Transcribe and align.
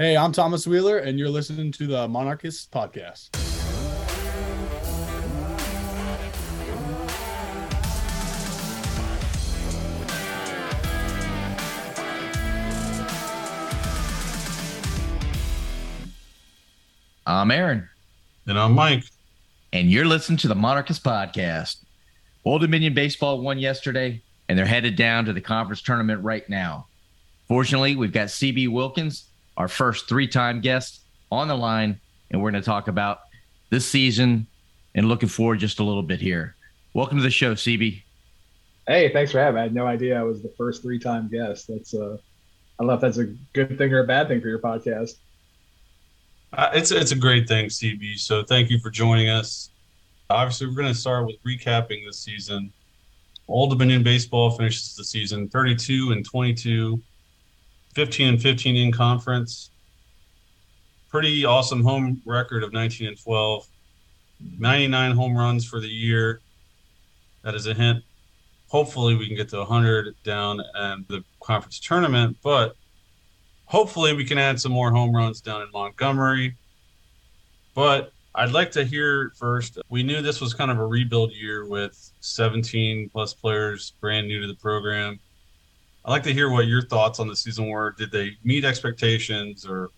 Hey, 0.00 0.16
I'm 0.16 0.32
Thomas 0.32 0.66
Wheeler, 0.66 0.96
and 0.96 1.18
you're 1.18 1.28
listening 1.28 1.72
to 1.72 1.86
the 1.86 2.08
Monarchist 2.08 2.70
Podcast. 2.70 3.28
I'm 17.26 17.50
Aaron. 17.50 17.86
And 18.46 18.58
I'm 18.58 18.72
Mike. 18.72 19.04
And 19.74 19.90
you're 19.90 20.06
listening 20.06 20.38
to 20.38 20.48
the 20.48 20.54
Monarchist 20.54 21.04
Podcast. 21.04 21.84
Old 22.46 22.62
Dominion 22.62 22.94
Baseball 22.94 23.42
won 23.42 23.58
yesterday, 23.58 24.22
and 24.48 24.58
they're 24.58 24.64
headed 24.64 24.96
down 24.96 25.26
to 25.26 25.34
the 25.34 25.42
conference 25.42 25.82
tournament 25.82 26.24
right 26.24 26.48
now. 26.48 26.86
Fortunately, 27.48 27.96
we've 27.96 28.12
got 28.12 28.28
CB 28.28 28.70
Wilkins, 28.70 29.26
our 29.60 29.68
first 29.68 30.08
three 30.08 30.26
time 30.26 30.62
guest, 30.62 31.02
on 31.30 31.46
the 31.46 31.54
line, 31.54 32.00
and 32.30 32.42
we're 32.42 32.50
going 32.50 32.62
to 32.62 32.66
talk 32.66 32.88
about 32.88 33.20
this 33.68 33.86
season 33.86 34.46
and 34.94 35.06
looking 35.06 35.28
forward 35.28 35.58
just 35.58 35.80
a 35.80 35.84
little 35.84 36.02
bit 36.02 36.18
here. 36.18 36.56
Welcome 36.94 37.18
to 37.18 37.22
the 37.22 37.30
show, 37.30 37.54
CB. 37.54 38.02
Hey, 38.86 39.12
thanks 39.12 39.30
for 39.30 39.38
having 39.38 39.56
me. 39.56 39.60
I 39.60 39.64
had 39.64 39.74
no 39.74 39.86
idea 39.86 40.18
I 40.18 40.22
was 40.22 40.42
the 40.42 40.52
first 40.56 40.80
three 40.80 40.98
time 40.98 41.28
guest. 41.28 41.66
That's 41.68 41.92
uh, 41.92 42.16
I 42.16 42.82
don't 42.82 42.86
know 42.86 42.94
if 42.94 43.02
that's 43.02 43.18
a 43.18 43.26
good 43.52 43.76
thing 43.76 43.92
or 43.92 44.00
a 44.00 44.06
bad 44.06 44.28
thing 44.28 44.40
for 44.40 44.48
your 44.48 44.60
podcast. 44.60 45.16
Uh, 46.54 46.70
it's 46.72 46.90
it's 46.90 47.12
a 47.12 47.16
great 47.16 47.46
thing, 47.46 47.66
CB. 47.66 48.18
So 48.18 48.42
thank 48.42 48.70
you 48.70 48.80
for 48.80 48.88
joining 48.88 49.28
us. 49.28 49.72
Obviously, 50.30 50.68
we're 50.68 50.74
going 50.74 50.88
to 50.88 50.94
start 50.94 51.26
with 51.26 51.36
recapping 51.46 52.06
this 52.06 52.18
season. 52.18 52.72
Old 53.46 53.68
Dominion 53.68 54.02
Baseball 54.02 54.52
finishes 54.52 54.96
the 54.96 55.04
season 55.04 55.50
32 55.50 56.12
and 56.12 56.24
22, 56.24 56.98
15 57.94 58.28
and 58.28 58.42
15 58.42 58.76
in 58.76 58.92
conference. 58.92 59.70
Pretty 61.08 61.44
awesome 61.44 61.82
home 61.82 62.22
record 62.24 62.62
of 62.62 62.72
19 62.72 63.08
and 63.08 63.20
12, 63.20 63.66
99 64.58 65.12
home 65.12 65.36
runs 65.36 65.66
for 65.66 65.80
the 65.80 65.88
year. 65.88 66.40
That 67.42 67.54
is 67.54 67.66
a 67.66 67.74
hint. 67.74 68.04
Hopefully, 68.68 69.16
we 69.16 69.26
can 69.26 69.36
get 69.36 69.48
to 69.48 69.58
100 69.58 70.14
down 70.22 70.60
in 70.60 71.04
the 71.08 71.24
conference 71.42 71.80
tournament, 71.80 72.36
but 72.42 72.76
hopefully 73.64 74.14
we 74.14 74.24
can 74.24 74.38
add 74.38 74.60
some 74.60 74.72
more 74.72 74.92
home 74.92 75.14
runs 75.14 75.40
down 75.40 75.62
in 75.62 75.68
Montgomery. 75.72 76.56
But 77.74 78.12
I'd 78.34 78.52
like 78.52 78.70
to 78.72 78.84
hear 78.84 79.32
first. 79.36 79.78
We 79.88 80.04
knew 80.04 80.22
this 80.22 80.40
was 80.40 80.54
kind 80.54 80.70
of 80.70 80.78
a 80.78 80.86
rebuild 80.86 81.32
year 81.32 81.66
with 81.66 82.12
17 82.20 83.08
plus 83.10 83.34
players 83.34 83.94
brand 84.00 84.28
new 84.28 84.40
to 84.40 84.46
the 84.46 84.54
program. 84.54 85.18
I'd 86.04 86.10
like 86.10 86.22
to 86.24 86.32
hear 86.32 86.50
what 86.50 86.66
your 86.66 86.82
thoughts 86.82 87.20
on 87.20 87.28
the 87.28 87.36
season 87.36 87.68
were. 87.68 87.94
Did 87.96 88.10
they 88.10 88.36
meet 88.42 88.64
expectations 88.64 89.66
or 89.66 89.90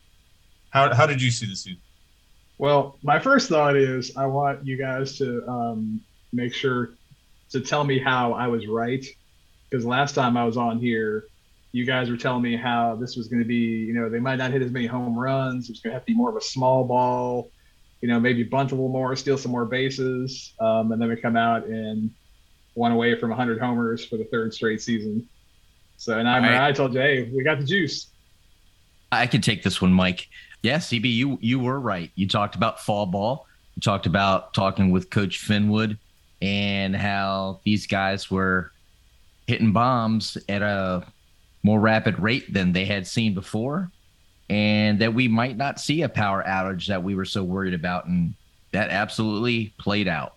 how, 0.70 0.92
how 0.94 1.06
did 1.06 1.22
you 1.22 1.31
see 1.31 1.47
the 1.47 1.55
season? 1.55 1.81
Well, 2.59 2.98
my 3.03 3.19
first 3.19 3.48
thought 3.48 3.77
is 3.77 4.17
I 4.17 4.27
want 4.27 4.67
you 4.67 4.77
guys 4.77 5.19
to 5.19 5.47
um, 5.48 6.00
make 6.33 6.55
sure 6.55 6.91
to 7.50 7.61
tell 7.61 7.84
me 7.84 7.98
how 7.98 8.33
I 8.33 8.47
was 8.48 8.67
right. 8.67 9.05
Because 9.69 9.86
last 9.86 10.14
time 10.14 10.36
I 10.36 10.44
was 10.44 10.56
on 10.56 10.78
here, 10.78 11.27
you 11.72 11.86
guys 11.86 12.11
were 12.11 12.16
telling 12.16 12.42
me 12.42 12.56
how 12.56 12.97
this 12.97 13.16
was 13.16 13.28
going 13.28 13.42
to 13.42 13.48
be, 13.48 13.55
you 13.55 13.94
know, 13.94 14.09
they 14.09 14.20
might 14.20 14.37
not 14.37 14.50
hit 14.50 14.61
as 14.61 14.70
many 14.70 14.87
home 14.87 15.19
runs. 15.19 15.70
It's 15.70 15.81
going 15.81 15.92
to 15.92 15.94
have 15.94 16.03
to 16.03 16.12
be 16.12 16.14
more 16.16 16.28
of 16.28 16.37
a 16.37 16.41
small 16.41 16.84
ball, 16.84 17.50
you 18.00 18.09
know, 18.09 18.20
maybe 18.20 18.42
bunt 18.42 18.72
a 18.72 18.75
little 18.75 18.91
more, 18.91 19.16
steal 19.16 19.39
some 19.39 19.53
more 19.53 19.64
bases. 19.64 20.53
Um, 20.61 20.92
and 20.92 21.00
then 21.00 21.09
we 21.09 21.16
come 21.16 21.37
out 21.37 21.64
and 21.66 22.11
one 22.75 22.92
away 22.92 23.19
from 23.19 23.31
100 23.31 23.59
homers 23.59 24.05
for 24.05 24.19
the 24.19 24.25
third 24.25 24.53
straight 24.53 24.83
season. 24.83 25.27
So, 26.03 26.19
and 26.19 26.28
I, 26.28 26.41
right. 26.41 26.67
I 26.67 26.72
told 26.72 26.95
you, 26.95 27.00
hey, 27.00 27.31
we 27.33 27.45
got 27.45 27.61
the 27.61 27.64
juice. 27.64 28.08
I 29.12 29.28
can 29.28 29.41
take 29.41 29.62
this 29.62 29.81
one, 29.81 29.92
Mike. 29.92 30.27
Yeah, 30.61 30.78
CB, 30.78 31.05
you 31.05 31.39
you 31.41 31.61
were 31.61 31.78
right. 31.78 32.11
You 32.17 32.27
talked 32.27 32.56
about 32.56 32.81
fall 32.81 33.06
ball. 33.06 33.47
You 33.77 33.83
talked 33.83 34.06
about 34.06 34.53
talking 34.53 34.91
with 34.91 35.11
Coach 35.11 35.47
Finwood 35.47 35.97
and 36.41 36.97
how 36.97 37.61
these 37.64 37.87
guys 37.87 38.32
were 38.32 38.72
hitting 39.47 39.72
bombs 39.72 40.37
at 40.49 40.60
a 40.60 41.06
more 41.62 41.78
rapid 41.78 42.19
rate 42.19 42.53
than 42.53 42.72
they 42.72 42.84
had 42.84 43.06
seen 43.06 43.32
before, 43.32 43.88
and 44.50 44.99
that 44.99 45.15
we 45.15 45.28
might 45.28 45.56
not 45.56 45.78
see 45.78 46.03
a 46.03 46.09
power 46.09 46.43
outage 46.44 46.88
that 46.88 47.05
we 47.05 47.15
were 47.15 47.25
so 47.25 47.44
worried 47.44 47.75
about. 47.75 48.06
And 48.06 48.34
that 48.72 48.91
absolutely 48.91 49.72
played 49.78 50.09
out. 50.09 50.34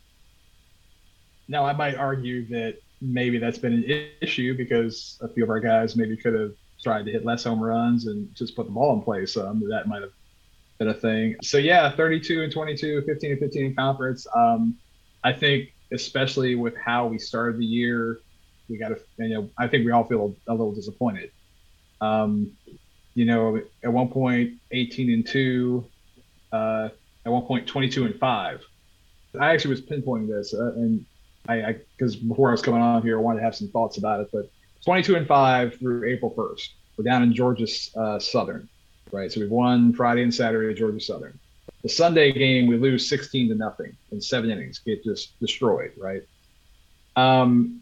Now, 1.47 1.66
I 1.66 1.73
might 1.73 1.95
argue 1.95 2.45
that 2.50 2.78
maybe 3.05 3.38
that's 3.38 3.57
been 3.57 3.73
an 3.73 4.09
issue 4.21 4.55
because 4.55 5.19
a 5.21 5.27
few 5.27 5.43
of 5.43 5.49
our 5.49 5.59
guys 5.59 5.95
maybe 5.95 6.17
could 6.17 6.33
have 6.33 6.53
tried 6.81 7.05
to 7.05 7.11
hit 7.11 7.25
less 7.25 7.43
home 7.43 7.61
runs 7.61 8.07
and 8.07 8.33
just 8.35 8.55
put 8.55 8.66
the 8.66 8.71
ball 8.71 8.93
in 8.93 9.01
play 9.01 9.25
some. 9.25 9.67
that 9.69 9.88
might 9.88 10.01
have 10.01 10.11
been 10.77 10.89
a 10.89 10.93
thing. 10.93 11.35
So, 11.41 11.57
yeah, 11.57 11.89
32 11.89 12.44
and 12.44 12.51
22, 12.51 13.03
15 13.05 13.31
and 13.31 13.39
15 13.39 13.65
in 13.65 13.75
conference. 13.75 14.27
Um, 14.35 14.75
I 15.23 15.33
think, 15.33 15.73
especially 15.91 16.55
with 16.55 16.75
how 16.77 17.07
we 17.07 17.17
started 17.17 17.59
the 17.59 17.65
year, 17.65 18.19
we 18.69 18.77
got 18.77 18.89
to, 18.89 18.99
you 19.17 19.33
know, 19.33 19.49
I 19.57 19.67
think 19.67 19.85
we 19.85 19.91
all 19.91 20.03
feel 20.05 20.35
a 20.47 20.51
little 20.51 20.73
disappointed. 20.73 21.31
Um, 22.01 22.51
you 23.13 23.25
know, 23.25 23.61
at 23.83 23.91
one 23.91 24.09
point, 24.09 24.53
18 24.71 25.11
and 25.11 25.25
two, 25.25 25.85
uh, 26.51 26.89
at 27.25 27.31
one 27.31 27.44
point, 27.44 27.67
22 27.67 28.05
and 28.05 28.15
five. 28.19 28.61
I 29.39 29.53
actually 29.53 29.71
was 29.71 29.81
pinpointing 29.81 30.27
this, 30.27 30.53
uh, 30.53 30.73
and 30.73 31.05
I, 31.47 31.75
because 31.97 32.16
before 32.16 32.50
I 32.50 32.51
was 32.51 32.61
coming 32.61 32.81
on 32.81 33.01
here, 33.01 33.17
I 33.17 33.22
wanted 33.22 33.39
to 33.39 33.45
have 33.45 33.56
some 33.56 33.67
thoughts 33.69 33.97
about 33.97 34.19
it. 34.22 34.29
But 34.31 34.50
22 34.83 35.16
and 35.16 35.28
five 35.28 35.78
through 35.78 36.07
April 36.07 36.33
1st, 36.35 36.69
we're 36.97 37.03
down 37.03 37.23
in 37.23 37.33
Georgia 37.33 37.67
uh, 37.97 38.19
Southern, 38.19 38.69
right? 39.11 39.31
So 39.31 39.41
we've 39.41 39.50
won 39.50 39.94
Friday 39.94 40.23
and 40.23 40.33
Saturday 40.33 40.72
at 40.72 40.78
Georgia 40.78 41.00
Southern. 41.00 41.38
The 41.83 41.89
Sunday 41.89 42.31
game, 42.31 42.67
we 42.67 42.78
lose 42.78 43.07
16 43.07 43.50
to 43.50 43.56
nothing 43.56 43.95
in 44.11 44.22
seven 44.22 44.50
innings, 44.50 44.79
get 44.79 45.03
just 45.03 45.39
destroyed, 45.39 45.91
right? 45.97 46.23
Um, 47.16 47.81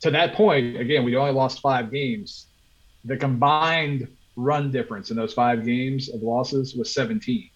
to 0.00 0.10
that 0.10 0.34
point, 0.34 0.76
again, 0.78 1.04
we 1.04 1.16
only 1.16 1.32
lost 1.32 1.60
five 1.60 1.90
games. 1.90 2.46
The 3.04 3.16
combined 3.16 4.08
run 4.36 4.70
difference 4.70 5.10
in 5.10 5.16
those 5.16 5.32
five 5.32 5.64
games 5.64 6.08
of 6.08 6.22
losses 6.22 6.74
was 6.74 6.92
17. 6.92 7.50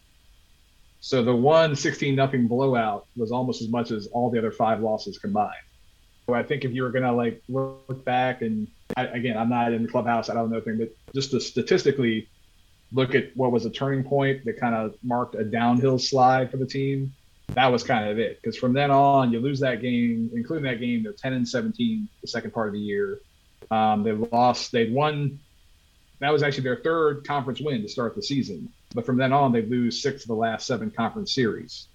So 1.05 1.23
the 1.23 1.37
one 1.37 1.77
16 1.77 2.15
nothing 2.15 2.49
blowout 2.49 3.07
was 3.15 3.31
almost 3.31 3.61
as 3.61 3.69
much 3.69 3.91
as 3.91 4.07
all 4.07 4.31
the 4.31 4.39
other 4.39 4.51
five 4.51 4.81
losses 4.81 5.19
combined. 5.19 5.53
So 6.25 6.33
I 6.33 6.43
think 6.43 6.65
if 6.65 6.73
you 6.73 6.83
were 6.83 6.91
going 6.91 7.05
to 7.05 7.13
like 7.13 7.43
look 7.47 8.03
back 8.07 8.41
and 8.41 8.69
I, 8.97 9.05
again, 9.09 9.37
I'm 9.37 9.51
not 9.51 9.75
in 9.75 9.83
the 9.83 9.89
clubhouse, 9.91 10.31
I 10.31 10.35
don't 10.35 10.49
know 10.49 10.57
anything, 10.57 10.79
but 10.79 10.97
just 11.15 11.33
to 11.33 11.41
statistically 11.43 12.31
look 12.91 13.15
at 13.15 13.37
what 13.37 13.53
was 13.53 13.67
a 13.67 13.71
turning 13.71 14.03
point 14.03 14.47
that 14.47 14.59
kind 14.59 14.75
of 14.75 14.95
marked 15.03 15.35
a 15.35 15.45
downhill 15.45 15.99
slide 15.99 16.51
for 16.51 16.57
the 16.57 16.65
team 16.65 17.13
that 17.49 17.67
was 17.67 17.83
kind 17.83 18.09
of 18.09 18.19
it. 18.19 18.41
Because 18.41 18.57
from 18.57 18.73
then 18.73 18.91
on, 18.91 19.31
you 19.31 19.41
lose 19.41 19.61
that 19.61 19.83
game, 19.83 20.31
including 20.33 20.65
that 20.65 20.81
game, 20.81 21.03
they're 21.03 21.13
10 21.13 21.35
and 21.35 21.47
17 21.47 22.09
the 22.23 22.27
second 22.27 22.53
part 22.53 22.69
of 22.69 22.73
the 22.73 22.81
year. 22.81 23.21
Um, 23.71 24.05
they 24.05 24.13
lost, 24.13 24.73
they'd 24.73 24.91
won. 24.91 25.39
That 26.21 26.33
was 26.33 26.43
actually 26.43 26.65
their 26.65 26.77
third 26.77 27.27
conference 27.27 27.61
win 27.61 27.83
to 27.83 27.89
start 27.89 28.15
the 28.15 28.23
season. 28.23 28.73
But 28.95 29.05
from 29.05 29.17
then 29.17 29.33
on, 29.33 29.53
they 29.53 29.63
lose 29.63 30.01
six 30.01 30.23
of 30.23 30.29
the 30.29 30.35
last 30.35 30.67
seven 30.67 30.91
conference 30.91 31.35
series. 31.35 31.89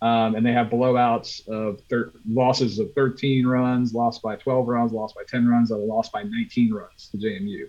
Um, 0.00 0.36
and 0.36 0.46
they 0.46 0.52
have 0.52 0.68
blowouts 0.68 1.46
of 1.48 1.80
thir- 1.90 2.12
losses 2.28 2.78
of 2.78 2.92
13 2.94 3.46
runs, 3.46 3.92
lost 3.92 4.22
by 4.22 4.36
12 4.36 4.68
runs, 4.68 4.92
lost 4.92 5.14
by 5.14 5.22
10 5.28 5.48
runs, 5.48 5.72
or 5.72 5.78
lost 5.78 6.12
by 6.12 6.22
19 6.22 6.72
runs 6.72 7.08
to 7.10 7.18
JMU. 7.18 7.68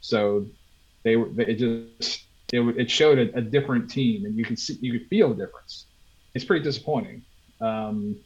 So 0.00 0.46
they 1.04 1.16
were, 1.16 1.28
it 1.40 1.54
just, 1.54 2.24
it, 2.52 2.60
it 2.60 2.90
showed 2.90 3.18
a, 3.18 3.38
a 3.38 3.40
different 3.40 3.88
team, 3.88 4.24
and 4.24 4.36
you 4.36 4.44
can 4.44 4.56
see, 4.56 4.76
you 4.80 4.98
could 4.98 5.08
feel 5.08 5.28
the 5.28 5.36
difference 5.36 5.86
it's 6.38 6.44
pretty 6.44 6.64
disappointing 6.64 7.22
um, 7.60 8.16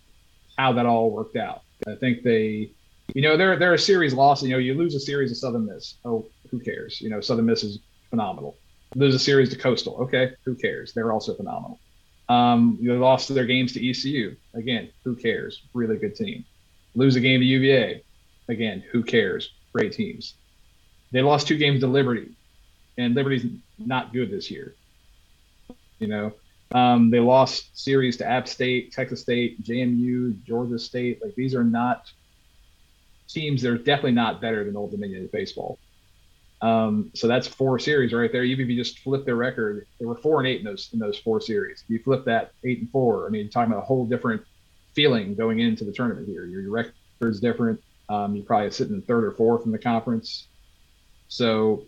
how 0.58 0.72
that 0.72 0.86
all 0.86 1.10
worked 1.10 1.36
out. 1.36 1.62
I 1.88 1.94
think 1.94 2.22
they, 2.22 2.70
you 3.14 3.22
know, 3.22 3.36
they're 3.36 3.58
they're 3.58 3.74
a 3.74 3.78
series 3.78 4.14
loss. 4.14 4.42
You 4.42 4.50
know, 4.50 4.58
you 4.58 4.74
lose 4.74 4.94
a 4.94 5.00
series 5.00 5.30
to 5.30 5.34
Southern 5.34 5.66
Miss. 5.66 5.94
Oh, 6.04 6.26
who 6.50 6.60
cares? 6.60 7.00
You 7.00 7.10
know, 7.10 7.20
Southern 7.20 7.46
Miss 7.46 7.64
is 7.64 7.78
phenomenal. 8.10 8.56
Lose 8.94 9.14
a 9.14 9.18
series 9.18 9.50
to 9.50 9.56
Coastal. 9.56 9.96
Okay, 10.02 10.32
who 10.44 10.54
cares? 10.54 10.92
They're 10.92 11.12
also 11.12 11.34
phenomenal. 11.34 11.80
Um, 12.28 12.78
you 12.80 12.94
lost 12.98 13.32
their 13.34 13.46
games 13.46 13.72
to 13.72 13.90
ECU. 13.90 14.36
Again, 14.54 14.90
who 15.04 15.16
cares? 15.16 15.62
Really 15.74 15.96
good 15.96 16.14
team. 16.14 16.44
Lose 16.94 17.16
a 17.16 17.20
game 17.20 17.40
to 17.40 17.46
UVA. 17.46 18.02
Again, 18.48 18.82
who 18.90 19.02
cares? 19.02 19.52
Great 19.72 19.92
teams. 19.92 20.34
They 21.10 21.22
lost 21.22 21.46
two 21.46 21.56
games 21.56 21.80
to 21.80 21.86
Liberty, 21.86 22.32
and 22.96 23.14
Liberty's 23.14 23.46
not 23.78 24.12
good 24.12 24.30
this 24.30 24.50
year. 24.50 24.74
You 25.98 26.08
know, 26.08 26.32
um, 26.74 27.10
they 27.10 27.20
lost 27.20 27.78
series 27.78 28.16
to 28.18 28.26
App 28.26 28.48
State, 28.48 28.92
Texas 28.92 29.20
State, 29.20 29.62
JMU, 29.62 30.42
Georgia 30.44 30.78
State. 30.78 31.22
Like 31.22 31.34
these 31.34 31.54
are 31.54 31.64
not 31.64 32.10
teams 33.28 33.62
that 33.62 33.70
are 33.72 33.78
definitely 33.78 34.12
not 34.12 34.40
better 34.40 34.64
than 34.64 34.76
Old 34.76 34.90
Dominion 34.90 35.22
in 35.22 35.28
baseball. 35.28 35.78
Um, 36.62 37.10
so 37.14 37.26
that's 37.26 37.48
four 37.48 37.78
series 37.80 38.12
right 38.12 38.30
there. 38.30 38.44
Even 38.44 38.64
if 38.64 38.70
you 38.70 38.76
just 38.76 39.00
flip 39.00 39.24
their 39.24 39.34
record, 39.34 39.86
they 39.98 40.06
were 40.06 40.16
four 40.16 40.38
and 40.38 40.48
eight 40.48 40.60
in 40.60 40.64
those 40.64 40.90
in 40.92 41.00
those 41.00 41.18
four 41.18 41.40
series. 41.40 41.84
You 41.88 41.98
flip 41.98 42.24
that 42.24 42.52
eight 42.64 42.78
and 42.78 42.90
four, 42.90 43.26
I 43.26 43.30
mean, 43.30 43.42
you're 43.42 43.50
talking 43.50 43.72
about 43.72 43.82
a 43.82 43.86
whole 43.86 44.06
different 44.06 44.42
feeling 44.94 45.34
going 45.34 45.58
into 45.58 45.84
the 45.84 45.92
tournament 45.92 46.28
here. 46.28 46.46
Your, 46.46 46.60
your 46.60 46.70
record's 46.70 47.40
different. 47.40 47.82
Um, 48.08 48.36
you're 48.36 48.44
probably 48.44 48.70
sitting 48.70 49.02
third 49.02 49.24
or 49.24 49.32
fourth 49.32 49.66
in 49.66 49.72
the 49.72 49.78
conference. 49.78 50.46
So, 51.28 51.84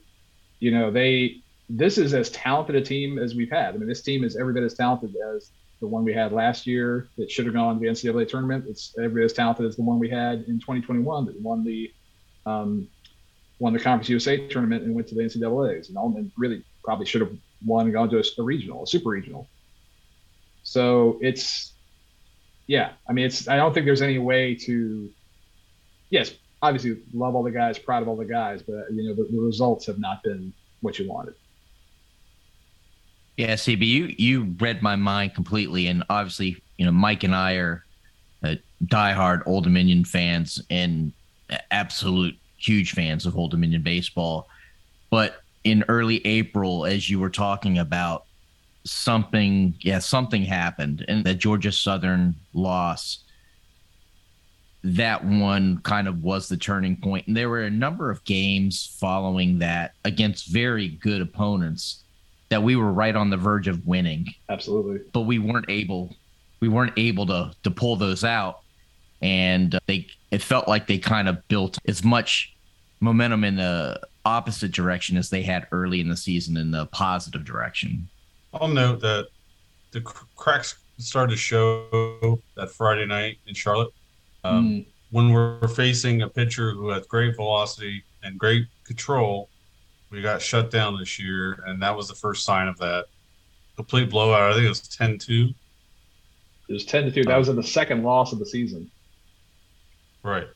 you 0.59 0.73
know, 0.73 0.91
they 0.91 1.37
this 1.69 1.97
is 1.97 2.13
as 2.13 2.31
talented 2.31 2.75
a 2.75 2.81
team 2.81 3.19
as 3.19 3.35
we've 3.35 3.51
had. 3.51 3.75
I 3.75 3.79
mean, 3.79 3.89
this 3.89 4.03
team 4.03 4.25
is 4.25 4.37
every 4.37 4.55
bit 4.55 4.65
as 4.65 4.75
talented 4.75 5.15
as 5.35 5.51
the 5.81 5.87
one 5.87 6.05
we 6.05 6.13
had 6.13 6.33
last 6.33 6.67
year 6.67 7.09
that 7.17 7.31
should 7.31 7.45
have 7.47 7.55
gone 7.55 7.75
to 7.77 7.81
the 7.81 7.87
NCAA 7.87 8.29
tournament. 8.29 8.65
It's 8.69 8.95
every 8.99 9.23
bit 9.23 9.25
as 9.27 9.33
talented 9.33 9.67
as 9.67 9.77
the 9.77 9.83
one 9.83 9.99
we 9.99 10.09
had 10.09 10.45
in 10.49 10.59
2021 10.59 11.27
that 11.27 11.41
won 11.41 11.65
the 11.65 11.93
um, 12.45 12.89
won 13.59 13.73
the 13.73 13.79
Conference 13.79 14.09
USA 14.09 14.47
tournament 14.49 14.85
and 14.85 14.95
went 14.95 15.09
to 15.09 15.15
the 15.15 15.23
NCAA's. 15.23 15.89
And 15.89 15.99
Altman 15.99 16.31
really 16.37 16.65
probably 16.83 17.07
should 17.07 17.21
have 17.21 17.33
won 17.65 17.87
and 17.87 17.95
gone 17.95 18.11
to 18.11 18.19
a, 18.19 18.25
a 18.39 18.43
regional, 18.43 18.83
a 18.83 18.87
super 18.87 19.11
regional. 19.11 19.49
So 20.63 21.19
it's 21.21 21.73
yeah, 22.67 22.93
I 23.09 23.13
mean, 23.13 23.27
it's 23.27 23.49
I 23.49 23.57
don't 23.57 23.75
think 23.75 23.87
there's 23.87 24.03
any 24.03 24.19
way 24.19 24.55
to 24.55 25.11
yes, 26.11 26.35
obviously 26.63 27.03
love 27.13 27.35
all 27.35 27.43
the 27.43 27.51
guys, 27.51 27.79
proud 27.79 28.03
of 28.03 28.09
all 28.09 28.17
the 28.17 28.25
guys, 28.25 28.63
but 28.63 28.87
you 28.91 29.09
know 29.09 29.15
the, 29.15 29.29
the 29.31 29.41
results 29.41 29.87
have 29.87 29.99
not 29.99 30.23
been 30.23 30.53
what 30.81 30.99
you 30.99 31.09
wanted. 31.09 31.35
Yeah, 33.37 33.55
CB, 33.55 33.87
you 33.87 34.15
you 34.17 34.55
read 34.61 34.83
my 34.83 34.97
mind 34.97 35.35
completely, 35.35 35.89
and 35.89 36.05
obviously, 36.09 36.63
you 36.79 36.87
know, 36.87 36.93
Mike 36.93 37.25
and 37.25 37.35
I 37.35 37.55
are 37.55 37.85
uh, 38.43 38.55
diehard 38.85 39.43
Old 39.47 39.65
Dominion 39.65 40.05
fans 40.05 40.63
and 40.71 41.13
absolute 41.71 42.37
huge 42.65 42.93
fans 42.93 43.27
of 43.27 43.37
Old 43.37 43.51
Dominion 43.51 43.83
baseball. 43.83 44.49
But 45.11 45.43
in 45.65 45.85
early 45.89 46.25
April, 46.27 46.85
as 46.85 47.09
you 47.09 47.21
were 47.21 47.31
talking 47.31 47.79
about, 47.79 48.25
something, 48.85 49.75
yeah, 49.81 49.99
something 49.99 50.43
happened, 50.43 51.05
and 51.09 51.25
that 51.25 51.35
Georgia 51.35 51.73
Southern 51.73 52.35
loss. 52.53 53.21
That 54.83 55.25
one 55.25 55.79
kind 55.79 56.07
of 56.09 56.23
was 56.23 56.49
the 56.51 56.59
turning 56.59 56.97
point, 56.97 57.27
and 57.27 57.35
there 57.35 57.49
were 57.49 57.63
a 57.63 57.71
number 57.71 58.11
of 58.11 58.23
games 58.25 58.95
following 59.01 59.59
that 59.61 59.95
against 60.05 60.49
very 60.49 60.89
good 60.89 61.23
opponents 61.23 62.03
that 62.51 62.63
we 62.63 62.77
were 62.77 62.93
right 62.93 63.17
on 63.17 63.31
the 63.31 63.39
verge 63.39 63.67
of 63.67 63.87
winning. 63.87 64.27
Absolutely. 64.51 65.01
But 65.13 65.23
we 65.23 65.39
weren't 65.39 65.71
able 65.71 66.15
we 66.61 66.69
weren't 66.69 66.93
able 66.99 67.27
to 67.27 67.55
to 67.63 67.71
pull 67.71 67.97
those 67.97 68.25
out 68.25 68.61
and 69.25 69.75
uh, 69.75 69.81
they 69.87 70.07
it 70.31 70.43
felt 70.43 70.69
like 70.69 70.87
they 70.87 70.99
kind 70.99 71.29
of 71.29 71.47
built 71.49 71.79
as 71.87 72.05
much 72.05 72.54
momentum 73.05 73.45
in 73.45 73.57
the 73.57 74.01
opposite 74.25 74.73
direction 74.73 75.17
as 75.17 75.31
they 75.31 75.43
had 75.43 75.67
early 75.71 76.01
in 76.01 76.09
the 76.09 76.17
season 76.17 76.57
in 76.57 76.71
the 76.71 76.87
positive 76.87 77.45
direction. 77.45 78.09
I'll 78.55 78.69
note 78.69 79.01
that 79.01 79.29
the 79.93 80.01
cracks 80.01 80.77
started 80.99 81.33
to 81.33 81.37
show 81.37 82.41
that 82.57 82.71
Friday 82.71 83.07
night 83.07 83.39
in 83.47 83.55
Charlotte. 83.55 83.91
Um, 84.43 84.69
mm. 84.69 84.87
When 85.11 85.33
we're 85.33 85.69
facing 85.69 86.23
a 86.23 86.29
pitcher 86.29 86.73
who 86.73 86.89
has 86.89 87.07
great 87.07 87.37
velocity 87.37 88.03
and 88.23 88.39
great 88.39 88.67
control, 88.85 89.49
we 90.11 90.23
got 90.23 90.41
shut 90.41 90.71
down 90.71 90.99
this 90.99 91.19
year, 91.19 91.63
and 91.67 91.81
that 91.83 91.97
was 91.97 92.09
the 92.09 92.15
first 92.15 92.45
sign 92.45 92.67
of 92.69 92.79
that. 92.79 93.07
Complete 93.77 94.11
blowout. 94.11 94.53
I 94.53 94.55
think 94.55 94.67
it 94.67 94.69
was 94.69 94.81
10 94.81 95.19
2. 95.19 95.51
It 96.69 96.73
was 96.73 96.85
10 96.85 97.05
to 97.05 97.11
2. 97.11 97.25
That 97.25 97.37
was 97.37 97.49
in 97.49 97.57
the 97.57 97.63
second 97.63 98.03
loss 98.03 98.33
of 98.33 98.39
the 98.39 98.47
season. 98.47 98.91
Right. 100.23 100.47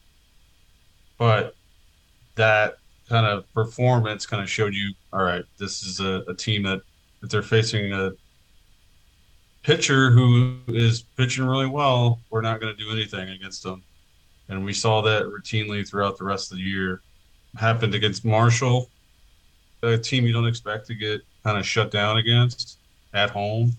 But 1.19 1.55
that 2.39 2.79
kind 3.09 3.27
of 3.27 3.53
performance 3.53 4.27
kind 4.27 4.43
of 4.43 4.51
showed 4.51 4.75
you 4.75 4.93
all 5.13 5.23
right, 5.23 5.45
this 5.59 5.83
is 5.83 6.01
a, 6.01 6.25
a 6.29 6.35
team 6.35 6.63
that 6.65 6.81
if 7.23 7.31
they're 7.31 7.43
facing 7.43 7.93
a 7.93 8.13
pitcher 9.63 10.11
who 10.11 10.59
is 10.69 11.03
pitching 11.17 11.45
really 11.45 11.67
well, 11.67 12.21
we're 12.31 12.41
not 12.41 12.61
going 12.61 12.75
to 12.75 12.83
do 12.83 12.91
anything 12.91 13.29
against 13.31 13.63
them. 13.63 13.83
And 14.49 14.65
we 14.65 14.73
saw 14.73 15.03
that 15.03 15.25
routinely 15.25 15.87
throughout 15.87 16.17
the 16.17 16.25
rest 16.25 16.53
of 16.53 16.59
the 16.59 16.65
year. 16.65 17.03
Happened 17.57 17.95
against 17.95 18.25
Marshall, 18.25 18.91
a 19.83 19.97
team 19.99 20.27
you 20.27 20.33
don't 20.33 20.47
expect 20.47 20.87
to 20.87 20.95
get 20.95 21.23
kind 21.43 21.59
of 21.59 21.67
shut 21.67 21.91
down 21.91 22.19
against 22.19 22.79
at 23.15 23.31
home. 23.31 23.73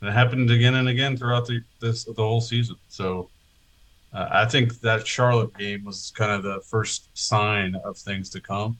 And 0.00 0.10
it 0.10 0.12
happened 0.12 0.50
again 0.50 0.74
and 0.74 0.88
again 0.88 1.16
throughout 1.16 1.46
the 1.46 1.62
this 1.80 2.04
the 2.04 2.14
whole 2.14 2.40
season. 2.40 2.76
So 2.88 3.30
uh, 4.16 4.28
I 4.32 4.46
think 4.46 4.80
that 4.80 5.06
Charlotte 5.06 5.56
game 5.58 5.84
was 5.84 6.12
kind 6.16 6.32
of 6.32 6.42
the 6.42 6.60
first 6.68 7.10
sign 7.14 7.74
of 7.84 7.98
things 7.98 8.30
to 8.30 8.40
come. 8.40 8.78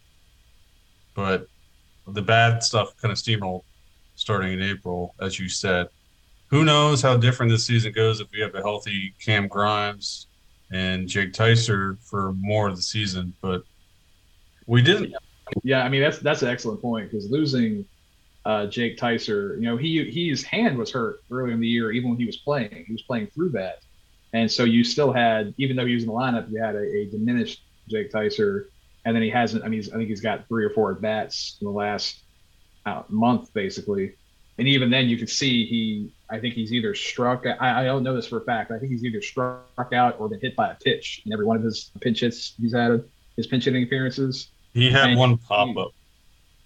But 1.14 1.46
the 2.08 2.22
bad 2.22 2.62
stuff 2.62 2.96
kind 2.96 3.12
of 3.12 3.18
steamrolled 3.18 3.62
starting 4.14 4.54
in 4.54 4.62
April, 4.62 5.14
as 5.20 5.38
you 5.38 5.48
said. 5.48 5.88
Who 6.48 6.64
knows 6.64 7.02
how 7.02 7.16
different 7.16 7.50
this 7.50 7.66
season 7.66 7.92
goes 7.92 8.20
if 8.20 8.28
we 8.32 8.40
have 8.40 8.54
a 8.54 8.62
healthy 8.62 9.14
Cam 9.22 9.48
Grimes 9.48 10.28
and 10.72 11.08
Jake 11.08 11.32
Tyser 11.32 11.98
for 12.02 12.32
more 12.34 12.68
of 12.68 12.76
the 12.76 12.82
season, 12.82 13.34
but 13.42 13.62
we 14.66 14.80
didn't 14.82 15.14
yeah, 15.62 15.82
I 15.82 15.88
mean 15.88 16.00
that's 16.00 16.18
that's 16.18 16.42
an 16.42 16.48
excellent 16.48 16.80
point 16.80 17.10
because 17.10 17.30
losing 17.30 17.84
uh, 18.44 18.66
Jake 18.66 18.96
Tyser, 18.96 19.56
you 19.56 19.62
know, 19.62 19.76
he 19.76 20.28
his 20.28 20.42
hand 20.42 20.78
was 20.78 20.90
hurt 20.90 21.20
early 21.30 21.52
in 21.52 21.60
the 21.60 21.68
year, 21.68 21.92
even 21.92 22.10
when 22.10 22.18
he 22.18 22.26
was 22.26 22.38
playing. 22.38 22.84
He 22.86 22.92
was 22.92 23.02
playing 23.02 23.28
through 23.28 23.50
that, 23.50 23.80
and 24.36 24.50
so 24.50 24.64
you 24.64 24.84
still 24.84 25.12
had, 25.12 25.54
even 25.56 25.76
though 25.76 25.86
he 25.86 25.94
was 25.94 26.02
in 26.02 26.08
the 26.08 26.14
lineup, 26.14 26.50
you 26.50 26.60
had 26.60 26.74
a, 26.74 26.82
a 26.82 27.06
diminished 27.06 27.62
Jake 27.88 28.12
Tyser, 28.12 28.66
and 29.04 29.14
then 29.14 29.22
he 29.22 29.30
hasn't. 29.30 29.64
I 29.64 29.68
mean, 29.68 29.82
I 29.92 29.96
think 29.96 30.08
he's 30.08 30.20
got 30.20 30.46
three 30.48 30.64
or 30.64 30.70
four 30.70 30.92
at 30.92 31.00
bats 31.00 31.56
in 31.60 31.66
the 31.66 31.72
last 31.72 32.20
uh, 32.84 33.02
month, 33.08 33.52
basically, 33.54 34.14
and 34.58 34.68
even 34.68 34.90
then, 34.90 35.08
you 35.08 35.16
could 35.16 35.30
see 35.30 35.64
he. 35.66 36.12
I 36.28 36.40
think 36.40 36.54
he's 36.54 36.72
either 36.72 36.94
struck. 36.94 37.46
I, 37.46 37.82
I 37.82 37.84
don't 37.84 38.02
know 38.02 38.14
this 38.14 38.26
for 38.26 38.38
a 38.38 38.44
fact. 38.44 38.72
I 38.72 38.78
think 38.78 38.90
he's 38.90 39.04
either 39.04 39.22
struck 39.22 39.92
out 39.92 40.18
or 40.18 40.28
been 40.28 40.40
hit 40.40 40.56
by 40.56 40.72
a 40.72 40.74
pitch 40.74 41.22
in 41.24 41.32
every 41.32 41.44
one 41.44 41.56
of 41.56 41.62
his 41.62 41.90
pinch 42.00 42.20
hits 42.20 42.54
he's 42.60 42.74
had, 42.74 43.04
his 43.36 43.46
pinch 43.46 43.64
hitting 43.64 43.84
appearances. 43.84 44.48
He 44.74 44.90
had 44.90 45.10
and 45.10 45.18
one 45.18 45.38
pop 45.38 45.76
up. 45.76 45.92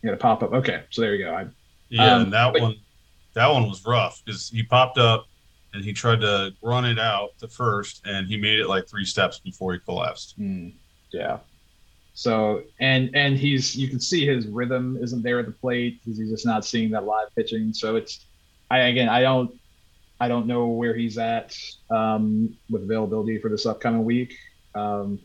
He 0.02 0.08
had 0.08 0.14
a 0.14 0.20
pop 0.20 0.42
up. 0.42 0.52
Okay, 0.52 0.82
so 0.90 1.02
there 1.02 1.14
you 1.14 1.24
go. 1.24 1.34
I, 1.34 1.46
yeah, 1.88 2.14
um, 2.14 2.22
and 2.22 2.32
that 2.32 2.52
but, 2.52 2.62
one, 2.62 2.76
that 3.34 3.52
one 3.52 3.68
was 3.68 3.84
rough 3.84 4.22
because 4.24 4.48
he 4.48 4.62
popped 4.62 4.98
up 4.98 5.26
and 5.72 5.84
he 5.84 5.92
tried 5.92 6.20
to 6.20 6.52
run 6.62 6.84
it 6.84 6.98
out 6.98 7.30
the 7.38 7.48
first, 7.48 8.06
and 8.06 8.26
he 8.26 8.36
made 8.36 8.58
it 8.58 8.68
like 8.68 8.88
three 8.88 9.04
steps 9.04 9.38
before 9.38 9.72
he 9.72 9.78
collapsed. 9.80 10.38
Mm, 10.40 10.74
yeah. 11.12 11.38
So 12.14 12.64
and 12.80 13.10
and 13.14 13.36
he's 13.36 13.76
you 13.76 13.88
can 13.88 14.00
see 14.00 14.26
his 14.26 14.46
rhythm 14.46 14.98
isn't 15.00 15.22
there 15.22 15.38
at 15.38 15.46
the 15.46 15.52
plate 15.52 16.00
because 16.04 16.18
he's 16.18 16.30
just 16.30 16.44
not 16.44 16.64
seeing 16.64 16.90
that 16.90 17.04
live 17.04 17.28
pitching. 17.34 17.72
So 17.72 17.96
it's 17.96 18.26
I 18.70 18.80
again 18.80 19.08
I 19.08 19.22
don't 19.22 19.52
I 20.20 20.28
don't 20.28 20.46
know 20.46 20.66
where 20.66 20.94
he's 20.94 21.16
at 21.16 21.56
um, 21.88 22.54
with 22.68 22.82
availability 22.82 23.38
for 23.38 23.48
this 23.48 23.64
upcoming 23.64 24.04
week. 24.04 24.36
Um, 24.74 25.18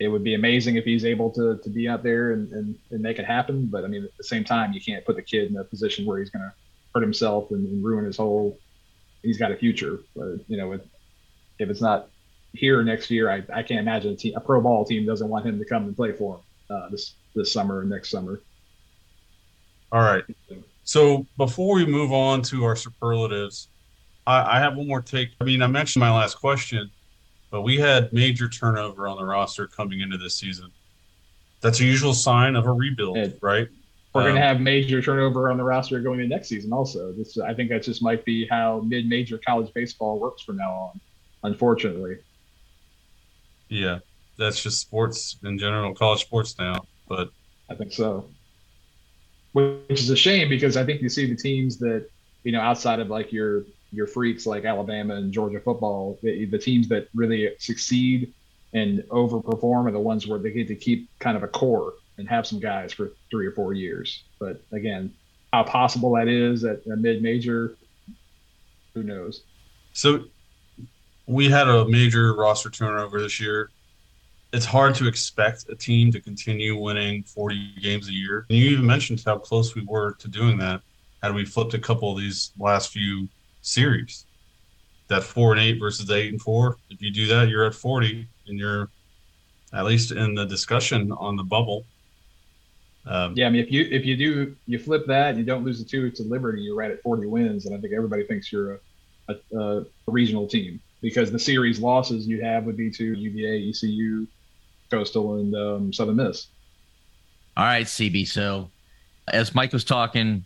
it 0.00 0.08
would 0.08 0.24
be 0.24 0.34
amazing 0.34 0.76
if 0.76 0.84
he's 0.84 1.04
able 1.04 1.30
to, 1.30 1.58
to 1.58 1.68
be 1.68 1.86
out 1.86 2.02
there 2.02 2.32
and, 2.32 2.50
and, 2.52 2.74
and 2.90 3.02
make 3.02 3.18
it 3.18 3.26
happen. 3.26 3.66
But 3.66 3.84
I 3.84 3.88
mean, 3.88 4.02
at 4.02 4.16
the 4.16 4.24
same 4.24 4.42
time, 4.42 4.72
you 4.72 4.80
can't 4.80 5.04
put 5.04 5.16
the 5.16 5.22
kid 5.22 5.50
in 5.50 5.58
a 5.58 5.64
position 5.64 6.06
where 6.06 6.18
he's 6.18 6.30
going 6.30 6.42
to 6.42 6.52
hurt 6.94 7.02
himself 7.02 7.50
and, 7.50 7.68
and, 7.68 7.84
ruin 7.84 8.06
his 8.06 8.16
whole. 8.16 8.58
He's 9.22 9.38
got 9.38 9.52
a 9.52 9.56
future, 9.56 10.00
but 10.16 10.38
you 10.48 10.56
know, 10.56 10.72
if, 10.72 10.80
if 11.58 11.68
it's 11.68 11.80
not 11.80 12.08
here 12.52 12.82
next 12.82 13.10
year, 13.10 13.30
I, 13.30 13.42
I 13.54 13.62
can't 13.62 13.80
imagine 13.80 14.12
a, 14.12 14.16
team, 14.16 14.34
a 14.36 14.40
pro 14.40 14.60
ball 14.60 14.84
team 14.84 15.06
doesn't 15.06 15.28
want 15.28 15.46
him 15.46 15.58
to 15.58 15.64
come 15.64 15.84
and 15.84 15.96
play 15.96 16.12
for 16.12 16.36
him 16.36 16.76
uh, 16.76 16.88
this 16.88 17.14
this 17.34 17.52
summer 17.52 17.78
or 17.78 17.84
next 17.84 18.10
summer. 18.10 18.40
All 19.92 20.00
right. 20.00 20.24
So 20.84 21.26
before 21.36 21.76
we 21.76 21.86
move 21.86 22.12
on 22.12 22.42
to 22.42 22.64
our 22.64 22.76
superlatives, 22.76 23.68
I, 24.26 24.56
I 24.56 24.60
have 24.60 24.76
one 24.76 24.88
more 24.88 25.02
take. 25.02 25.30
I 25.40 25.44
mean, 25.44 25.62
I 25.62 25.66
mentioned 25.66 26.00
my 26.00 26.12
last 26.12 26.36
question 26.36 26.90
but 27.50 27.62
we 27.62 27.76
had 27.76 28.12
major 28.12 28.48
turnover 28.48 29.08
on 29.08 29.16
the 29.16 29.24
roster 29.24 29.66
coming 29.66 30.00
into 30.00 30.16
this 30.16 30.36
season. 30.36 30.70
That's 31.60 31.80
a 31.80 31.84
usual 31.84 32.14
sign 32.14 32.56
of 32.56 32.66
a 32.66 32.72
rebuild, 32.72 33.34
right? 33.42 33.68
We're 34.12 34.22
um, 34.22 34.26
going 34.26 34.36
to 34.36 34.42
have 34.42 34.60
major 34.60 35.00
turnover 35.00 35.50
on 35.50 35.56
the 35.56 35.64
roster 35.64 36.00
going 36.00 36.20
into 36.20 36.34
next 36.34 36.48
season. 36.48 36.72
Also, 36.72 37.12
this 37.12 37.38
I 37.38 37.54
think 37.54 37.70
that 37.70 37.82
just 37.82 38.02
might 38.02 38.24
be 38.24 38.46
how 38.48 38.80
mid-major 38.80 39.38
college 39.46 39.72
baseball 39.72 40.18
works 40.18 40.42
from 40.42 40.56
now 40.56 40.72
on. 40.72 41.00
Unfortunately. 41.42 42.18
Yeah, 43.68 44.00
that's 44.36 44.62
just 44.62 44.80
sports 44.80 45.38
in 45.44 45.58
general, 45.58 45.94
college 45.94 46.20
sports 46.20 46.58
now. 46.58 46.84
But 47.08 47.30
I 47.70 47.74
think 47.74 47.92
so. 47.92 48.28
Which 49.52 50.00
is 50.00 50.10
a 50.10 50.16
shame 50.16 50.48
because 50.48 50.76
I 50.76 50.84
think 50.84 51.02
you 51.02 51.08
see 51.08 51.26
the 51.26 51.36
teams 51.36 51.78
that 51.78 52.08
you 52.42 52.52
know 52.52 52.60
outside 52.60 52.98
of 52.98 53.08
like 53.08 53.32
your 53.32 53.64
your 53.92 54.06
freaks 54.06 54.44
like 54.46 54.64
Alabama 54.64 55.14
and 55.14 55.32
Georgia 55.32 55.60
football, 55.60 56.18
the, 56.22 56.46
the 56.46 56.58
teams 56.58 56.88
that 56.88 57.08
really 57.14 57.50
succeed 57.58 58.32
and 58.72 59.00
overperform 59.08 59.86
are 59.86 59.90
the 59.90 59.98
ones 59.98 60.26
where 60.26 60.38
they 60.38 60.50
get 60.50 60.68
to 60.68 60.76
keep 60.76 61.08
kind 61.18 61.36
of 61.36 61.42
a 61.42 61.48
core 61.48 61.94
and 62.20 62.28
have 62.28 62.46
some 62.46 62.60
guys 62.60 62.92
for 62.92 63.12
three 63.30 63.46
or 63.46 63.52
four 63.52 63.72
years. 63.72 64.24
But 64.38 64.62
again, 64.72 65.12
how 65.52 65.64
possible 65.64 66.14
that 66.14 66.28
is 66.28 66.64
at 66.64 66.86
a 66.86 66.94
mid-major, 66.94 67.76
who 68.94 69.02
knows? 69.02 69.42
So 69.94 70.24
we 71.26 71.48
had 71.48 71.66
a 71.66 71.88
major 71.88 72.34
roster 72.34 72.70
turnover 72.70 73.20
this 73.20 73.40
year. 73.40 73.70
It's 74.52 74.66
hard 74.66 74.94
to 74.96 75.08
expect 75.08 75.64
a 75.70 75.74
team 75.74 76.12
to 76.12 76.20
continue 76.20 76.76
winning 76.76 77.22
40 77.22 77.74
games 77.80 78.08
a 78.08 78.12
year. 78.12 78.44
And 78.50 78.58
you 78.58 78.66
even 78.70 78.86
mentioned 78.86 79.22
how 79.24 79.38
close 79.38 79.74
we 79.74 79.84
were 79.86 80.12
to 80.14 80.28
doing 80.28 80.58
that 80.58 80.82
had 81.22 81.34
we 81.34 81.44
flipped 81.44 81.74
a 81.74 81.78
couple 81.78 82.12
of 82.12 82.18
these 82.18 82.52
last 82.58 82.92
few 82.92 83.28
series. 83.62 84.26
That 85.08 85.22
four 85.22 85.52
and 85.52 85.60
eight 85.60 85.78
versus 85.80 86.10
eight 86.10 86.32
and 86.32 86.40
four. 86.40 86.76
If 86.90 87.00
you 87.00 87.10
do 87.10 87.26
that, 87.28 87.48
you're 87.48 87.64
at 87.64 87.74
40 87.74 88.28
and 88.46 88.58
you're 88.58 88.90
at 89.72 89.84
least 89.84 90.12
in 90.12 90.34
the 90.34 90.44
discussion 90.44 91.12
on 91.12 91.36
the 91.36 91.44
bubble. 91.44 91.84
Um, 93.06 93.34
Yeah, 93.36 93.46
I 93.46 93.50
mean, 93.50 93.62
if 93.62 93.72
you 93.72 93.88
if 93.90 94.04
you 94.04 94.16
do 94.16 94.56
you 94.66 94.78
flip 94.78 95.06
that 95.06 95.30
and 95.30 95.38
you 95.38 95.44
don't 95.44 95.64
lose 95.64 95.78
the 95.82 95.88
two 95.88 96.10
to 96.10 96.22
Liberty, 96.22 96.62
you're 96.62 96.76
right 96.76 96.90
at 96.90 97.02
40 97.02 97.26
wins, 97.26 97.66
and 97.66 97.74
I 97.74 97.78
think 97.78 97.94
everybody 97.94 98.24
thinks 98.24 98.52
you're 98.52 98.80
a, 99.28 99.34
a, 99.54 99.60
a 99.80 99.84
regional 100.06 100.46
team 100.46 100.80
because 101.00 101.30
the 101.30 101.38
series 101.38 101.80
losses 101.80 102.26
you 102.26 102.42
have 102.42 102.64
would 102.64 102.76
be 102.76 102.90
to 102.90 103.04
UVA, 103.04 103.70
ECU, 103.70 104.26
Coastal, 104.90 105.36
and 105.36 105.54
um, 105.54 105.92
Southern 105.92 106.16
Miss. 106.16 106.48
All 107.56 107.64
right, 107.64 107.86
CB. 107.86 108.28
So, 108.28 108.70
as 109.28 109.54
Mike 109.54 109.72
was 109.72 109.84
talking, 109.84 110.44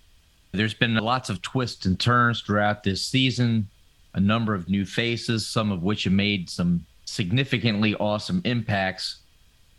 there's 0.52 0.74
been 0.74 0.94
lots 0.94 1.30
of 1.30 1.42
twists 1.42 1.86
and 1.86 1.98
turns 1.98 2.40
throughout 2.40 2.84
this 2.84 3.04
season, 3.04 3.68
a 4.14 4.20
number 4.20 4.54
of 4.54 4.68
new 4.68 4.84
faces, 4.84 5.46
some 5.46 5.72
of 5.72 5.82
which 5.82 6.04
have 6.04 6.12
made 6.12 6.48
some 6.48 6.84
significantly 7.04 7.94
awesome 7.96 8.40
impacts. 8.44 9.20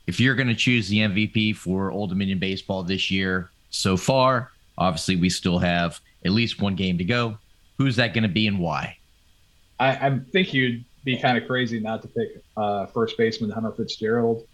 If 0.08 0.20
you're 0.20 0.36
going 0.36 0.48
to 0.48 0.56
choose 0.56 0.88
the 0.88 1.00
MVP 1.00 1.56
for 1.56 1.92
Old 1.92 2.10
Dominion 2.10 2.40
Baseball 2.40 2.84
this 2.84 3.10
year 3.10 3.50
so 3.70 3.98
far, 3.98 4.52
obviously 4.78 5.16
we 5.16 5.30
still 5.30 5.60
have 5.60 6.00
at 6.24 6.32
least 6.32 6.62
one 6.62 6.76
game 6.76 6.98
to 6.98 7.04
go. 7.04 7.38
Who's 7.78 7.96
that 7.98 8.14
going 8.14 8.24
to 8.24 8.30
be 8.30 8.48
and 8.48 8.60
why? 8.60 8.98
I, 9.80 9.90
I 9.90 10.20
think 10.32 10.54
you'd 10.54 10.86
be 11.04 11.18
kind 11.18 11.38
of 11.38 11.48
crazy 11.48 11.80
not 11.80 12.02
to 12.02 12.08
pick 12.08 12.44
uh, 12.56 12.86
first 12.88 13.18
baseman 13.18 13.50
Hunter 13.50 13.72
Fitzgerald. 13.72 14.48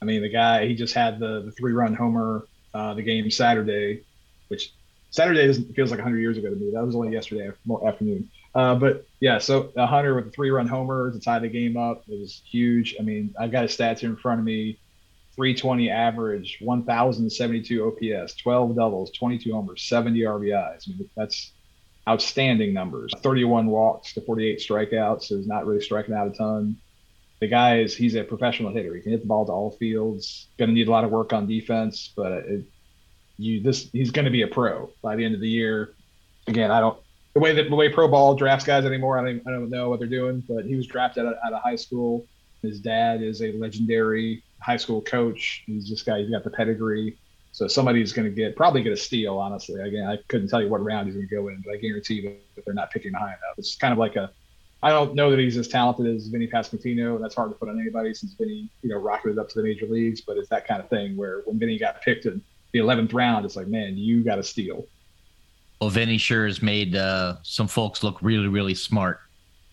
I 0.00 0.04
mean, 0.04 0.22
the 0.22 0.28
guy 0.28 0.66
he 0.66 0.74
just 0.74 0.94
had 0.94 1.18
the, 1.18 1.42
the 1.42 1.52
three 1.52 1.72
run 1.72 1.94
homer 1.94 2.46
uh, 2.74 2.94
the 2.94 3.02
game 3.02 3.30
Saturday, 3.30 4.02
which 4.48 4.72
Saturday 5.10 5.46
doesn't 5.46 5.72
feels 5.74 5.90
like 5.90 5.98
100 5.98 6.18
years 6.18 6.36
ago 6.36 6.50
to 6.50 6.56
me. 6.56 6.72
That 6.72 6.84
was 6.84 6.96
only 6.96 7.12
yesterday 7.12 7.50
afternoon. 7.86 8.28
Uh, 8.54 8.74
but 8.74 9.06
yeah, 9.20 9.38
so 9.38 9.72
a 9.76 9.86
Hunter 9.86 10.14
with 10.14 10.26
a 10.26 10.30
three 10.30 10.50
run 10.50 10.66
homer 10.66 11.12
to 11.12 11.20
tie 11.20 11.38
the 11.38 11.48
game 11.48 11.76
up 11.76 12.04
it 12.08 12.18
was 12.18 12.42
huge. 12.44 12.96
I 12.98 13.02
mean, 13.02 13.34
I've 13.38 13.50
got 13.52 13.62
his 13.62 13.76
stats 13.76 14.00
here 14.00 14.10
in 14.10 14.16
front 14.16 14.40
of 14.40 14.44
me. 14.44 14.78
320 15.34 15.90
average, 15.90 16.58
1,072 16.60 17.86
OPS, 17.86 18.34
12 18.34 18.76
doubles, 18.76 19.10
22 19.12 19.52
homers, 19.52 19.82
70 19.82 20.20
RBIs. 20.20 20.88
I 20.88 20.90
mean, 20.90 21.10
that's 21.16 21.52
outstanding 22.08 22.72
numbers. 22.72 23.12
31 23.22 23.66
walks 23.66 24.14
to 24.14 24.20
48 24.20 24.58
strikeouts, 24.58 25.24
so 25.24 25.36
he's 25.36 25.46
not 25.46 25.66
really 25.66 25.80
striking 25.80 26.14
out 26.14 26.28
a 26.28 26.30
ton. 26.30 26.76
The 27.40 27.48
guy 27.48 27.80
is 27.80 27.96
he's 27.96 28.14
a 28.14 28.22
professional 28.22 28.72
hitter. 28.72 28.94
He 28.94 29.02
can 29.02 29.12
hit 29.12 29.22
the 29.22 29.26
ball 29.26 29.44
to 29.46 29.52
all 29.52 29.72
fields. 29.72 30.48
Going 30.58 30.68
to 30.68 30.74
need 30.74 30.88
a 30.88 30.90
lot 30.90 31.04
of 31.04 31.10
work 31.10 31.32
on 31.32 31.46
defense, 31.46 32.12
but 32.16 32.32
it, 32.32 32.64
you 33.36 33.60
this 33.60 33.90
he's 33.92 34.12
going 34.12 34.24
to 34.24 34.30
be 34.30 34.42
a 34.42 34.46
pro 34.46 34.90
by 35.02 35.16
the 35.16 35.24
end 35.24 35.34
of 35.34 35.40
the 35.40 35.48
year. 35.48 35.94
Again, 36.46 36.70
I 36.70 36.80
don't 36.80 36.98
the 37.34 37.40
way 37.40 37.52
that 37.52 37.68
the 37.68 37.76
way 37.76 37.88
pro 37.88 38.06
ball 38.08 38.34
drafts 38.34 38.64
guys 38.64 38.84
anymore. 38.84 39.18
I 39.18 39.24
don't 39.24 39.42
I 39.46 39.50
don't 39.50 39.68
know 39.68 39.90
what 39.90 39.98
they're 39.98 40.08
doing, 40.08 40.42
but 40.48 40.64
he 40.64 40.76
was 40.76 40.86
drafted 40.86 41.26
out 41.26 41.32
of, 41.32 41.38
out 41.44 41.52
of 41.52 41.62
high 41.62 41.76
school. 41.76 42.26
His 42.62 42.80
dad 42.80 43.22
is 43.22 43.42
a 43.42 43.52
legendary 43.52 44.42
high 44.64 44.76
school 44.76 45.02
coach. 45.02 45.62
He's 45.66 45.86
just 45.88 46.06
got 46.06 46.18
he's 46.20 46.30
got 46.30 46.44
the 46.44 46.50
pedigree. 46.50 47.16
So 47.52 47.68
somebody's 47.68 48.12
going 48.12 48.28
to 48.28 48.34
get 48.34 48.56
probably 48.56 48.82
get 48.82 48.92
a 48.92 48.96
steal. 48.96 49.38
Honestly, 49.38 49.80
again, 49.80 50.06
I 50.06 50.18
couldn't 50.28 50.48
tell 50.48 50.60
you 50.62 50.68
what 50.68 50.82
round 50.82 51.06
he's 51.06 51.14
going 51.14 51.28
to 51.28 51.34
go 51.34 51.48
in, 51.48 51.62
but 51.64 51.72
I 51.72 51.76
guarantee 51.76 52.20
that 52.56 52.64
they're 52.64 52.74
not 52.74 52.90
picking 52.90 53.12
high 53.12 53.28
enough. 53.28 53.58
It's 53.58 53.76
kind 53.76 53.92
of 53.92 53.98
like 53.98 54.16
a. 54.16 54.30
I 54.82 54.90
don't 54.90 55.14
know 55.14 55.30
that 55.30 55.38
he's 55.38 55.56
as 55.56 55.66
talented 55.68 56.14
as 56.14 56.26
Vinny 56.26 56.46
Pasquantino. 56.46 57.14
And 57.14 57.24
that's 57.24 57.34
hard 57.34 57.50
to 57.50 57.54
put 57.56 57.70
on 57.70 57.80
anybody 57.80 58.12
since 58.12 58.34
Vinny, 58.34 58.68
you 58.82 58.90
know, 58.90 58.98
rocketed 58.98 59.38
up 59.38 59.48
to 59.50 59.54
the 59.62 59.62
major 59.66 59.86
leagues. 59.86 60.20
But 60.20 60.36
it's 60.36 60.50
that 60.50 60.66
kind 60.66 60.82
of 60.82 60.90
thing 60.90 61.16
where 61.16 61.40
when 61.46 61.58
Vinny 61.58 61.78
got 61.78 62.02
picked 62.02 62.26
in 62.26 62.42
the 62.72 62.80
11th 62.80 63.14
round, 63.14 63.46
it's 63.46 63.56
like, 63.56 63.66
man, 63.66 63.96
you 63.96 64.22
got 64.22 64.38
a 64.38 64.42
steal. 64.42 64.84
Well, 65.80 65.88
Vinny 65.88 66.18
sure 66.18 66.46
has 66.46 66.60
made 66.60 66.96
uh, 66.96 67.36
some 67.44 67.66
folks 67.66 68.02
look 68.02 68.18
really, 68.20 68.48
really 68.48 68.74
smart 68.74 69.20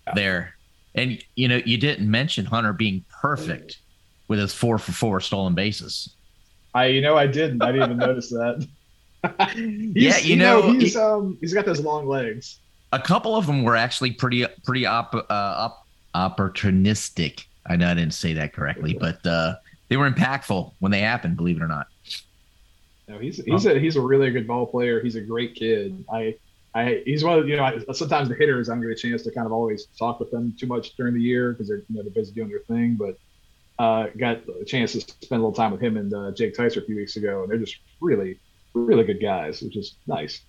Yeah. 0.08 0.14
there. 0.16 0.54
And 0.96 1.22
you 1.36 1.50
know, 1.50 1.60
you 1.66 1.78
didn't 1.78 2.10
mention 2.10 2.46
Hunter 2.46 2.72
being 2.72 3.04
perfect 3.22 3.80
with 4.32 4.40
his 4.40 4.54
four 4.54 4.78
for 4.78 4.94
four 4.94 5.20
stolen 5.20 5.54
bases. 5.54 6.16
I, 6.74 6.86
you 6.86 7.02
know, 7.02 7.18
I 7.18 7.28
didn't. 7.28 7.62
I 7.62 7.74
didn't 7.74 7.88
even 7.92 7.98
notice 7.98 8.30
that. 8.30 8.66
He's- 9.54 9.92
Yeah, 9.94 10.18
you 10.20 10.38
know, 10.38 10.72
he's 10.72 10.96
um, 10.96 11.38
he's 11.42 11.54
got 11.54 11.66
those 11.66 11.82
long 11.82 12.08
legs. 12.08 12.60
A 12.94 13.00
couple 13.00 13.36
of 13.36 13.46
them 13.46 13.64
were 13.64 13.76
actually 13.76 14.12
pretty, 14.12 14.46
pretty 14.64 14.86
op, 14.86 15.14
uh, 15.14 15.26
op, 15.30 15.86
opportunistic. 16.16 17.44
I 17.68 17.76
know 17.76 17.88
I 17.92 17.94
didn't 17.94 18.14
say 18.14 18.32
that 18.34 18.54
correctly, 18.54 18.94
but 18.94 19.26
uh, 19.28 19.56
they 19.90 19.98
were 19.98 20.10
impactful 20.10 20.72
when 20.80 20.92
they 20.94 21.02
happened. 21.02 21.36
Believe 21.36 21.58
it 21.58 21.62
or 21.64 21.68
not. 21.68 21.88
No, 23.10 23.20
he's 23.20 23.44
he's 23.44 23.66
a 23.66 23.78
he's 23.78 23.98
a 23.98 24.02
really 24.02 24.32
good 24.32 24.48
ball 24.48 24.66
player. 24.66 25.02
He's 25.02 25.16
a 25.16 25.22
great 25.22 25.56
kid. 25.56 26.04
I 26.12 26.36
I 26.74 27.02
he's 27.06 27.24
one 27.26 27.38
of 27.38 27.50
you 27.50 27.58
know 27.58 27.64
I, 27.66 27.80
sometimes 27.94 28.30
the 28.30 28.36
hitters 28.36 28.70
I 28.70 28.74
don't 28.76 28.82
get 28.82 28.92
a 28.92 28.96
chance 28.96 29.24
to 29.24 29.32
kind 29.32 29.46
of 29.46 29.52
always 29.52 29.88
talk 30.00 30.20
with 30.22 30.32
them 30.32 30.56
too 30.58 30.68
much 30.68 30.96
during 30.96 31.14
the 31.14 31.22
year 31.22 31.52
because 31.52 31.68
they're 31.68 31.84
you 31.90 31.96
know 31.98 32.04
they're 32.04 32.12
busy 32.12 32.32
doing 32.34 32.48
their 32.50 32.60
thing. 32.62 32.96
But 32.98 33.18
uh, 33.82 34.08
got 34.16 34.42
a 34.62 34.64
chance 34.64 34.92
to 34.92 35.02
spend 35.02 35.42
a 35.42 35.44
little 35.44 35.52
time 35.52 35.72
with 35.72 35.82
him 35.82 35.98
and 35.98 36.14
uh, 36.14 36.32
Jake 36.32 36.56
Tyser 36.56 36.84
a 36.84 36.86
few 36.86 36.96
weeks 36.96 37.16
ago, 37.16 37.42
and 37.42 37.52
they're 37.52 37.58
just 37.58 37.78
really 38.00 38.38
really 38.74 39.04
good 39.04 39.22
guys, 39.22 39.62
which 39.62 39.76
is 39.76 39.96
nice. 40.08 40.42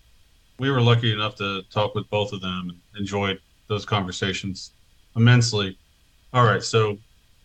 we 0.58 0.70
were 0.70 0.80
lucky 0.80 1.12
enough 1.12 1.34
to 1.34 1.62
talk 1.72 1.94
with 1.94 2.08
both 2.10 2.32
of 2.32 2.40
them 2.40 2.68
and 2.68 2.78
enjoyed 3.00 3.40
those 3.68 3.84
conversations 3.84 4.72
immensely. 5.16 5.76
All 6.34 6.44
right, 6.44 6.62
so 6.62 6.98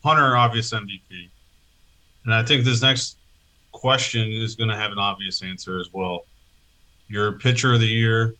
Hunter, 0.04 0.36
obvious 0.36 0.72
MVP, 0.72 1.30
and 2.26 2.34
I 2.34 2.44
think 2.44 2.66
this 2.66 2.82
next 2.82 3.18
question 3.72 4.30
is 4.30 4.56
going 4.56 4.70
to 4.70 4.76
have 4.76 4.92
an 4.92 5.00
obvious 5.00 5.42
answer 5.42 5.80
as 5.80 5.90
well. 5.94 6.26
Your 7.08 7.32
pitcher 7.40 7.74
of 7.74 7.80
the 7.80 7.88
year, 7.88 8.36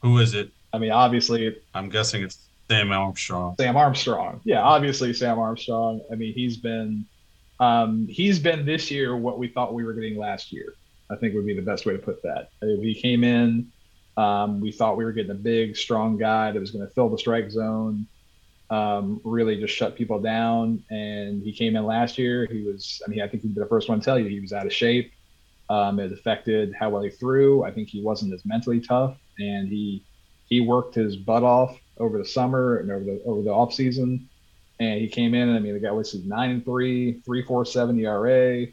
who 0.00 0.18
is 0.18 0.32
it? 0.32 0.50
I 0.72 0.78
mean, 0.78 0.92
obviously 0.92 1.56
I'm 1.74 1.90
guessing 1.90 2.22
it's 2.22 2.38
Sam 2.70 2.92
Armstrong. 2.92 3.56
Sam 3.58 3.76
Armstrong. 3.76 4.40
Yeah, 4.44 4.62
obviously 4.62 5.12
Sam 5.12 5.38
Armstrong. 5.38 6.00
I 6.10 6.14
mean, 6.14 6.32
he's 6.32 6.56
been 6.56 7.06
um, 7.60 8.06
he's 8.08 8.38
been 8.38 8.64
this 8.64 8.90
year 8.90 9.16
what 9.16 9.38
we 9.38 9.48
thought 9.48 9.74
we 9.74 9.84
were 9.84 9.92
getting 9.92 10.18
last 10.18 10.52
year. 10.52 10.74
I 11.10 11.16
think 11.16 11.34
would 11.34 11.46
be 11.46 11.54
the 11.54 11.62
best 11.62 11.86
way 11.86 11.92
to 11.92 11.98
put 11.98 12.22
that. 12.22 12.48
He 12.62 12.94
came 12.94 13.24
in, 13.24 13.70
um, 14.16 14.60
we 14.60 14.72
thought 14.72 14.96
we 14.96 15.04
were 15.04 15.12
getting 15.12 15.32
a 15.32 15.34
big, 15.34 15.76
strong 15.76 16.16
guy 16.16 16.50
that 16.50 16.60
was 16.60 16.70
going 16.70 16.86
to 16.86 16.92
fill 16.92 17.08
the 17.08 17.18
strike 17.18 17.50
zone, 17.50 18.06
um, 18.70 19.20
really 19.24 19.60
just 19.60 19.74
shut 19.74 19.96
people 19.96 20.20
down. 20.20 20.82
And 20.90 21.42
he 21.42 21.52
came 21.52 21.76
in 21.76 21.84
last 21.84 22.16
year. 22.16 22.46
He 22.46 22.62
was, 22.62 23.02
I 23.06 23.10
mean, 23.10 23.20
I 23.20 23.28
think 23.28 23.42
he'd 23.42 23.54
be 23.54 23.60
the 23.60 23.66
first 23.66 23.88
one 23.88 24.00
to 24.00 24.04
tell 24.04 24.18
you 24.18 24.28
he 24.28 24.40
was 24.40 24.52
out 24.52 24.66
of 24.66 24.72
shape. 24.72 25.12
Um, 25.68 25.98
it 25.98 26.12
affected 26.12 26.74
how 26.78 26.90
well 26.90 27.02
he 27.02 27.10
threw. 27.10 27.64
I 27.64 27.70
think 27.70 27.88
he 27.88 28.02
wasn't 28.02 28.34
as 28.34 28.44
mentally 28.44 28.80
tough, 28.80 29.16
and 29.38 29.68
he 29.68 30.04
he 30.46 30.60
worked 30.60 30.94
his 30.94 31.16
butt 31.16 31.42
off 31.42 31.78
over 31.98 32.18
the 32.18 32.24
summer 32.24 32.78
and 32.78 32.90
over 32.90 33.04
the 33.04 33.22
over 33.24 33.42
the 33.42 33.50
off 33.50 33.72
season. 33.72 34.28
And 34.80 35.00
he 35.00 35.08
came 35.08 35.34
in, 35.34 35.48
and 35.48 35.56
I 35.56 35.60
mean, 35.60 35.74
the 35.74 35.80
guy 35.80 35.92
was 35.92 36.14
nine 36.24 36.50
and 36.50 36.64
three, 36.64 37.20
three 37.24 37.44
four 37.44 37.64
seven 37.64 37.98
ERA, 38.00 38.66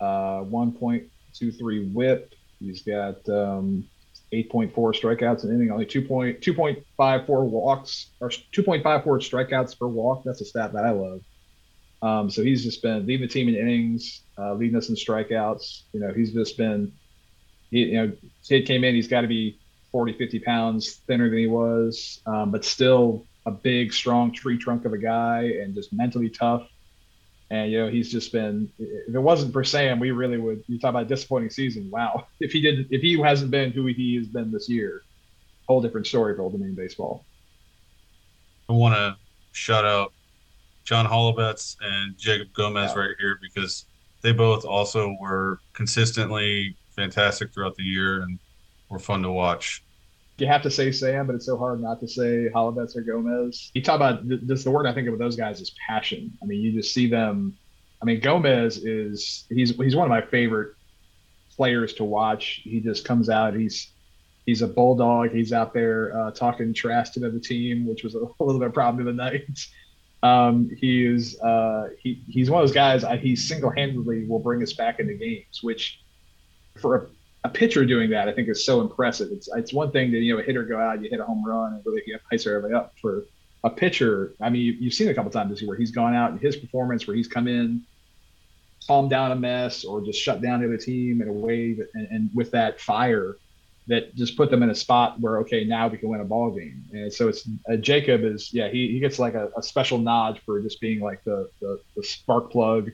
uh, 0.00 0.40
one 0.42 0.72
point 0.72 1.04
two 1.34 1.50
three 1.50 1.88
WHIP. 1.88 2.34
He's 2.60 2.82
got 2.82 3.28
um, 3.28 3.84
eight 4.30 4.50
point 4.50 4.74
four 4.74 4.92
strikeouts 4.92 5.44
an 5.44 5.54
inning, 5.54 5.70
only 5.70 5.86
two 5.86 6.02
point 6.02 6.40
two 6.42 6.54
point 6.54 6.78
five 6.96 7.26
four 7.26 7.44
walks 7.44 8.10
or 8.20 8.30
two 8.30 8.62
point 8.62 8.82
five 8.82 9.02
four 9.02 9.18
strikeouts 9.18 9.78
per 9.78 9.86
walk. 9.86 10.22
That's 10.24 10.40
a 10.40 10.44
stat 10.44 10.72
that 10.72 10.84
I 10.84 10.90
love. 10.90 11.20
Um, 12.02 12.30
so 12.30 12.42
he's 12.42 12.64
just 12.64 12.82
been 12.82 13.06
leading 13.06 13.26
the 13.26 13.32
team 13.32 13.48
in 13.48 13.54
innings, 13.54 14.22
uh, 14.36 14.54
leading 14.54 14.76
us 14.76 14.88
in 14.88 14.96
strikeouts. 14.96 15.82
You 15.92 16.00
know, 16.00 16.12
he's 16.12 16.32
just 16.32 16.56
been, 16.56 16.92
he, 17.70 17.84
you 17.84 17.94
know, 17.94 18.12
kid 18.46 18.66
came 18.66 18.82
in, 18.82 18.94
he's 18.94 19.06
got 19.06 19.20
to 19.20 19.28
be 19.28 19.60
40, 19.92 20.14
50 20.14 20.38
pounds 20.40 20.94
thinner 21.06 21.28
than 21.28 21.38
he 21.38 21.46
was, 21.46 22.20
um, 22.26 22.50
but 22.50 22.64
still 22.64 23.26
a 23.46 23.50
big, 23.50 23.92
strong 23.92 24.32
tree 24.32 24.56
trunk 24.56 24.84
of 24.84 24.92
a 24.92 24.98
guy 24.98 25.42
and 25.60 25.74
just 25.74 25.92
mentally 25.92 26.30
tough. 26.30 26.66
And, 27.50 27.70
you 27.70 27.78
know, 27.80 27.88
he's 27.90 28.10
just 28.10 28.32
been, 28.32 28.72
if 28.78 29.14
it 29.14 29.18
wasn't 29.18 29.52
for 29.52 29.62
Sam, 29.62 30.00
we 30.00 30.10
really 30.10 30.38
would, 30.38 30.64
you 30.68 30.78
talk 30.78 30.90
about 30.90 31.02
a 31.02 31.06
disappointing 31.06 31.50
season. 31.50 31.90
Wow. 31.90 32.26
If 32.40 32.52
he 32.52 32.62
didn't, 32.62 32.88
if 32.90 33.02
he 33.02 33.20
hasn't 33.20 33.50
been 33.50 33.72
who 33.72 33.84
he 33.86 34.16
has 34.16 34.26
been 34.26 34.50
this 34.50 34.68
year, 34.70 35.02
whole 35.68 35.82
different 35.82 36.06
story 36.06 36.34
for 36.34 36.42
Old 36.42 36.52
Dominion 36.52 36.74
baseball. 36.74 37.26
I 38.68 38.72
want 38.72 38.94
to 38.94 39.16
shout 39.52 39.84
out 39.84 40.12
John 40.84 41.06
Holobetz 41.06 41.76
and 41.82 42.16
Jacob 42.16 42.48
Gomez 42.54 42.92
Yeah. 42.94 43.02
right 43.02 43.14
here 43.20 43.38
because 43.42 43.84
they 44.22 44.32
both 44.32 44.64
also 44.64 45.14
were 45.20 45.60
consistently 45.74 46.74
fantastic 46.96 47.52
throughout 47.52 47.74
the 47.76 47.82
year 47.82 48.22
and 48.22 48.38
were 48.92 48.98
fun 48.98 49.22
to 49.22 49.32
watch. 49.32 49.82
you 50.38 50.46
have 50.46 50.62
to 50.62 50.70
say 50.70 50.92
Sam, 50.92 51.26
but 51.26 51.34
it's 51.34 51.46
so 51.46 51.56
hard 51.56 51.80
not 51.80 51.98
to 52.00 52.08
say 52.08 52.48
Holobetz 52.54 52.96
or 52.96 53.00
Gomez. 53.00 53.70
You 53.74 53.82
talk 53.82 53.96
about 53.96 54.28
th- 54.28 54.40
this. 54.44 54.64
The 54.64 54.70
word 54.70 54.86
I 54.86 54.92
think 54.92 55.08
of 55.08 55.18
those 55.18 55.34
guys 55.34 55.60
is 55.60 55.74
passion. 55.86 56.36
I 56.42 56.46
mean, 56.46 56.60
you 56.60 56.72
just 56.72 56.92
see 56.92 57.08
them. 57.08 57.56
I 58.00 58.04
mean, 58.04 58.20
Gomez 58.20 58.78
is 58.78 59.46
he's 59.48 59.76
he's 59.76 59.96
one 59.96 60.04
of 60.04 60.10
my 60.10 60.20
favorite 60.20 60.74
players 61.56 61.94
to 61.94 62.04
watch. 62.04 62.60
He 62.64 62.80
just 62.80 63.04
comes 63.04 63.28
out. 63.30 63.54
He's 63.54 63.92
he's 64.44 64.62
a 64.62 64.68
bulldog. 64.68 65.30
He's 65.30 65.52
out 65.52 65.72
there 65.72 66.16
uh, 66.16 66.30
talking 66.32 66.74
trash 66.74 67.10
to 67.10 67.20
the 67.20 67.40
team, 67.40 67.86
which 67.86 68.04
was 68.04 68.14
a, 68.14 68.18
little 68.40 68.58
bit 68.58 68.66
of 68.66 68.70
a 68.70 68.70
problem 68.70 69.04
to 69.04 69.10
the 69.10 69.16
night. 69.16 69.66
Um, 70.22 70.70
he 70.78 71.04
is 71.04 71.40
uh, 71.40 71.88
he 71.98 72.22
he's 72.28 72.50
one 72.50 72.62
of 72.62 72.68
those 72.68 72.74
guys. 72.74 73.04
I, 73.04 73.16
he 73.16 73.36
single 73.36 73.70
handedly 73.70 74.26
will 74.26 74.38
bring 74.38 74.62
us 74.62 74.72
back 74.72 75.00
into 75.00 75.14
games, 75.14 75.62
which 75.62 76.00
for 76.80 76.96
a 76.96 77.06
a 77.44 77.48
pitcher 77.48 77.84
doing 77.84 78.10
that, 78.10 78.28
I 78.28 78.32
think 78.32 78.48
is 78.48 78.64
so 78.64 78.80
impressive. 78.80 79.30
It's 79.32 79.48
it's 79.54 79.72
one 79.72 79.90
thing 79.90 80.10
to 80.12 80.18
you 80.18 80.34
know 80.34 80.40
a 80.40 80.44
hitter 80.44 80.62
go 80.62 80.78
out, 80.78 81.02
you 81.02 81.10
hit 81.10 81.20
a 81.20 81.24
home 81.24 81.44
run, 81.44 81.74
and 81.74 81.86
really 81.86 82.02
you 82.06 82.14
have 82.14 82.22
ice 82.32 82.46
everybody 82.46 82.74
up. 82.74 82.94
For 83.00 83.24
a 83.64 83.70
pitcher, 83.70 84.34
I 84.40 84.50
mean, 84.50 84.62
you, 84.62 84.72
you've 84.72 84.94
seen 84.94 85.08
a 85.08 85.14
couple 85.14 85.30
times 85.30 85.50
this 85.50 85.60
year 85.60 85.68
where 85.68 85.78
he's 85.78 85.90
gone 85.90 86.14
out 86.14 86.30
and 86.30 86.40
his 86.40 86.56
performance, 86.56 87.06
where 87.06 87.16
he's 87.16 87.28
come 87.28 87.48
in, 87.48 87.82
calm 88.86 89.08
down 89.08 89.32
a 89.32 89.36
mess 89.36 89.84
or 89.84 90.00
just 90.00 90.20
shut 90.20 90.40
down 90.40 90.60
the 90.60 90.66
other 90.66 90.76
team 90.76 91.22
in 91.22 91.28
a 91.28 91.32
way 91.32 91.76
and, 91.94 92.08
and 92.10 92.30
with 92.34 92.50
that 92.50 92.80
fire 92.80 93.36
that 93.88 94.14
just 94.14 94.36
put 94.36 94.50
them 94.50 94.62
in 94.62 94.70
a 94.70 94.74
spot 94.74 95.18
where 95.20 95.38
okay 95.38 95.64
now 95.64 95.88
we 95.88 95.98
can 95.98 96.08
win 96.08 96.20
a 96.20 96.24
ball 96.24 96.50
game 96.50 96.84
and 96.92 97.12
so 97.12 97.28
it's 97.28 97.48
uh, 97.70 97.76
jacob 97.76 98.24
is 98.24 98.52
yeah 98.52 98.68
he, 98.68 98.88
he 98.88 99.00
gets 99.00 99.18
like 99.18 99.34
a, 99.34 99.50
a, 99.56 99.62
special 99.62 99.98
nod 99.98 100.40
for 100.44 100.60
just 100.60 100.80
being 100.80 101.00
like 101.00 101.22
the 101.24 101.48
the, 101.60 101.80
the 101.96 102.02
spark 102.02 102.50
plug 102.50 102.90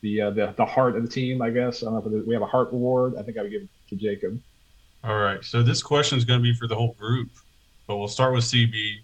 the, 0.00 0.20
uh, 0.20 0.30
the 0.30 0.54
the 0.56 0.64
heart 0.64 0.96
of 0.96 1.02
the 1.02 1.08
team 1.08 1.42
i 1.42 1.50
guess 1.50 1.82
i 1.82 1.86
don't 1.86 1.94
know 1.94 2.18
if 2.18 2.26
we 2.26 2.34
have 2.34 2.42
a 2.42 2.46
heart 2.46 2.72
reward 2.72 3.14
i 3.18 3.22
think 3.22 3.38
i 3.38 3.42
would 3.42 3.50
give 3.50 3.62
to 3.88 3.96
jacob 3.96 4.40
all 5.02 5.18
right 5.18 5.44
so 5.44 5.62
this 5.62 5.82
question 5.82 6.18
is 6.18 6.24
going 6.24 6.38
to 6.38 6.42
be 6.42 6.54
for 6.54 6.66
the 6.66 6.74
whole 6.74 6.94
group 6.94 7.30
but 7.86 7.96
we'll 7.96 8.08
start 8.08 8.32
with 8.32 8.44
cb 8.44 8.96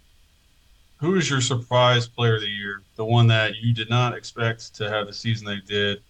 who 0.97 1.15
is 1.17 1.31
your 1.31 1.41
surprise 1.41 2.07
player 2.07 2.37
of 2.37 2.41
the 2.41 2.49
year 2.49 2.83
the 2.97 3.05
one 3.05 3.27
that 3.27 3.57
you 3.57 3.73
did 3.73 3.89
not 3.91 4.15
expect 4.17 4.75
to 4.75 4.89
have 4.89 5.07
the 5.07 5.13
season 5.13 5.47
they 5.47 5.61
did 5.67 6.03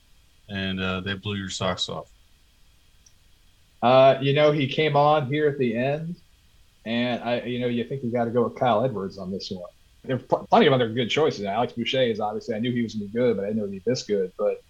and 0.48 0.80
uh, 0.80 1.00
they 1.00 1.14
blew 1.14 1.36
your 1.36 1.50
socks 1.50 1.88
off 1.88 2.10
uh, 3.82 4.18
you 4.20 4.34
know, 4.34 4.52
he 4.52 4.66
came 4.66 4.96
on 4.96 5.26
here 5.26 5.48
at 5.48 5.58
the 5.58 5.76
end, 5.76 6.16
and 6.84 7.22
I, 7.22 7.40
you 7.42 7.58
know, 7.58 7.66
you 7.66 7.84
think 7.84 8.02
you 8.02 8.12
got 8.12 8.26
to 8.26 8.30
go 8.30 8.44
with 8.44 8.56
Kyle 8.56 8.84
Edwards 8.84 9.18
on 9.18 9.30
this 9.30 9.50
one. 9.50 9.70
There's 10.04 10.22
pl- 10.22 10.46
plenty 10.50 10.66
of 10.66 10.72
other 10.72 10.88
good 10.88 11.08
choices. 11.08 11.44
Alex 11.44 11.72
Boucher 11.72 12.02
is 12.02 12.20
obviously. 12.20 12.54
I 12.54 12.58
knew 12.58 12.72
he 12.72 12.82
was 12.82 12.94
going 12.94 13.08
to 13.08 13.12
be 13.12 13.18
good, 13.18 13.36
but 13.36 13.44
I 13.44 13.48
didn't 13.48 13.62
know 13.62 13.68
he'd 13.68 13.84
be 13.84 13.90
this 13.90 14.02
good. 14.02 14.32
But 14.38 14.62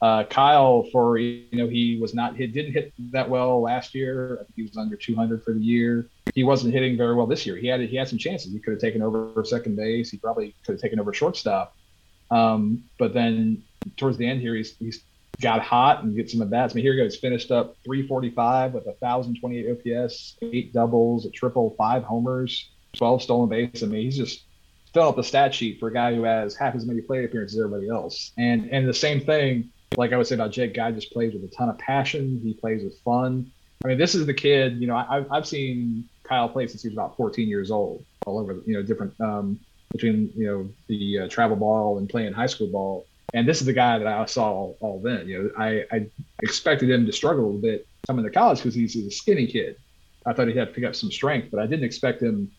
uh, 0.00 0.24
Kyle, 0.24 0.84
for 0.92 1.18
you 1.18 1.46
know, 1.52 1.66
he 1.66 1.98
was 2.00 2.14
not. 2.14 2.36
He 2.36 2.46
didn't 2.46 2.72
hit 2.72 2.92
that 3.10 3.28
well 3.28 3.60
last 3.60 3.94
year. 3.94 4.34
I 4.34 4.44
think 4.44 4.54
he 4.56 4.62
was 4.62 4.76
under 4.76 4.96
200 4.96 5.42
for 5.42 5.52
the 5.52 5.60
year. 5.60 6.08
He 6.34 6.44
wasn't 6.44 6.72
hitting 6.72 6.96
very 6.96 7.14
well 7.14 7.26
this 7.26 7.44
year. 7.44 7.56
He 7.56 7.66
had 7.66 7.80
he 7.80 7.96
had 7.96 8.08
some 8.08 8.18
chances. 8.18 8.52
He 8.52 8.60
could 8.60 8.72
have 8.72 8.80
taken 8.80 9.02
over 9.02 9.44
second 9.44 9.76
base. 9.76 10.10
He 10.10 10.18
probably 10.18 10.54
could 10.64 10.74
have 10.74 10.80
taken 10.80 11.00
over 11.00 11.12
shortstop. 11.12 11.74
Um, 12.30 12.84
but 12.98 13.12
then 13.12 13.62
towards 13.96 14.18
the 14.18 14.26
end 14.26 14.40
here, 14.40 14.54
he's 14.54 14.76
he's 14.76 15.02
got 15.40 15.62
hot 15.62 16.04
and 16.04 16.14
get 16.14 16.30
some 16.30 16.42
at 16.42 16.50
bats. 16.50 16.74
I 16.74 16.76
mean, 16.76 16.84
here 16.84 16.94
he 16.94 16.98
goes, 16.98 17.16
finished 17.16 17.50
up 17.50 17.76
345 17.84 18.74
with 18.74 18.86
1,028 18.86 19.96
OPS, 19.96 20.36
eight 20.42 20.72
doubles, 20.72 21.26
a 21.26 21.30
triple, 21.30 21.74
five 21.78 22.02
homers, 22.02 22.70
12 22.96 23.22
stolen 23.22 23.48
bases. 23.48 23.82
I 23.82 23.86
mean, 23.86 24.02
he's 24.02 24.16
just 24.16 24.44
filling 24.92 25.08
up 25.08 25.16
the 25.16 25.24
stat 25.24 25.54
sheet 25.54 25.78
for 25.78 25.88
a 25.88 25.92
guy 25.92 26.14
who 26.14 26.24
has 26.24 26.56
half 26.56 26.74
as 26.74 26.86
many 26.86 27.00
plate 27.00 27.24
appearances 27.24 27.58
as 27.58 27.64
everybody 27.64 27.88
else. 27.88 28.32
And 28.38 28.68
and 28.70 28.88
the 28.88 28.94
same 28.94 29.20
thing, 29.20 29.70
like 29.96 30.12
I 30.12 30.16
would 30.16 30.26
say 30.26 30.34
about 30.34 30.52
Jake, 30.52 30.74
guy 30.74 30.92
just 30.92 31.12
plays 31.12 31.34
with 31.34 31.44
a 31.44 31.54
ton 31.54 31.68
of 31.68 31.78
passion. 31.78 32.40
He 32.42 32.54
plays 32.54 32.84
with 32.84 32.98
fun. 33.00 33.50
I 33.84 33.88
mean, 33.88 33.98
this 33.98 34.14
is 34.14 34.26
the 34.26 34.34
kid. 34.34 34.80
You 34.80 34.86
know, 34.86 34.96
I, 34.96 35.24
I've 35.30 35.46
seen 35.46 36.08
Kyle 36.24 36.48
play 36.48 36.66
since 36.66 36.82
he 36.82 36.88
was 36.88 36.94
about 36.94 37.16
14 37.16 37.48
years 37.48 37.70
old, 37.70 38.04
all 38.26 38.38
over. 38.38 38.60
You 38.66 38.74
know, 38.74 38.82
different 38.82 39.18
um, 39.20 39.58
between 39.92 40.30
you 40.36 40.46
know 40.46 40.68
the 40.88 41.20
uh, 41.20 41.28
travel 41.28 41.56
ball 41.56 41.98
and 41.98 42.08
playing 42.08 42.32
high 42.32 42.46
school 42.46 42.68
ball 42.68 43.06
and 43.34 43.46
this 43.46 43.60
is 43.60 43.66
the 43.66 43.72
guy 43.72 43.98
that 43.98 44.06
I 44.06 44.24
saw 44.24 44.50
all, 44.50 44.76
all 44.80 45.00
then. 45.00 45.28
You 45.28 45.42
know, 45.42 45.50
I, 45.58 45.84
I 45.92 46.06
expected 46.40 46.90
him 46.90 47.06
to 47.06 47.12
struggle 47.12 47.44
a 47.44 47.46
little 47.46 47.60
bit 47.60 47.86
coming 48.06 48.24
to 48.24 48.30
college 48.30 48.58
because 48.58 48.74
he's, 48.74 48.94
he's 48.94 49.06
a 49.06 49.10
skinny 49.10 49.46
kid. 49.46 49.76
I 50.24 50.32
thought 50.32 50.48
he'd 50.48 50.56
have 50.56 50.68
to 50.68 50.74
pick 50.74 50.84
up 50.84 50.96
some 50.96 51.10
strength, 51.10 51.48
but 51.50 51.60
I 51.60 51.66
didn't 51.66 51.84
expect 51.84 52.22
him 52.22 52.50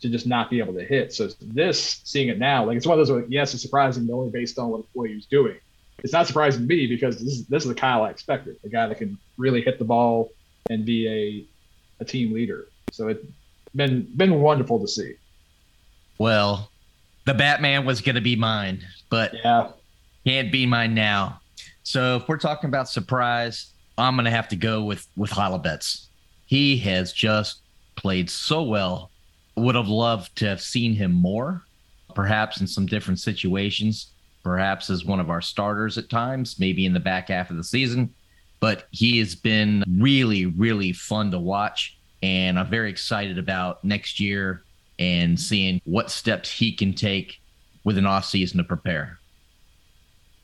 to 0.00 0.08
just 0.08 0.26
not 0.26 0.50
be 0.50 0.60
able 0.60 0.74
to 0.74 0.84
hit. 0.84 1.12
So 1.12 1.28
this, 1.40 2.00
seeing 2.04 2.28
it 2.28 2.38
now, 2.38 2.64
like 2.64 2.76
it's 2.76 2.86
one 2.86 2.98
of 2.98 3.06
those. 3.06 3.14
Like, 3.14 3.26
yes, 3.28 3.54
it's 3.54 3.62
surprising, 3.62 4.06
but 4.06 4.14
only 4.14 4.30
based 4.30 4.58
on 4.58 4.70
what, 4.70 4.82
what 4.92 5.08
he 5.08 5.14
was 5.14 5.26
doing. 5.26 5.58
It's 5.98 6.12
not 6.12 6.26
surprising 6.26 6.62
to 6.62 6.66
me 6.66 6.86
because 6.86 7.18
this 7.18 7.34
is 7.34 7.46
this 7.46 7.62
is 7.62 7.68
the 7.68 7.74
Kyle 7.74 8.02
I 8.02 8.10
expected, 8.10 8.56
a 8.64 8.68
guy 8.68 8.86
that 8.86 8.98
can 8.98 9.18
really 9.36 9.62
hit 9.62 9.78
the 9.78 9.84
ball 9.84 10.30
and 10.70 10.84
be 10.84 11.08
a 11.08 12.02
a 12.02 12.04
team 12.04 12.32
leader. 12.32 12.68
So 12.92 13.08
it's 13.08 13.24
been 13.74 14.02
been 14.16 14.40
wonderful 14.40 14.80
to 14.80 14.88
see. 14.88 15.14
Well, 16.18 16.70
the 17.24 17.34
Batman 17.34 17.84
was 17.84 18.00
going 18.00 18.14
to 18.14 18.20
be 18.20 18.36
mine, 18.36 18.84
but 19.10 19.34
yeah, 19.34 19.70
can't 20.26 20.52
be 20.52 20.66
mine 20.66 20.94
now. 20.94 21.40
So 21.82 22.16
if 22.16 22.28
we're 22.28 22.38
talking 22.38 22.68
about 22.68 22.88
surprise, 22.88 23.72
I'm 23.98 24.16
gonna 24.16 24.30
have 24.30 24.48
to 24.48 24.56
go 24.56 24.82
with 24.84 25.06
with 25.16 25.30
Holobetz. 25.30 26.06
He 26.46 26.78
has 26.78 27.12
just 27.12 27.60
played 27.96 28.30
so 28.30 28.62
well. 28.62 29.10
Would 29.56 29.74
have 29.74 29.88
loved 29.88 30.36
to 30.36 30.46
have 30.46 30.60
seen 30.60 30.94
him 30.94 31.12
more, 31.12 31.62
perhaps 32.14 32.60
in 32.60 32.66
some 32.66 32.86
different 32.86 33.20
situations, 33.20 34.10
perhaps 34.44 34.90
as 34.90 35.04
one 35.04 35.18
of 35.18 35.30
our 35.30 35.40
starters 35.40 35.98
at 35.98 36.10
times, 36.10 36.60
maybe 36.60 36.86
in 36.86 36.92
the 36.92 37.00
back 37.00 37.28
half 37.28 37.50
of 37.50 37.56
the 37.56 37.64
season. 37.64 38.14
But 38.60 38.86
he 38.92 39.18
has 39.18 39.34
been 39.34 39.82
really, 39.98 40.46
really 40.46 40.92
fun 40.92 41.30
to 41.32 41.38
watch. 41.40 41.98
And 42.22 42.58
I'm 42.58 42.70
very 42.70 42.90
excited 42.90 43.38
about 43.38 43.82
next 43.84 44.20
year 44.20 44.62
and 44.98 45.38
seeing 45.38 45.80
what 45.84 46.10
steps 46.10 46.50
he 46.50 46.72
can 46.72 46.94
take 46.94 47.40
with 47.82 47.98
an 47.98 48.06
off 48.06 48.24
season 48.24 48.58
to 48.58 48.64
prepare. 48.64 49.18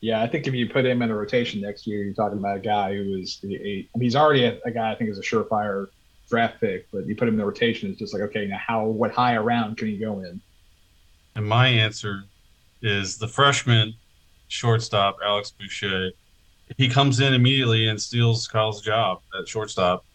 Yeah, 0.01 0.21
I 0.21 0.27
think 0.27 0.47
if 0.47 0.53
you 0.53 0.67
put 0.67 0.85
him 0.85 1.01
in 1.03 1.11
a 1.11 1.15
rotation 1.15 1.61
next 1.61 1.85
year, 1.85 2.03
you're 2.03 2.13
talking 2.13 2.39
about 2.39 2.57
a 2.57 2.59
guy 2.59 2.95
who 2.95 3.15
is 3.15 3.39
a, 3.43 3.47
I 3.47 3.97
mean, 3.97 4.01
he's 4.01 4.15
already 4.15 4.45
a, 4.45 4.59
a, 4.65 4.71
guy 4.71 4.91
I 4.91 4.95
think 4.95 5.11
is 5.11 5.19
a 5.19 5.21
surefire 5.21 5.87
draft 6.27 6.59
pick, 6.59 6.87
but 6.91 7.05
you 7.05 7.15
put 7.15 7.27
him 7.27 7.35
in 7.35 7.39
the 7.39 7.45
rotation, 7.45 7.89
it's 7.89 7.99
just 7.99 8.13
like, 8.13 8.23
okay, 8.23 8.47
now 8.47 8.57
how 8.57 8.85
what 8.85 9.11
high 9.11 9.35
around 9.35 9.77
can 9.77 9.87
he 9.87 9.97
go 9.97 10.19
in? 10.21 10.41
And 11.35 11.47
my 11.47 11.67
answer 11.67 12.23
is 12.81 13.17
the 13.17 13.27
freshman 13.27 13.93
shortstop, 14.47 15.17
Alex 15.23 15.51
Boucher. 15.51 16.11
He 16.77 16.87
comes 16.87 17.19
in 17.19 17.33
immediately 17.33 17.87
and 17.87 18.01
steals 18.01 18.47
Kyle's 18.47 18.81
job 18.81 19.21
at 19.37 19.47
shortstop, 19.47 20.05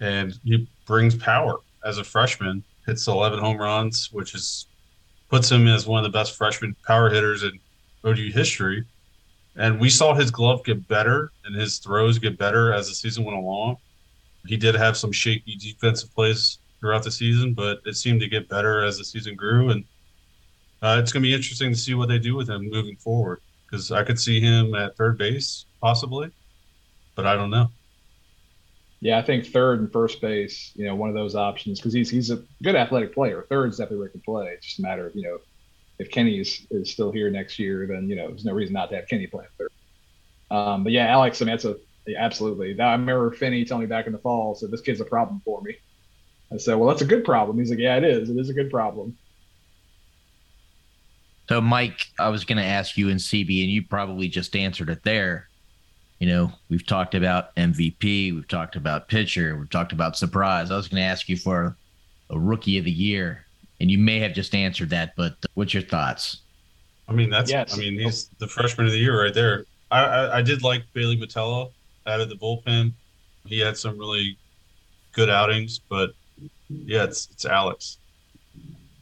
and 0.00 0.38
he 0.44 0.68
brings 0.86 1.14
power 1.14 1.56
as 1.84 1.98
a 1.98 2.04
freshman. 2.04 2.62
Hits 2.86 3.06
11 3.06 3.38
home 3.38 3.56
runs, 3.56 4.12
which 4.12 4.34
is 4.34 4.66
puts 5.30 5.50
him 5.50 5.66
as 5.66 5.86
one 5.86 6.04
of 6.04 6.12
the 6.12 6.16
best 6.16 6.36
freshman 6.36 6.76
power 6.86 7.08
hitters 7.08 7.42
in 7.42 7.58
ODU 8.04 8.30
history 8.30 8.84
and 9.56 9.78
we 9.78 9.88
saw 9.88 10.14
his 10.14 10.30
glove 10.30 10.64
get 10.64 10.86
better 10.88 11.30
and 11.44 11.54
his 11.54 11.78
throws 11.78 12.18
get 12.18 12.38
better 12.38 12.72
as 12.72 12.88
the 12.88 12.94
season 12.94 13.24
went 13.24 13.38
along. 13.38 13.76
He 14.46 14.56
did 14.56 14.74
have 14.74 14.96
some 14.96 15.12
shaky 15.12 15.56
defensive 15.56 16.14
plays 16.14 16.58
throughout 16.80 17.04
the 17.04 17.10
season, 17.10 17.54
but 17.54 17.80
it 17.86 17.96
seemed 17.96 18.20
to 18.20 18.28
get 18.28 18.48
better 18.48 18.84
as 18.84 18.98
the 18.98 19.04
season 19.04 19.36
grew. 19.36 19.70
And 19.70 19.84
uh, 20.84 20.98
it's 21.00 21.12
going 21.12 21.22
to 21.22 21.26
be 21.28 21.34
interesting 21.34 21.72
to 21.72 21.78
see 21.78 21.94
what 21.94 22.08
they 22.08 22.18
do 22.18 22.36
with 22.36 22.48
him 22.48 22.68
moving 22.68 22.96
forward 22.96 23.40
because 23.66 23.90
I 23.90 24.04
could 24.04 24.20
see 24.20 24.38
him 24.38 24.74
at 24.74 24.96
third 24.96 25.16
base 25.16 25.64
possibly, 25.80 26.30
but 27.14 27.26
I 27.26 27.34
don't 27.36 27.50
know. 27.50 27.70
Yeah, 29.00 29.18
I 29.18 29.22
think 29.22 29.46
third 29.46 29.80
and 29.80 29.90
first 29.90 30.20
base, 30.20 30.72
you 30.74 30.84
know, 30.84 30.94
one 30.94 31.08
of 31.08 31.14
those 31.14 31.34
options 31.34 31.78
because 31.80 31.94
he's 31.94 32.10
he's 32.10 32.30
a 32.30 32.42
good 32.62 32.76
athletic 32.76 33.14
player. 33.14 33.46
Third's 33.48 33.78
definitely 33.78 33.98
where 33.98 34.08
he 34.08 34.12
can 34.12 34.20
play. 34.20 34.48
It's 34.48 34.66
just 34.66 34.78
a 34.78 34.82
matter 34.82 35.06
of 35.06 35.14
you 35.14 35.22
know 35.22 35.38
if 35.98 36.10
Kenny 36.10 36.38
is, 36.38 36.66
is 36.70 36.90
still 36.90 37.12
here 37.12 37.30
next 37.30 37.58
year, 37.58 37.86
then 37.86 38.08
you 38.08 38.16
know 38.16 38.28
there's 38.28 38.44
no 38.44 38.52
reason 38.52 38.74
not 38.74 38.90
to 38.90 38.96
have 38.96 39.08
Kenny 39.08 39.26
playing 39.26 39.48
third. 39.58 39.70
Um, 40.50 40.84
but 40.84 40.92
yeah, 40.92 41.06
Alex, 41.06 41.40
I 41.40 41.46
mean, 41.46 41.52
that's 41.52 41.64
a 41.64 41.76
yeah, 42.06 42.22
absolutely. 42.22 42.74
Now, 42.74 42.88
I 42.88 42.92
remember 42.92 43.30
Finney 43.30 43.64
telling 43.64 43.82
me 43.82 43.86
back 43.86 44.06
in 44.06 44.12
the 44.12 44.18
fall, 44.18 44.54
said 44.54 44.70
this 44.70 44.82
kid's 44.82 45.00
a 45.00 45.06
problem 45.06 45.40
for 45.44 45.62
me. 45.62 45.76
I 46.52 46.58
said, 46.58 46.74
well, 46.74 46.88
that's 46.88 47.00
a 47.00 47.06
good 47.06 47.24
problem. 47.24 47.58
He's 47.58 47.70
like, 47.70 47.78
yeah, 47.78 47.96
it 47.96 48.04
is. 48.04 48.28
It 48.28 48.36
is 48.36 48.50
a 48.50 48.54
good 48.54 48.70
problem. 48.70 49.16
So, 51.48 51.60
Mike, 51.60 52.06
I 52.18 52.28
was 52.28 52.44
going 52.44 52.58
to 52.58 52.64
ask 52.64 52.96
you 52.96 53.10
in 53.10 53.18
CB, 53.18 53.62
and 53.62 53.70
you 53.70 53.82
probably 53.82 54.28
just 54.28 54.56
answered 54.56 54.88
it 54.88 55.02
there. 55.02 55.48
You 56.18 56.28
know, 56.28 56.52
we've 56.70 56.86
talked 56.86 57.14
about 57.14 57.54
MVP, 57.56 58.34
we've 58.34 58.48
talked 58.48 58.76
about 58.76 59.08
pitcher, 59.08 59.56
we've 59.56 59.68
talked 59.68 59.92
about 59.92 60.16
surprise. 60.16 60.70
I 60.70 60.76
was 60.76 60.88
going 60.88 61.02
to 61.02 61.06
ask 61.06 61.28
you 61.28 61.36
for 61.36 61.76
a 62.30 62.38
rookie 62.38 62.78
of 62.78 62.84
the 62.84 62.90
year 62.90 63.44
and 63.80 63.90
you 63.90 63.98
may 63.98 64.18
have 64.20 64.32
just 64.32 64.54
answered 64.54 64.90
that, 64.90 65.14
but 65.16 65.36
what's 65.54 65.74
your 65.74 65.82
thoughts? 65.82 66.38
I 67.08 67.12
mean, 67.12 67.28
that's 67.28 67.50
yes. 67.50 67.74
I 67.74 67.78
mean, 67.78 67.98
he's 67.98 68.28
the 68.38 68.48
freshman 68.48 68.86
of 68.86 68.92
the 68.92 68.98
year 68.98 69.22
right 69.22 69.34
there. 69.34 69.66
I, 69.90 70.04
I, 70.04 70.38
I 70.38 70.42
did 70.42 70.62
like 70.62 70.84
Bailey 70.94 71.18
Botelho 71.18 71.70
out 72.06 72.20
of 72.20 72.28
the 72.28 72.36
bullpen. 72.36 72.92
He 73.44 73.58
had 73.58 73.76
some 73.76 73.98
really 73.98 74.38
good 75.12 75.28
outings, 75.28 75.78
but 75.78 76.12
yeah, 76.70 77.04
it's 77.04 77.28
it's 77.30 77.44
Alex. 77.44 77.98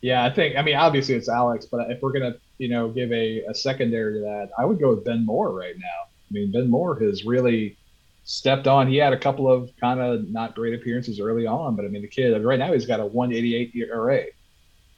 Yeah, 0.03 0.25
I 0.25 0.31
think 0.31 0.57
I 0.57 0.63
mean 0.63 0.77
obviously 0.77 1.15
it's 1.15 1.29
Alex, 1.29 1.65
but 1.65 1.91
if 1.91 2.03
we're 2.03 2.13
gonna 2.13 2.37
you 2.59 2.69
know 2.69 2.89
give 2.91 3.11
a, 3.13 3.43
a 3.45 3.55
secondary 3.55 4.15
to 4.15 4.21
that, 4.21 4.51
I 4.59 4.65
would 4.65 4.79
go 4.79 4.91
with 4.91 5.05
Ben 5.05 5.25
Moore 5.25 5.53
right 5.53 5.77
now. 5.79 5.87
I 6.31 6.33
mean, 6.33 6.53
Ben 6.53 6.69
Moore 6.69 6.99
has 7.01 7.25
really 7.25 7.77
stepped 8.25 8.67
on. 8.67 8.89
He 8.89 8.97
had 8.97 9.13
a 9.13 9.19
couple 9.19 9.51
of 9.51 9.71
kind 9.81 10.01
of 10.01 10.29
not 10.29 10.55
great 10.55 10.75
appearances 10.75 11.21
early 11.21 11.47
on, 11.47 11.77
but 11.77 11.85
I 11.85 11.89
mean 11.89 12.03
the 12.03 12.09
kid 12.09 12.37
right 12.45 12.59
now 12.59 12.73
he's 12.73 12.87
got 12.87 13.01
a 13.01 13.07
188 13.07 13.75
ERA 13.75 14.25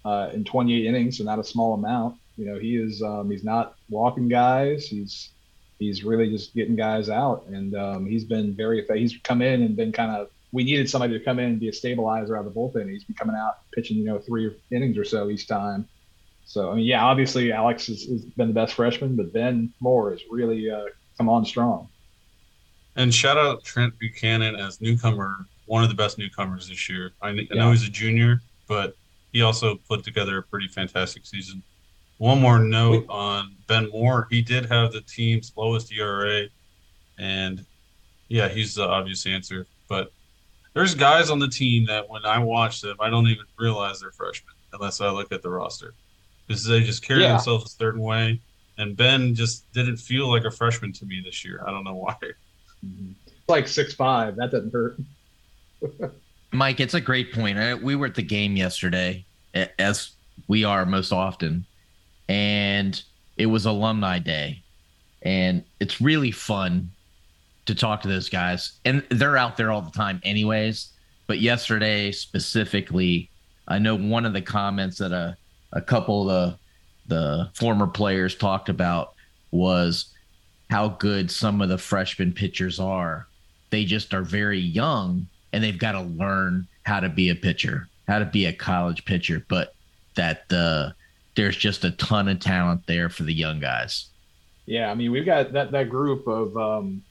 uh, 0.04 0.30
in 0.32 0.44
28 0.44 0.86
innings, 0.86 1.18
so 1.18 1.24
not 1.24 1.38
a 1.38 1.44
small 1.44 1.74
amount. 1.74 2.16
You 2.36 2.46
know, 2.46 2.58
he 2.58 2.76
is 2.76 3.02
um, 3.02 3.30
he's 3.30 3.44
not 3.44 3.76
walking 3.88 4.28
guys. 4.28 4.86
He's 4.86 5.30
he's 5.78 6.04
really 6.04 6.30
just 6.30 6.54
getting 6.54 6.76
guys 6.76 7.08
out, 7.08 7.44
and 7.46 7.74
um, 7.76 8.06
he's 8.06 8.24
been 8.24 8.54
very. 8.54 8.86
He's 8.94 9.16
come 9.22 9.42
in 9.42 9.62
and 9.62 9.76
been 9.76 9.92
kind 9.92 10.10
of. 10.10 10.30
We 10.54 10.62
needed 10.62 10.88
somebody 10.88 11.18
to 11.18 11.24
come 11.24 11.40
in 11.40 11.46
and 11.46 11.60
be 11.60 11.68
a 11.68 11.72
stabilizer 11.72 12.36
out 12.36 12.46
of 12.46 12.54
the 12.54 12.58
bullpen. 12.58 12.88
He's 12.88 13.02
been 13.02 13.16
coming 13.16 13.34
out 13.34 13.58
pitching, 13.74 13.96
you 13.96 14.04
know, 14.04 14.20
three 14.20 14.54
innings 14.70 14.96
or 14.96 15.04
so 15.04 15.28
each 15.28 15.48
time. 15.48 15.88
So 16.46 16.70
I 16.70 16.76
mean, 16.76 16.84
yeah, 16.84 17.04
obviously 17.04 17.52
Alex 17.52 17.88
has, 17.88 18.04
has 18.04 18.24
been 18.24 18.48
the 18.48 18.54
best 18.54 18.74
freshman, 18.74 19.16
but 19.16 19.32
Ben 19.32 19.72
Moore 19.80 20.12
has 20.12 20.20
really 20.30 20.70
uh, 20.70 20.84
come 21.18 21.28
on 21.28 21.44
strong. 21.44 21.88
And 22.94 23.12
shout 23.12 23.36
out 23.36 23.64
Trent 23.64 23.98
Buchanan 23.98 24.54
as 24.54 24.80
newcomer, 24.80 25.46
one 25.66 25.82
of 25.82 25.88
the 25.88 25.96
best 25.96 26.18
newcomers 26.18 26.68
this 26.68 26.88
year. 26.88 27.10
I, 27.20 27.30
I 27.30 27.54
know 27.54 27.72
he's 27.72 27.82
a 27.82 27.90
junior, 27.90 28.40
but 28.68 28.94
he 29.32 29.42
also 29.42 29.74
put 29.88 30.04
together 30.04 30.38
a 30.38 30.42
pretty 30.44 30.68
fantastic 30.68 31.26
season. 31.26 31.62
One 32.18 32.40
more 32.40 32.60
note 32.60 33.06
on 33.08 33.56
Ben 33.66 33.90
Moore. 33.90 34.28
He 34.30 34.40
did 34.40 34.66
have 34.66 34.92
the 34.92 35.00
team's 35.00 35.52
lowest 35.56 35.92
ERA 35.92 36.46
and 37.18 37.64
yeah, 38.28 38.48
he's 38.48 38.74
the 38.74 38.86
obvious 38.86 39.26
answer. 39.26 39.66
But 39.88 40.12
there's 40.74 40.94
guys 40.94 41.30
on 41.30 41.38
the 41.38 41.48
team 41.48 41.86
that 41.86 42.08
when 42.08 42.24
I 42.24 42.38
watch 42.38 42.80
them, 42.80 42.96
I 43.00 43.08
don't 43.10 43.26
even 43.28 43.44
realize 43.58 44.00
they're 44.00 44.10
freshmen 44.12 44.54
unless 44.72 45.00
I 45.00 45.08
look 45.10 45.32
at 45.32 45.42
the 45.42 45.50
roster 45.50 45.94
because 46.46 46.64
they 46.64 46.82
just 46.82 47.02
carry 47.04 47.22
Yeah. 47.22 47.28
themselves 47.32 47.66
a 47.72 47.76
certain 47.76 48.00
way. 48.00 48.40
And 48.76 48.96
Ben 48.96 49.34
just 49.36 49.70
didn't 49.72 49.98
feel 49.98 50.28
like 50.28 50.44
a 50.44 50.50
freshman 50.50 50.92
to 50.94 51.06
me 51.06 51.22
this 51.24 51.44
year. 51.44 51.62
I 51.66 51.70
don't 51.70 51.84
know 51.84 51.94
why. 51.94 52.16
It's 52.22 53.48
like 53.48 53.68
six 53.68 53.94
five. 53.94 54.36
That 54.36 54.50
doesn't 54.50 54.72
hurt. 54.72 54.98
Mike, 56.52 56.80
it's 56.80 56.94
a 56.94 57.00
great 57.00 57.32
point. 57.32 57.58
Uh, 57.58 57.78
We 57.80 57.94
were 57.96 58.06
at 58.06 58.14
the 58.16 58.22
game 58.22 58.56
yesterday, 58.56 59.24
as 59.78 60.10
we 60.48 60.64
are 60.64 60.84
most 60.86 61.12
often, 61.12 61.66
and 62.28 63.00
it 63.36 63.46
was 63.46 63.64
alumni 63.66 64.18
day, 64.18 64.62
and 65.22 65.64
it's 65.80 66.00
really 66.00 66.30
fun 66.30 66.90
to 67.66 67.74
talk 67.74 68.02
to 68.02 68.08
those 68.08 68.28
guys, 68.28 68.72
and 68.84 69.02
they're 69.10 69.36
out 69.36 69.56
there 69.56 69.70
all 69.70 69.82
the 69.82 69.90
time, 69.90 70.20
anyways. 70.24 70.90
But 71.26 71.40
yesterday 71.40 72.12
specifically, 72.12 73.30
I 73.66 73.78
know 73.78 73.96
one 73.96 74.26
of 74.26 74.32
the 74.32 74.42
comments 74.42 74.98
that 74.98 75.12
a 75.12 75.36
a 75.72 75.80
couple 75.80 76.30
of 76.30 76.52
the 76.52 76.58
the 77.06 77.50
former 77.54 77.86
players 77.86 78.34
talked 78.34 78.68
about 78.68 79.14
was 79.50 80.14
how 80.70 80.88
good 80.88 81.30
some 81.30 81.60
of 81.60 81.68
the 81.68 81.78
freshman 81.78 82.32
pitchers 82.32 82.80
are. 82.80 83.26
They 83.70 83.84
just 83.84 84.14
are 84.14 84.22
very 84.22 84.58
young 84.58 85.26
and 85.52 85.62
they've 85.62 85.78
got 85.78 85.92
to 85.92 86.00
learn 86.00 86.66
how 86.84 87.00
to 87.00 87.08
be 87.08 87.28
a 87.28 87.34
pitcher, 87.34 87.88
how 88.08 88.18
to 88.18 88.24
be 88.24 88.46
a 88.46 88.52
college 88.52 89.04
pitcher, 89.04 89.44
but 89.48 89.74
that 90.14 90.50
uh, 90.52 90.90
there's 91.36 91.56
just 91.56 91.84
a 91.84 91.90
ton 91.92 92.28
of 92.28 92.40
talent 92.40 92.86
there 92.86 93.08
for 93.08 93.24
the 93.24 93.34
young 93.34 93.60
guys. 93.60 94.06
Yeah, 94.66 94.90
I 94.90 94.94
mean 94.94 95.12
we've 95.12 95.26
got 95.26 95.52
that 95.52 95.72
that 95.72 95.90
group 95.90 96.26
of 96.26 96.56
um, 96.56 97.02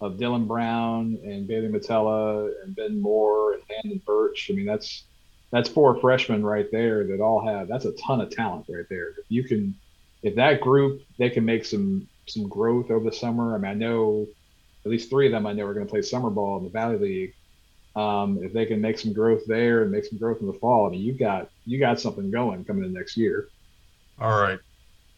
of 0.00 0.14
Dylan 0.14 0.46
Brown 0.46 1.18
and 1.24 1.46
Bailey 1.46 1.68
Matella 1.68 2.50
and 2.62 2.74
Ben 2.74 3.00
Moore 3.00 3.54
and 3.54 3.62
Landon 3.70 4.00
Birch. 4.06 4.50
I 4.50 4.54
mean 4.54 4.66
that's 4.66 5.04
that's 5.50 5.68
four 5.68 6.00
freshmen 6.00 6.44
right 6.44 6.70
there 6.70 7.06
that 7.06 7.20
all 7.20 7.46
have 7.46 7.68
that's 7.68 7.84
a 7.84 7.92
ton 7.92 8.20
of 8.20 8.30
talent 8.30 8.66
right 8.68 8.86
there. 8.88 9.10
If 9.10 9.26
you 9.28 9.44
can 9.44 9.74
if 10.22 10.34
that 10.36 10.60
group 10.60 11.02
they 11.18 11.30
can 11.30 11.44
make 11.44 11.64
some 11.64 12.08
some 12.26 12.48
growth 12.48 12.90
over 12.90 13.04
the 13.04 13.14
summer. 13.14 13.54
I 13.54 13.58
mean 13.58 13.70
I 13.70 13.74
know 13.74 14.26
at 14.84 14.90
least 14.90 15.10
three 15.10 15.26
of 15.26 15.32
them 15.32 15.46
I 15.46 15.52
know 15.52 15.66
are 15.66 15.74
going 15.74 15.86
to 15.86 15.90
play 15.90 16.02
summer 16.02 16.30
ball 16.30 16.58
in 16.58 16.64
the 16.64 16.70
Valley 16.70 16.98
League. 16.98 17.34
Um, 17.96 18.38
if 18.42 18.52
they 18.52 18.66
can 18.66 18.80
make 18.80 18.98
some 18.98 19.12
growth 19.12 19.42
there 19.46 19.82
and 19.82 19.90
make 19.90 20.04
some 20.04 20.18
growth 20.18 20.40
in 20.40 20.46
the 20.46 20.54
fall, 20.54 20.86
I 20.86 20.90
mean 20.90 21.02
you've 21.02 21.18
got 21.18 21.50
you 21.66 21.78
got 21.78 22.00
something 22.00 22.30
going 22.30 22.64
coming 22.64 22.84
in 22.84 22.92
next 22.92 23.16
year. 23.16 23.48
All 24.18 24.40
right. 24.40 24.58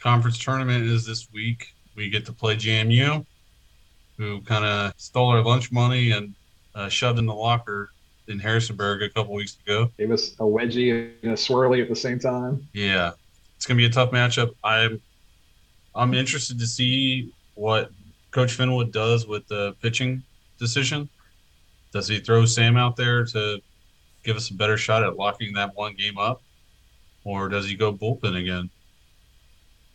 Conference 0.00 0.38
tournament 0.38 0.84
is 0.84 1.06
this 1.06 1.28
week. 1.32 1.74
We 1.94 2.08
get 2.08 2.26
to 2.26 2.32
play 2.32 2.56
JMU, 2.56 3.24
who 4.16 4.40
kind 4.42 4.64
of 4.64 4.94
stole 4.96 5.28
our 5.28 5.42
lunch 5.42 5.72
money 5.72 6.12
and 6.12 6.34
uh, 6.74 6.88
shoved 6.88 7.18
in 7.18 7.26
the 7.26 7.34
locker 7.34 7.90
in 8.28 8.38
Harrisonburg 8.38 9.02
a 9.02 9.08
couple 9.08 9.34
weeks 9.34 9.56
ago. 9.64 9.90
Gave 9.98 10.10
us 10.10 10.32
a 10.34 10.42
wedgie 10.42 11.12
and 11.22 11.32
a 11.32 11.34
swirly 11.34 11.82
at 11.82 11.88
the 11.88 11.96
same 11.96 12.18
time. 12.18 12.66
Yeah, 12.72 13.12
it's 13.56 13.66
gonna 13.66 13.78
be 13.78 13.86
a 13.86 13.90
tough 13.90 14.10
matchup. 14.10 14.54
I'm 14.62 15.00
I'm 15.94 16.14
interested 16.14 16.58
to 16.58 16.66
see 16.66 17.32
what 17.54 17.90
Coach 18.30 18.56
Finwood 18.56 18.92
does 18.92 19.26
with 19.26 19.46
the 19.48 19.74
pitching 19.82 20.22
decision. 20.58 21.08
Does 21.92 22.08
he 22.08 22.20
throw 22.20 22.46
Sam 22.46 22.76
out 22.76 22.96
there 22.96 23.24
to 23.26 23.60
give 24.24 24.36
us 24.36 24.50
a 24.50 24.54
better 24.54 24.76
shot 24.76 25.02
at 25.02 25.16
locking 25.16 25.52
that 25.54 25.76
one 25.76 25.94
game 25.94 26.16
up, 26.16 26.42
or 27.24 27.48
does 27.48 27.68
he 27.68 27.74
go 27.74 27.92
bullpen 27.92 28.40
again? 28.40 28.70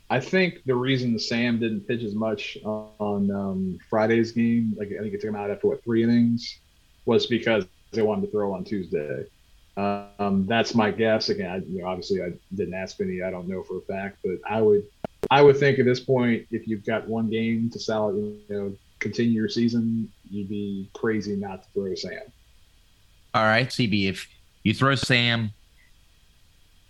I 0.09 0.19
think 0.19 0.63
the 0.65 0.75
reason 0.75 1.19
Sam 1.19 1.59
didn't 1.59 1.81
pitch 1.81 2.03
as 2.03 2.15
much 2.15 2.57
on 2.63 3.29
um, 3.29 3.77
Friday's 3.89 4.31
game, 4.31 4.73
like 4.77 4.89
I 4.97 5.01
think 5.01 5.13
it 5.13 5.21
took 5.21 5.29
him 5.29 5.35
out 5.35 5.51
after 5.51 5.67
what 5.67 5.83
three 5.83 6.03
innings, 6.03 6.59
was 7.05 7.27
because 7.27 7.65
they 7.91 8.01
wanted 8.01 8.27
to 8.27 8.31
throw 8.31 8.53
on 8.53 8.63
Tuesday. 8.63 9.25
Um, 9.75 10.45
that's 10.47 10.73
my 10.73 10.91
guess. 10.91 11.29
Again, 11.29 11.51
I, 11.51 11.57
you 11.57 11.81
know, 11.81 11.87
obviously 11.87 12.21
I 12.21 12.31
didn't 12.55 12.73
ask 12.73 12.99
any. 13.01 13.21
I 13.21 13.29
don't 13.29 13.47
know 13.47 13.63
for 13.63 13.77
a 13.77 13.81
fact, 13.81 14.19
but 14.23 14.37
I 14.49 14.61
would, 14.61 14.83
I 15.29 15.41
would 15.41 15.57
think 15.57 15.77
at 15.77 15.85
this 15.85 15.99
point, 15.99 16.47
if 16.51 16.67
you've 16.67 16.85
got 16.85 17.07
one 17.07 17.29
game 17.29 17.69
to 17.71 17.79
sell, 17.79 18.13
you 18.15 18.39
know, 18.49 18.73
continue 18.99 19.33
your 19.33 19.49
season, 19.49 20.11
you'd 20.29 20.49
be 20.49 20.89
crazy 20.93 21.35
not 21.35 21.63
to 21.63 21.69
throw 21.73 21.95
Sam. 21.95 22.21
All 23.33 23.43
right, 23.43 23.67
CB, 23.67 24.09
if 24.09 24.27
you 24.63 24.73
throw 24.73 24.95
Sam, 24.95 25.51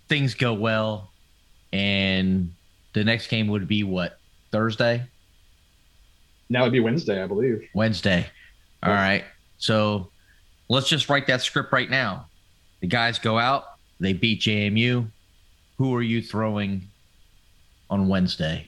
things 0.08 0.34
go 0.34 0.54
well, 0.54 1.12
and 1.74 2.54
the 2.98 3.04
next 3.04 3.28
game 3.28 3.48
would 3.48 3.68
be 3.68 3.84
what 3.84 4.18
Thursday, 4.52 5.04
Now 6.50 6.62
it'd 6.62 6.72
be 6.74 6.80
Wednesday, 6.80 7.22
I 7.22 7.28
believe. 7.28 7.68
Wednesday. 7.74 8.26
All 8.82 8.90
Yeah. 8.90 9.02
right, 9.02 9.26
so 9.58 10.10
let's 10.70 10.88
just 10.88 11.10
write 11.10 11.28
that 11.28 11.42
script 11.42 11.72
right 11.74 11.90
now. 11.90 12.28
The 12.80 12.88
guys 12.88 13.20
go 13.20 13.38
out, 13.38 13.66
they 14.00 14.14
beat 14.14 14.42
JMU. 14.42 15.12
Who 15.78 15.94
are 15.96 16.02
you 16.02 16.22
throwing 16.22 16.88
on 17.90 18.08
Wednesday? 18.08 18.68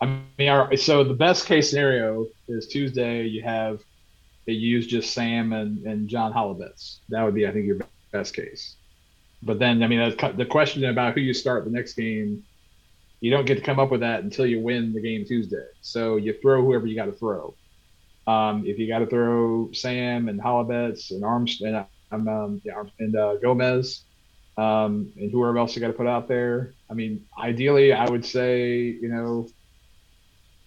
I 0.00 0.06
mean, 0.38 0.48
all 0.48 0.66
right, 0.66 0.78
so 0.78 1.02
the 1.04 1.14
best 1.14 1.46
case 1.46 1.70
scenario 1.70 2.26
is 2.48 2.68
Tuesday. 2.68 3.24
You 3.26 3.42
have 3.42 3.80
they 4.46 4.52
use 4.52 4.86
just 4.86 5.12
Sam 5.12 5.52
and, 5.52 5.84
and 5.84 6.08
John 6.08 6.32
Holobetz. 6.32 6.98
That 7.08 7.24
would 7.24 7.34
be, 7.34 7.48
I 7.48 7.50
think, 7.50 7.66
your 7.66 7.78
best 8.12 8.32
case. 8.34 8.76
But 9.42 9.58
then, 9.58 9.82
I 9.82 9.88
mean, 9.88 10.14
the 10.36 10.46
question 10.46 10.84
about 10.84 11.14
who 11.14 11.20
you 11.20 11.34
start 11.34 11.64
the 11.64 11.70
next 11.70 11.94
game, 11.94 12.44
you 13.20 13.30
don't 13.30 13.46
get 13.46 13.56
to 13.56 13.60
come 13.60 13.78
up 13.78 13.90
with 13.90 14.00
that 14.00 14.22
until 14.22 14.46
you 14.46 14.60
win 14.60 14.92
the 14.92 15.00
game 15.00 15.24
Tuesday. 15.24 15.66
So 15.80 16.16
you 16.16 16.34
throw 16.40 16.62
whoever 16.62 16.86
you 16.86 16.96
got 16.96 17.06
to 17.06 17.12
throw. 17.12 17.54
Um, 18.26 18.64
if 18.66 18.78
you 18.78 18.88
got 18.88 18.98
to 18.98 19.06
throw 19.06 19.70
Sam 19.72 20.28
and 20.28 20.40
Holobetz 20.40 21.10
and 21.10 21.24
Arms 21.24 21.60
and 21.60 21.84
um, 22.12 22.28
um, 22.28 22.60
yeah, 22.64 22.82
and 22.98 23.16
uh, 23.16 23.36
Gomez, 23.36 24.02
um, 24.56 25.12
and 25.16 25.30
whoever 25.30 25.58
else 25.58 25.74
you 25.74 25.80
got 25.80 25.88
to 25.88 25.92
put 25.92 26.06
out 26.06 26.28
there. 26.28 26.72
I 26.90 26.94
mean, 26.94 27.24
ideally, 27.38 27.92
I 27.92 28.08
would 28.08 28.24
say, 28.24 28.78
you 28.78 29.08
know, 29.08 29.48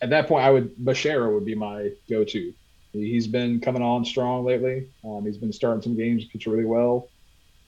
at 0.01 0.09
that 0.11 0.27
point, 0.27 0.45
I 0.45 0.49
would 0.51 0.75
Bashara 0.77 1.33
would 1.33 1.45
be 1.45 1.55
my 1.55 1.91
go-to. 2.09 2.53
He's 2.91 3.27
been 3.27 3.59
coming 3.59 3.81
on 3.81 4.03
strong 4.03 4.45
lately. 4.45 4.89
Um, 5.03 5.25
he's 5.25 5.37
been 5.37 5.53
starting 5.53 5.81
some 5.81 5.95
games, 5.95 6.25
pitch 6.25 6.47
really 6.47 6.65
well. 6.65 7.09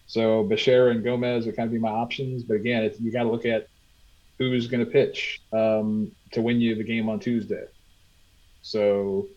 So 0.07 0.43
Bashara 0.43 0.91
and 0.91 1.03
Gomez 1.03 1.45
would 1.45 1.55
kind 1.55 1.67
of 1.67 1.73
be 1.73 1.79
my 1.79 1.89
options. 1.89 2.43
But 2.43 2.55
again, 2.55 2.91
you 2.99 3.11
got 3.11 3.23
to 3.23 3.29
look 3.29 3.45
at 3.45 3.67
who's 4.49 4.67
going 4.67 4.83
to 4.83 4.89
pitch 4.89 5.41
um, 5.53 6.11
to 6.31 6.41
win 6.41 6.59
you 6.61 6.75
the 6.75 6.83
game 6.83 7.09
on 7.09 7.19
Tuesday. 7.19 7.63
So 8.61 9.27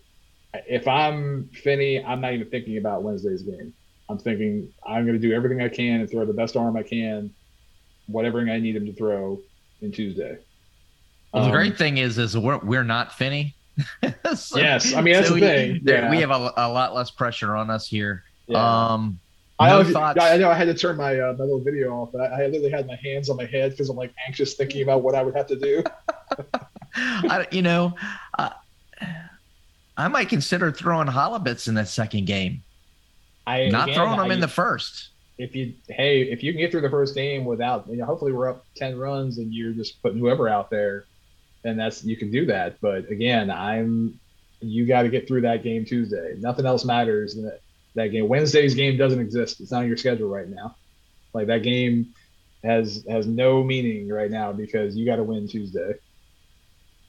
if 0.68 0.86
I'm 0.86 1.48
Finney, 1.52 2.04
I'm 2.04 2.20
not 2.20 2.32
even 2.34 2.48
thinking 2.50 2.78
about 2.78 3.02
Wednesday's 3.02 3.42
game. 3.42 3.72
I'm 4.08 4.18
thinking 4.18 4.68
I'm 4.86 5.06
going 5.06 5.18
to 5.20 5.28
do 5.28 5.34
everything 5.34 5.62
I 5.62 5.68
can 5.68 6.00
and 6.00 6.10
throw 6.10 6.24
the 6.26 6.32
best 6.34 6.56
arm 6.56 6.76
I 6.76 6.82
can, 6.82 7.32
whatever 8.06 8.40
I 8.40 8.58
need 8.58 8.76
him 8.76 8.86
to 8.86 8.92
throw 8.92 9.40
in 9.80 9.92
Tuesday. 9.92 10.38
Well, 11.32 11.44
the 11.44 11.48
Um, 11.48 11.54
great 11.54 11.76
thing 11.78 11.98
is, 11.98 12.18
is 12.18 12.36
we're 12.36 12.58
we're 12.58 12.84
not 12.84 13.12
Finney. 13.12 13.54
So- 14.36 14.58
Yes, 14.58 14.94
I 14.94 15.00
mean 15.00 15.14
that's 15.14 15.28
so 15.28 15.34
the 15.34 15.40
we- 15.40 15.46
thing. 15.46 15.80
there- 15.82 16.02
Yeah. 16.02 16.10
We 16.10 16.18
have 16.20 16.30
a, 16.30 16.52
a 16.56 16.68
lot 16.68 16.94
less 16.94 17.10
pressure 17.10 17.56
on 17.56 17.70
us 17.70 17.86
here. 17.88 18.22
Yeah. 18.46 18.92
Um, 18.92 19.18
I, 19.64 20.12
no. 20.14 20.22
I 20.22 20.36
know 20.36 20.50
I 20.50 20.54
had 20.54 20.66
to 20.66 20.74
turn 20.74 20.96
my 20.96 21.18
uh, 21.18 21.34
my 21.38 21.44
little 21.44 21.60
video 21.60 21.90
off, 21.92 22.10
but 22.12 22.20
I, 22.20 22.44
I 22.44 22.46
literally 22.46 22.70
had 22.70 22.86
my 22.86 22.96
hands 22.96 23.28
on 23.30 23.36
my 23.36 23.46
head 23.46 23.72
because 23.72 23.88
I'm 23.88 23.96
like 23.96 24.12
anxious 24.26 24.54
thinking 24.54 24.82
about 24.82 25.02
what 25.02 25.14
I 25.14 25.22
would 25.22 25.34
have 25.34 25.46
to 25.48 25.56
do. 25.56 25.82
I, 26.96 27.46
you 27.50 27.62
know, 27.62 27.94
uh, 28.38 28.50
I 29.96 30.08
might 30.08 30.28
consider 30.28 30.70
throwing 30.72 31.08
Holobetz 31.08 31.68
in 31.68 31.74
that 31.74 31.88
second 31.88 32.26
game, 32.26 32.62
I 33.46 33.68
not 33.68 33.88
again, 33.88 33.96
throwing 33.96 34.18
them 34.18 34.30
in 34.30 34.40
the 34.40 34.48
first. 34.48 35.10
If 35.38 35.54
you 35.56 35.74
hey, 35.88 36.22
if 36.22 36.42
you 36.42 36.52
can 36.52 36.60
get 36.60 36.70
through 36.70 36.82
the 36.82 36.90
first 36.90 37.14
game 37.14 37.44
without, 37.44 37.86
you 37.88 37.96
know, 37.96 38.04
hopefully 38.04 38.32
we're 38.32 38.48
up 38.48 38.64
ten 38.76 38.98
runs 38.98 39.38
and 39.38 39.52
you're 39.52 39.72
just 39.72 40.00
putting 40.02 40.18
whoever 40.18 40.48
out 40.48 40.70
there, 40.70 41.04
and 41.64 41.78
that's 41.78 42.04
you 42.04 42.16
can 42.16 42.30
do 42.30 42.46
that. 42.46 42.80
But 42.80 43.10
again, 43.10 43.50
I'm 43.50 44.18
you 44.60 44.86
got 44.86 45.02
to 45.02 45.08
get 45.08 45.26
through 45.26 45.42
that 45.42 45.62
game 45.62 45.84
Tuesday. 45.84 46.34
Nothing 46.38 46.66
else 46.66 46.84
matters. 46.84 47.34
That 47.34 47.60
that 47.94 48.08
game 48.08 48.28
Wednesday's 48.28 48.74
game 48.74 48.96
doesn't 48.96 49.20
exist. 49.20 49.60
It's 49.60 49.70
not 49.70 49.82
on 49.82 49.88
your 49.88 49.96
schedule 49.96 50.28
right 50.28 50.48
now. 50.48 50.76
Like 51.32 51.46
that 51.48 51.62
game 51.62 52.14
has 52.62 53.04
has 53.08 53.26
no 53.26 53.62
meaning 53.62 54.08
right 54.08 54.30
now 54.30 54.52
because 54.52 54.96
you 54.96 55.04
got 55.04 55.16
to 55.16 55.24
win 55.24 55.48
Tuesday. 55.48 55.94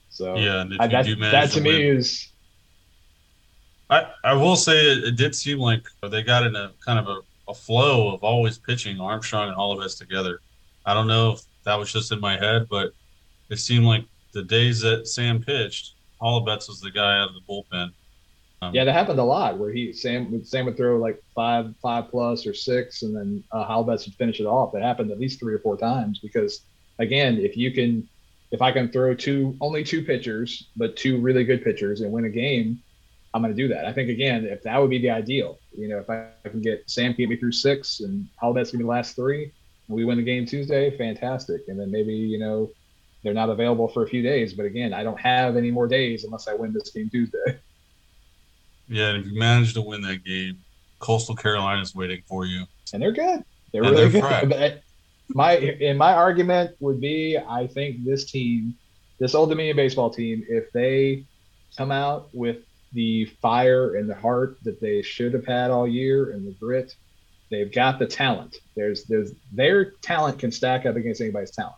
So 0.10 0.36
Yeah, 0.36 0.62
and 0.62 0.74
I, 0.80 0.88
that, 0.88 1.06
that 1.32 1.50
to 1.52 1.56
to 1.56 1.62
me 1.62 1.90
is 1.90 2.30
I, 3.90 4.08
I 4.24 4.34
will 4.34 4.56
say 4.56 4.78
it, 4.78 5.04
it 5.04 5.16
did 5.16 5.36
seem 5.36 5.60
like 5.60 5.86
they 6.10 6.24
got 6.24 6.46
in 6.46 6.56
a 6.56 6.72
kind 6.84 7.00
of 7.00 7.08
a, 7.08 7.52
a 7.52 7.54
flow 7.54 8.14
of 8.14 8.24
always 8.24 8.58
pitching 8.58 9.00
Armstrong 9.00 9.50
and 9.50 9.58
all 9.58 9.72
of 9.72 9.80
us 9.80 9.96
together. 9.96 10.40
I 10.86 10.94
don't 10.94 11.08
know 11.08 11.34
if 11.34 11.42
that 11.66 11.76
was 11.76 11.92
just 11.92 12.12
in 12.12 12.20
my 12.20 12.38
head, 12.38 12.68
but 12.70 12.92
it 13.50 13.58
seemed 13.58 13.86
like 13.86 14.06
the 14.34 14.44
days 14.44 14.82
that 14.82 15.08
Sam 15.08 15.42
pitched, 15.42 15.94
Holobetz 16.22 16.68
was 16.68 16.82
the 16.82 16.92
guy 16.92 17.20
out 17.20 17.30
of 17.30 17.36
the 17.36 17.42
bullpen. 17.48 17.92
Um, 18.66 18.74
yeah, 18.74 18.84
that 18.84 18.94
happened 18.94 19.20
a 19.20 19.24
lot 19.24 19.58
where 19.58 19.72
he 19.72 19.94
Sam 19.94 20.44
Sam 20.44 20.66
would 20.66 20.78
throw 20.78 20.98
like 20.98 21.22
five 21.34 21.74
five 21.82 22.10
plus 22.10 22.46
or 22.46 22.54
six, 22.54 23.04
and 23.04 23.16
then 23.16 23.44
uh, 23.52 23.66
Holobetz 23.68 24.06
would 24.06 24.16
finish 24.16 24.40
it 24.40 24.46
off. 24.46 24.74
That 24.74 24.82
happened 24.82 25.12
at 25.12 25.20
least 25.20 25.40
three 25.40 25.54
or 25.54 25.60
four 25.60 25.78
times 25.78 26.20
because 26.20 26.62
again, 27.00 27.38
if 27.38 27.58
you 27.58 27.72
can, 27.72 28.08
if 28.52 28.62
I 28.62 28.72
can 28.72 28.92
throw 28.92 29.14
two 29.14 29.56
only 29.62 29.84
two 29.84 30.04
pitchers, 30.04 30.68
but 30.76 30.96
two 30.96 31.20
really 31.20 31.44
good 31.44 31.64
pitchers 31.64 32.02
and 32.02 32.12
win 32.12 32.26
a 32.26 32.30
game, 32.30 32.80
I'm 33.34 33.42
going 33.42 33.56
to 33.56 33.62
do 33.62 33.68
that. 33.74 33.86
I 33.86 33.94
think 33.94 34.10
again, 34.10 34.46
if 34.46 34.64
that 34.64 34.80
would 34.80 34.90
be 34.90 35.00
the 35.00 35.10
ideal, 35.10 35.60
you 35.78 35.88
know, 35.88 36.00
if 36.00 36.10
I, 36.10 36.28
I 36.46 36.50
can 36.50 36.62
get 36.62 36.90
Sam 36.90 37.12
to 37.12 37.18
get 37.18 37.30
me 37.30 37.36
through 37.36 37.52
six 37.52 38.00
and 38.00 38.28
going 38.42 38.66
to 38.66 38.78
be 38.78 38.84
the 38.84 38.90
last 38.90 39.16
three, 39.16 39.52
and 39.88 39.96
we 39.96 40.06
win 40.06 40.18
the 40.18 40.24
game 40.24 40.46
Tuesday, 40.46 40.96
fantastic. 40.98 41.62
And 41.68 41.80
then 41.80 41.92
maybe 41.92 42.14
you 42.14 42.40
know 42.40 42.72
they're 43.24 43.34
not 43.34 43.50
available 43.50 43.88
for 43.88 44.04
a 44.04 44.08
few 44.08 44.22
days, 44.22 44.54
but 44.54 44.66
again, 44.66 44.94
I 44.94 45.04
don't 45.04 45.20
have 45.20 45.58
any 45.58 45.72
more 45.72 45.88
days 45.88 46.24
unless 46.24 46.48
I 46.48 46.54
win 46.54 46.74
this 46.74 46.92
game 46.92 47.10
Tuesday. 47.10 47.60
Yeah, 48.88 49.10
and 49.10 49.26
if 49.26 49.32
you 49.32 49.40
manage 49.40 49.74
to 49.74 49.82
win 49.82 50.02
that 50.02 50.24
game, 50.24 50.60
Coastal 51.00 51.36
Carolina 51.36 51.82
is 51.82 51.96
waiting 51.96 52.22
for 52.28 52.46
you, 52.46 52.66
and 52.94 53.02
they're 53.02 53.12
good. 53.12 53.44
They're 53.72 53.84
And 53.84 53.92
really 53.92 54.10
they're 54.10 54.42
good. 54.42 54.50
But 54.50 54.82
my 55.30 55.54
and 55.54 55.98
my 55.98 56.14
argument 56.14 56.76
would 56.80 57.02
be, 57.02 57.38
I 57.38 57.68
think 57.68 58.06
this 58.06 58.30
team, 58.30 58.76
this 59.20 59.34
Old 59.34 59.50
Dominion 59.50 59.76
baseball 59.76 60.10
team, 60.10 60.46
if 60.48 60.72
they 60.72 61.26
come 61.76 61.92
out 61.92 62.30
with 62.34 62.58
the 62.96 63.26
fire 63.42 63.96
and 63.96 64.10
the 64.10 64.16
heart 64.16 64.58
that 64.64 64.80
they 64.80 65.02
should 65.02 65.34
have 65.34 65.46
had 65.46 65.70
all 65.70 65.88
year 65.88 66.32
and 66.32 66.48
the 66.48 66.54
grit. 66.54 66.96
They've 67.52 67.72
got 67.72 68.00
the 68.00 68.08
talent. 68.08 68.56
There's 68.76 69.04
there's 69.04 69.34
their 69.52 69.92
talent 70.02 70.40
can 70.40 70.52
stack 70.52 70.86
up 70.86 70.96
against 70.96 71.22
anybody's 71.22 71.52
talent. 71.52 71.76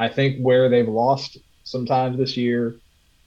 I 0.00 0.08
think 0.08 0.40
where 0.40 0.68
they've 0.68 0.88
lost 0.88 1.36
sometimes 1.62 2.16
this 2.16 2.36
year 2.36 2.74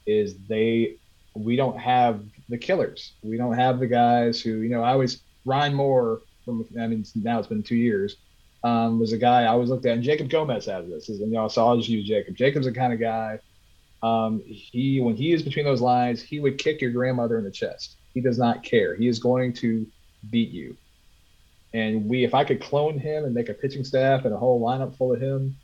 is 0.06 0.36
they 0.50 0.98
we 1.34 1.56
don't 1.56 1.78
have 1.80 2.22
the 2.50 2.58
killers. 2.58 3.14
We 3.24 3.38
don't 3.38 3.56
have 3.56 3.80
the 3.80 3.88
guys 3.88 4.42
who 4.42 4.62
you 4.62 4.70
know. 4.70 4.84
I 4.84 4.92
always 4.92 5.22
Ryan 5.46 5.74
Moore 5.74 6.22
from 6.44 6.66
I 6.80 6.88
mean 6.88 7.06
now 7.16 7.40
it's 7.40 7.48
been 7.48 7.64
two 7.64 7.76
years. 7.76 8.18
Um, 8.64 9.00
was 9.00 9.14
a 9.14 9.18
guy 9.18 9.44
I 9.44 9.48
always 9.48 9.70
looked 9.70 9.86
at, 9.86 9.94
and 9.94 10.04
Jacob 10.04 10.28
Gomez 10.28 10.66
has 10.66 10.88
this. 10.88 11.08
And, 11.10 11.20
you 11.20 11.28
know, 11.28 11.48
I'll 11.56 11.78
just 11.78 11.88
use 11.88 12.08
Jacob. 12.08 12.36
Jacob's 12.36 12.66
the 12.66 12.72
kind 12.72 12.94
of 12.94 13.00
guy 13.00 13.40
um, 14.06 14.44
he 14.46 15.02
when 15.02 15.16
he 15.16 15.32
is 15.32 15.42
between 15.42 15.66
those 15.66 15.82
lines, 15.82 16.22
he 16.22 16.40
would 16.40 16.60
kick 16.60 16.80
your 16.80 16.92
grandmother 16.92 17.40
in 17.40 17.44
the 17.44 17.52
chest. 17.52 17.96
He 18.14 18.22
does 18.22 18.38
not 18.38 18.64
care. 18.64 18.96
He 18.96 19.08
is 19.08 19.18
going 19.18 19.54
to 19.54 19.88
beat 20.30 20.52
you. 20.52 20.78
And 21.74 22.08
we, 22.08 22.24
if 22.24 22.34
I 22.34 22.44
could 22.44 22.62
clone 22.62 23.00
him 23.00 23.26
and 23.26 23.34
make 23.34 23.50
a 23.50 23.54
pitching 23.54 23.84
staff 23.84 24.24
and 24.24 24.34
a 24.34 24.38
whole 24.38 24.62
lineup 24.62 24.96
full 24.96 25.14
of 25.14 25.20
him, 25.20 25.56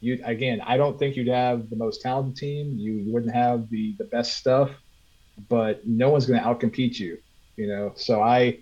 you 0.00 0.20
again, 0.24 0.60
I 0.66 0.76
don't 0.76 0.98
think 0.98 1.16
you'd 1.16 1.28
have 1.28 1.70
the 1.70 1.76
most 1.76 2.02
talented 2.02 2.36
team. 2.36 2.76
You, 2.76 2.94
you 2.94 3.12
wouldn't 3.12 3.32
have 3.32 3.70
the 3.70 3.94
the 3.98 4.04
best 4.04 4.36
stuff, 4.36 4.70
but 5.48 5.86
no 5.86 6.10
one's 6.10 6.26
going 6.26 6.40
to 6.40 6.46
outcompete 6.46 6.98
you. 6.98 7.18
You 7.56 7.68
know, 7.68 7.92
so 7.96 8.22
I, 8.22 8.58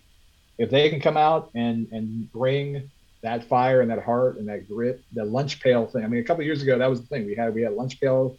if 0.58 0.70
they 0.70 0.88
can 0.88 1.00
come 1.00 1.16
out 1.16 1.50
and 1.54 1.88
and 1.90 2.30
bring 2.32 2.90
that 3.22 3.44
fire 3.48 3.80
and 3.80 3.90
that 3.90 4.02
heart 4.02 4.37
and 4.38 4.48
that 4.48 4.68
grit, 4.68 5.02
the 5.12 5.24
lunch 5.24 5.60
pail 5.60 5.87
thing. 5.87 6.04
I 6.04 6.08
mean, 6.08 6.20
a 6.20 6.24
couple 6.24 6.44
years 6.44 6.62
ago, 6.62 6.78
that 6.78 6.88
was 6.88 7.00
the 7.00 7.06
thing 7.06 7.26
we 7.26 7.34
had. 7.34 7.54
We 7.54 7.62
had 7.62 7.72
lunch 7.72 8.00
pail 8.00 8.38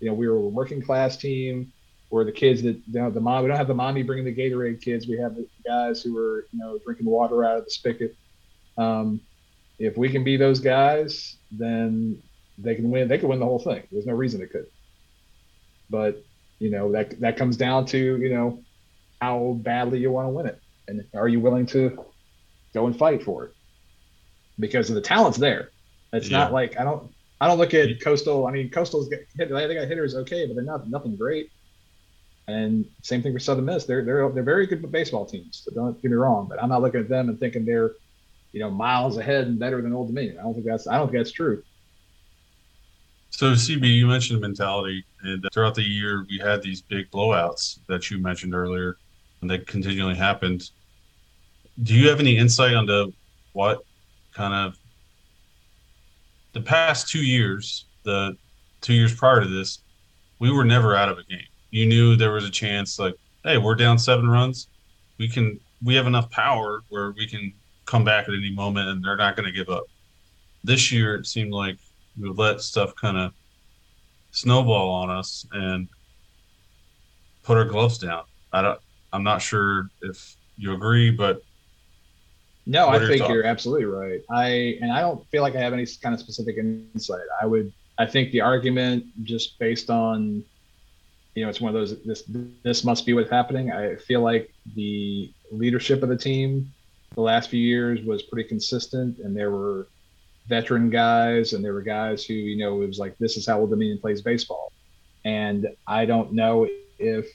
you 0.00 0.08
know, 0.08 0.14
we 0.14 0.28
were 0.28 0.36
a 0.36 0.40
working 0.40 0.82
class 0.82 1.16
team. 1.16 1.72
We're 2.10 2.24
the 2.24 2.32
kids 2.32 2.62
that 2.62 2.76
you 2.86 3.00
know 3.00 3.10
the 3.10 3.20
mom. 3.20 3.42
We 3.42 3.48
don't 3.48 3.58
have 3.58 3.68
the 3.68 3.74
mommy 3.74 4.02
bringing 4.02 4.24
the 4.24 4.34
Gatorade 4.34 4.80
kids. 4.80 5.06
We 5.06 5.18
have 5.18 5.34
the 5.34 5.46
guys 5.66 6.02
who 6.02 6.16
are 6.16 6.46
you 6.52 6.58
know 6.58 6.78
drinking 6.84 7.06
water 7.06 7.44
out 7.44 7.58
of 7.58 7.64
the 7.64 7.70
spigot. 7.70 8.16
Um, 8.78 9.20
if 9.78 9.96
we 9.96 10.08
can 10.08 10.24
be 10.24 10.36
those 10.36 10.60
guys, 10.60 11.36
then 11.50 12.22
they 12.56 12.74
can 12.74 12.90
win. 12.90 13.08
They 13.08 13.18
can 13.18 13.28
win 13.28 13.40
the 13.40 13.44
whole 13.44 13.58
thing. 13.58 13.82
There's 13.92 14.06
no 14.06 14.14
reason 14.14 14.40
they 14.40 14.46
could. 14.46 14.66
But 15.90 16.22
you 16.58 16.70
know 16.70 16.92
that 16.92 17.18
that 17.20 17.36
comes 17.36 17.56
down 17.56 17.86
to 17.86 17.98
you 17.98 18.30
know 18.30 18.62
how 19.20 19.58
badly 19.62 19.98
you 19.98 20.10
want 20.10 20.26
to 20.26 20.30
win 20.30 20.46
it, 20.46 20.60
and 20.86 21.04
are 21.14 21.28
you 21.28 21.40
willing 21.40 21.66
to 21.66 22.04
go 22.74 22.86
and 22.86 22.96
fight 22.96 23.22
for 23.22 23.44
it? 23.46 23.52
Because 24.58 24.88
the 24.88 25.00
talent's 25.00 25.38
there. 25.38 25.70
It's 26.12 26.30
yeah. 26.30 26.38
not 26.38 26.52
like 26.52 26.78
I 26.78 26.84
don't 26.84 27.10
I 27.40 27.46
don't 27.46 27.58
look 27.58 27.74
at 27.74 28.00
Coastal. 28.00 28.46
I 28.46 28.50
mean, 28.50 28.70
Coastal's 28.70 29.08
get 29.08 29.26
hit. 29.36 29.50
They 29.50 29.74
got 29.74 29.88
hitters 29.88 30.14
okay, 30.14 30.46
but 30.46 30.54
they're 30.54 30.64
not 30.64 30.88
nothing 30.88 31.16
great. 31.16 31.50
And 32.48 32.86
same 33.02 33.22
thing 33.22 33.32
for 33.32 33.38
Southern 33.38 33.66
Miss. 33.66 33.84
They're 33.84 34.04
they're 34.04 34.28
they're 34.30 34.42
very 34.42 34.66
good 34.66 34.90
baseball 34.90 35.26
teams. 35.26 35.62
So 35.64 35.74
don't 35.74 36.00
get 36.00 36.10
me 36.10 36.16
wrong, 36.16 36.46
but 36.48 36.62
I'm 36.62 36.70
not 36.70 36.82
looking 36.82 37.00
at 37.00 37.08
them 37.08 37.28
and 37.28 37.38
thinking 37.38 37.64
they're, 37.64 37.92
you 38.52 38.60
know, 38.60 38.70
miles 38.70 39.18
ahead 39.18 39.46
and 39.46 39.58
better 39.58 39.82
than 39.82 39.92
Old 39.92 40.08
Dominion. 40.08 40.38
I 40.38 40.42
don't 40.42 40.54
think 40.54 40.66
that's 40.66 40.86
I 40.86 40.96
don't 40.96 41.08
think 41.08 41.18
that's 41.18 41.32
true. 41.32 41.62
So 43.30 43.52
CB, 43.52 43.88
you 43.88 44.06
mentioned 44.06 44.40
mentality, 44.40 45.04
and 45.22 45.44
uh, 45.44 45.48
throughout 45.52 45.74
the 45.74 45.82
year 45.82 46.26
we 46.28 46.38
had 46.38 46.62
these 46.62 46.82
big 46.82 47.10
blowouts 47.10 47.78
that 47.86 48.10
you 48.10 48.18
mentioned 48.18 48.54
earlier, 48.54 48.96
and 49.40 49.50
that 49.50 49.66
continually 49.66 50.16
happened. 50.16 50.70
Do 51.82 51.94
you 51.94 52.08
have 52.08 52.20
any 52.20 52.36
insight 52.36 52.74
onto 52.74 53.12
what 53.52 53.84
kind 54.32 54.54
of 54.54 54.78
the 56.52 56.60
past 56.60 57.08
two 57.08 57.24
years, 57.24 57.86
the 58.04 58.36
two 58.80 58.94
years 58.94 59.14
prior 59.14 59.40
to 59.40 59.48
this, 59.48 59.80
we 60.38 60.50
were 60.50 60.64
never 60.64 60.96
out 60.96 61.08
of 61.08 61.18
a 61.18 61.24
game. 61.24 61.46
You 61.70 61.86
knew 61.86 62.16
there 62.16 62.32
was 62.32 62.44
a 62.44 62.50
chance, 62.50 62.98
like, 62.98 63.14
hey, 63.44 63.58
we're 63.58 63.74
down 63.74 63.98
seven 63.98 64.28
runs. 64.28 64.68
We 65.18 65.28
can, 65.28 65.60
we 65.84 65.94
have 65.94 66.06
enough 66.06 66.30
power 66.30 66.82
where 66.88 67.12
we 67.12 67.26
can 67.26 67.52
come 67.84 68.04
back 68.04 68.28
at 68.28 68.34
any 68.34 68.50
moment 68.50 68.88
and 68.88 69.04
they're 69.04 69.16
not 69.16 69.36
going 69.36 69.46
to 69.46 69.52
give 69.52 69.68
up. 69.68 69.84
This 70.64 70.90
year, 70.90 71.16
it 71.16 71.26
seemed 71.26 71.52
like 71.52 71.76
we 72.20 72.28
let 72.30 72.60
stuff 72.60 72.94
kind 72.96 73.16
of 73.16 73.32
snowball 74.30 74.90
on 74.90 75.10
us 75.10 75.46
and 75.52 75.88
put 77.42 77.56
our 77.56 77.64
gloves 77.64 77.98
down. 77.98 78.24
I 78.52 78.62
don't, 78.62 78.80
I'm 79.12 79.22
not 79.22 79.40
sure 79.42 79.88
if 80.02 80.36
you 80.56 80.72
agree, 80.74 81.10
but 81.10 81.42
no, 82.66 82.88
I 82.88 82.98
think 82.98 83.26
you're 83.28 83.46
absolutely 83.46 83.86
right. 83.86 84.20
I 84.30 84.78
and 84.82 84.92
I 84.92 85.00
don't 85.00 85.26
feel 85.30 85.42
like 85.42 85.56
I 85.56 85.60
have 85.60 85.72
any 85.72 85.86
kind 86.02 86.14
of 86.14 86.20
specific 86.20 86.58
insight. 86.58 87.24
I 87.40 87.46
would 87.46 87.72
I 87.98 88.04
think 88.04 88.30
the 88.30 88.42
argument 88.42 89.06
just 89.24 89.58
based 89.58 89.88
on 89.88 90.44
you 91.34 91.44
know, 91.44 91.48
it's 91.48 91.60
one 91.60 91.74
of 91.74 91.74
those 91.74 92.02
this 92.04 92.24
this 92.62 92.84
must 92.84 93.06
be 93.06 93.14
what's 93.14 93.30
happening. 93.30 93.72
I 93.72 93.96
feel 93.96 94.20
like 94.20 94.52
the 94.74 95.32
leadership 95.50 96.02
of 96.02 96.10
the 96.10 96.16
team 96.16 96.70
the 97.14 97.22
last 97.22 97.48
few 97.48 97.60
years 97.60 98.02
was 98.02 98.22
pretty 98.22 98.46
consistent 98.46 99.18
and 99.18 99.34
there 99.34 99.50
were 99.50 99.88
veteran 100.48 100.90
guys 100.90 101.52
and 101.52 101.64
there 101.64 101.74
were 101.74 101.82
guys 101.82 102.24
who, 102.24 102.34
you 102.34 102.56
know, 102.56 102.82
it 102.82 102.86
was 102.86 102.98
like 102.98 103.16
this 103.18 103.36
is 103.36 103.46
how 103.46 103.60
Old 103.60 103.70
Dominion 103.70 103.98
plays 103.98 104.22
baseball. 104.22 104.72
And 105.24 105.68
I 105.86 106.06
don't 106.06 106.32
know 106.32 106.68
if 106.98 107.26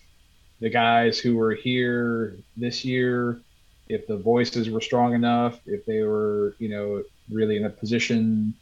the 0.60 0.70
guys 0.70 1.20
who 1.20 1.36
were 1.36 1.54
here 1.54 2.38
this 2.58 2.84
year 2.84 3.40
if 3.90 4.08
the 4.08 4.18
voices 4.18 4.70
were 4.70 4.82
strong 4.82 5.14
enough, 5.14 5.60
if 5.66 5.86
they 5.86 6.04
were, 6.04 6.56
you 6.60 6.70
know, 6.70 7.04
really 7.30 7.58
in 7.58 7.66
a 7.66 7.70
position 7.70 8.54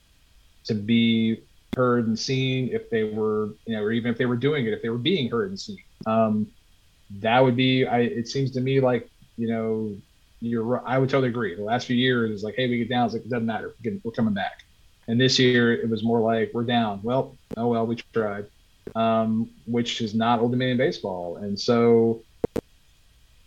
to 0.66 0.74
be 0.74 1.42
heard 1.76 2.08
and 2.08 2.18
seen, 2.18 2.70
if 2.70 2.90
they 2.90 3.04
were, 3.04 3.50
you 3.66 3.76
know, 3.76 3.82
or 3.82 3.92
even 3.92 4.12
if 4.12 4.18
they 4.18 4.26
were 4.26 4.36
doing 4.36 4.66
it, 4.66 4.74
if 4.74 4.82
they 4.82 4.90
were 4.90 4.98
being 4.98 5.30
heard 5.30 5.50
and 5.50 5.60
seen. 5.60 5.78
Um, 6.06 6.48
that 7.20 7.40
would 7.40 7.56
be, 7.56 7.86
I, 7.86 8.00
it 8.00 8.28
seems 8.28 8.52
to 8.52 8.62
me 8.62 8.80
like, 8.80 9.10
you 9.38 9.48
know, 9.48 9.96
you're, 10.42 10.64
right. 10.64 10.84
I 10.86 10.98
would 10.98 11.10
totally 11.10 11.30
agree. 11.30 11.56
The 11.56 11.64
last 11.64 11.88
few 11.88 11.96
years 11.96 12.32
is 12.32 12.44
like, 12.44 12.56
hey, 12.56 12.68
we 12.68 12.80
get 12.80 12.90
down. 12.90 13.06
It's 13.06 13.14
like, 13.14 13.24
it 13.24 13.30
doesn't 13.30 13.46
matter. 13.46 13.76
We're, 13.84 14.00
we're 14.04 14.12
coming 14.12 14.34
back. 14.34 14.64
And 15.08 15.20
this 15.20 15.40
year 15.40 15.74
it 15.74 15.90
was 15.90 16.04
more 16.04 16.20
like, 16.20 16.52
we're 16.54 16.64
down. 16.64 17.00
Well, 17.04 17.38
oh, 17.58 17.68
well, 17.68 17.86
we 17.86 17.96
tried, 18.14 18.46
um, 18.96 19.50
which 19.66 20.02
is 20.02 20.14
not 20.14 20.40
Old 20.40 20.52
Dominion 20.52 20.78
baseball. 20.78 21.38
And 21.38 21.60
so, 21.60 22.24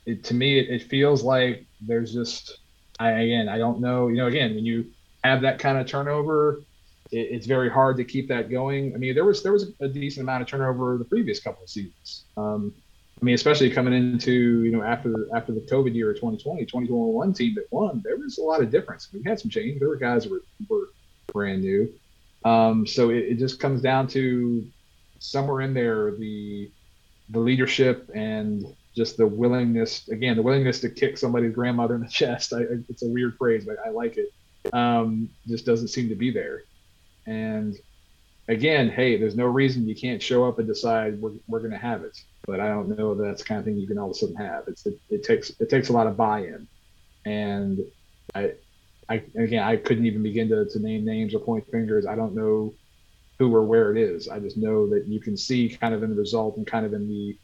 it, 0.07 0.25
to 0.25 0.35
me, 0.35 0.59
it, 0.59 0.71
it 0.71 0.83
feels 0.85 1.23
like 1.23 1.65
there's 1.81 2.13
just, 2.13 2.59
I 2.99 3.11
again, 3.11 3.49
I 3.49 3.59
don't 3.59 3.81
know. 3.81 4.09
You 4.09 4.17
know, 4.17 4.27
again, 4.27 4.55
when 4.55 4.65
you 4.65 4.87
have 5.25 5.41
that 5.43 5.59
kind 5.59 5.79
of 5.79 5.87
turnover, 5.87 6.61
it, 7.11 7.17
it's 7.17 7.47
very 7.47 7.71
hard 7.71 7.97
to 7.97 8.05
keep 8.05 8.29
that 8.29 8.51
going. 8.51 8.95
I 8.95 8.99
mean, 8.99 9.15
there 9.15 9.25
was 9.25 9.43
there 9.43 9.53
was 9.53 9.73
a 9.81 9.89
decent 9.89 10.25
amount 10.25 10.43
of 10.43 10.49
turnover 10.49 10.99
the 10.99 11.05
previous 11.05 11.41
couple 11.41 11.65
of 11.65 11.71
seasons. 11.71 12.25
Um, 12.37 12.75
I 13.21 13.25
mean, 13.25 13.35
especially 13.35 13.71
coming 13.71 13.95
into 13.95 14.65
you 14.65 14.73
know 14.73 14.83
after 14.83 15.29
after 15.35 15.53
the 15.53 15.61
COVID 15.61 15.95
year 15.95 16.11
of 16.11 16.17
2020, 16.17 16.65
2021 16.65 17.33
team 17.33 17.55
that 17.55 17.67
won, 17.71 18.03
there 18.05 18.17
was 18.17 18.39
a 18.39 18.43
lot 18.43 18.61
of 18.61 18.71
difference. 18.71 19.09
We 19.13 19.23
had 19.25 19.41
some 19.41 19.51
change. 19.51 19.79
There 19.79 19.89
were 19.89 19.97
guys 19.97 20.25
that 20.25 20.33
were, 20.33 20.43
were 20.69 20.89
brand 21.33 21.63
new. 21.63 21.93
Um, 22.45 22.87
so 22.87 23.11
it, 23.11 23.25
it 23.25 23.39
just 23.39 23.61
comes 23.61 23.81
down 23.81 24.09
to 24.09 24.67
somewhere 25.19 25.63
in 25.63 25.73
there 25.73 26.11
the 26.13 26.71
the 27.31 27.39
leadership 27.39 28.11
and 28.15 28.67
just 28.95 29.17
the 29.17 29.27
willingness 29.27 30.07
again 30.09 30.37
the 30.37 30.43
willingness 30.43 30.81
to 30.81 30.91
kick 30.91 31.17
somebody's 31.17 31.55
grandmother 31.55 31.95
in 31.95 32.03
the 32.03 32.09
chest 32.21 32.53
I, 32.53 32.65
it's 32.89 33.03
a 33.03 33.09
weird 33.09 33.37
phrase 33.39 33.65
but 33.65 33.77
i 33.85 33.89
like 33.89 34.19
it 34.19 34.33
um, 34.73 35.29
just 35.47 35.67
doesn't 35.67 35.89
seem 35.89 36.09
to 36.09 36.15
be 36.15 36.31
there 36.31 36.63
and 37.27 37.75
again 38.49 38.91
hey 38.91 39.17
there's 39.17 39.37
no 39.37 39.47
reason 39.47 39.89
you 39.89 39.95
can't 39.95 40.23
show 40.23 40.47
up 40.47 40.59
and 40.59 40.69
decide 40.69 41.21
we're, 41.21 41.33
we're 41.49 41.61
going 41.61 41.71
to 41.71 41.79
have 41.79 42.03
it 42.03 42.19
but 42.47 42.61
i 42.61 42.69
don't 42.69 42.97
know 42.97 43.15
that's 43.15 43.43
the 43.43 43.49
kind 43.49 43.59
of 43.59 43.65
thing 43.65 43.77
you 43.77 43.87
can 43.87 43.99
all 43.99 44.11
of 44.11 44.13
a 44.13 44.15
sudden 44.15 44.37
have 44.37 44.65
it's 44.67 44.87
it, 44.87 44.99
it 45.11 45.23
takes 45.23 45.51
it 45.61 45.69
takes 45.69 45.89
a 45.89 45.93
lot 45.93 46.07
of 46.07 46.17
buy-in 46.17 46.67
and 47.25 47.81
i 48.35 48.53
i 49.09 49.23
again 49.37 49.63
i 49.63 49.77
couldn't 49.77 50.07
even 50.07 50.23
begin 50.23 50.49
to, 50.49 50.65
to 50.67 50.79
name 50.79 51.05
names 51.05 51.35
or 51.35 51.39
point 51.39 51.67
fingers 51.71 52.07
i 52.07 52.15
don't 52.15 52.35
know 52.35 52.73
who 53.39 53.55
or 53.55 53.63
where 53.63 53.91
it 53.91 53.99
is 53.99 54.29
i 54.29 54.39
just 54.39 54.57
know 54.57 54.89
that 54.89 55.07
you 55.07 55.21
can 55.21 55.37
see 55.37 55.69
kind 55.69 55.95
of 55.95 56.03
in 56.03 56.11
the 56.11 56.17
result 56.17 56.57
and 56.57 56.67
kind 56.67 56.87
of 56.87 56.93
in 56.93 57.09
the 57.09 57.37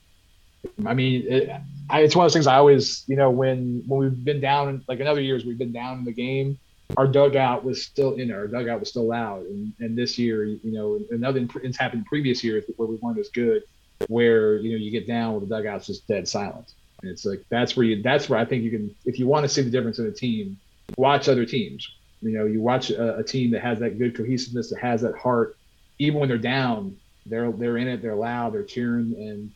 I 0.87 0.95
mean, 0.95 1.25
it, 1.27 1.51
I, 1.89 2.01
it's 2.01 2.15
one 2.15 2.25
of 2.25 2.31
those 2.31 2.35
things 2.35 2.47
I 2.47 2.57
always, 2.57 3.05
you 3.07 3.17
know, 3.17 3.31
when 3.31 3.83
when 3.87 4.01
we've 4.01 4.25
been 4.25 4.41
down, 4.41 4.85
like 4.89 5.01
in 5.01 5.07
other 5.07 5.21
years, 5.21 5.45
we've 5.45 5.59
been 5.59 5.73
down 5.73 5.99
in 5.99 6.05
the 6.05 6.13
game. 6.13 6.59
Our 6.97 7.07
dugout 7.07 7.65
was 7.65 7.83
still, 7.83 8.15
in. 8.15 8.33
our 8.33 8.49
dugout 8.49 8.81
was 8.81 8.89
still 8.89 9.07
loud, 9.07 9.47
and 9.47 9.73
and 9.81 9.97
this 9.97 10.19
year, 10.19 10.45
you 10.45 10.61
know, 10.65 10.99
another 11.11 11.47
it's 11.63 11.79
happened 11.79 12.07
previous 12.07 12.45
years 12.45 12.65
where 12.77 12.89
we 12.89 12.97
weren't 12.97 13.19
as 13.19 13.29
good. 13.31 13.63
Where 14.09 14.57
you 14.57 14.73
know 14.73 14.79
you 14.79 14.91
get 14.91 15.07
down 15.07 15.33
where 15.33 15.41
the 15.41 15.47
dugout's 15.47 15.87
just 15.87 16.07
dead 16.09 16.29
silent. 16.29 16.75
And 17.03 17.11
it's 17.11 17.25
like 17.25 17.45
that's 17.49 17.77
where 17.77 17.87
you 17.87 18.03
that's 18.03 18.29
where 18.29 18.39
I 18.39 18.45
think 18.45 18.63
you 18.63 18.71
can 18.71 18.95
if 19.05 19.19
you 19.19 19.27
want 19.27 19.45
to 19.45 19.49
see 19.49 19.63
the 19.63 19.71
difference 19.71 19.99
in 19.99 20.07
a 20.07 20.13
team, 20.13 20.59
watch 20.97 21.29
other 21.29 21.45
teams. 21.45 21.89
You 22.23 22.33
know, 22.33 22.45
you 22.45 22.61
watch 22.61 22.91
a, 22.91 23.17
a 23.17 23.25
team 23.25 23.51
that 23.53 23.63
has 23.63 23.79
that 23.79 23.99
good 23.99 24.15
cohesiveness, 24.17 24.71
that 24.71 24.81
has 24.81 25.01
that 25.03 25.17
heart, 25.17 25.57
even 25.99 26.21
when 26.21 26.29
they're 26.29 26.39
down, 26.39 26.97
they're 27.27 27.51
they're 27.53 27.79
in 27.79 27.89
it, 27.89 28.03
they're 28.03 28.17
loud, 28.17 28.53
they're 28.53 28.63
cheering, 28.63 29.15
and 29.17 29.51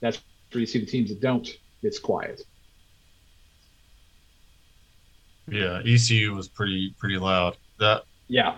that's 0.00 0.20
where 0.52 0.60
you 0.60 0.66
see 0.66 0.80
the 0.80 0.86
teams 0.86 1.10
that 1.10 1.20
don't. 1.20 1.48
It's 1.82 2.00
quiet. 2.00 2.42
Yeah, 5.48 5.80
ECU 5.84 6.34
was 6.34 6.48
pretty 6.48 6.94
pretty 6.98 7.18
loud. 7.18 7.56
That 7.78 8.02
Yeah, 8.26 8.56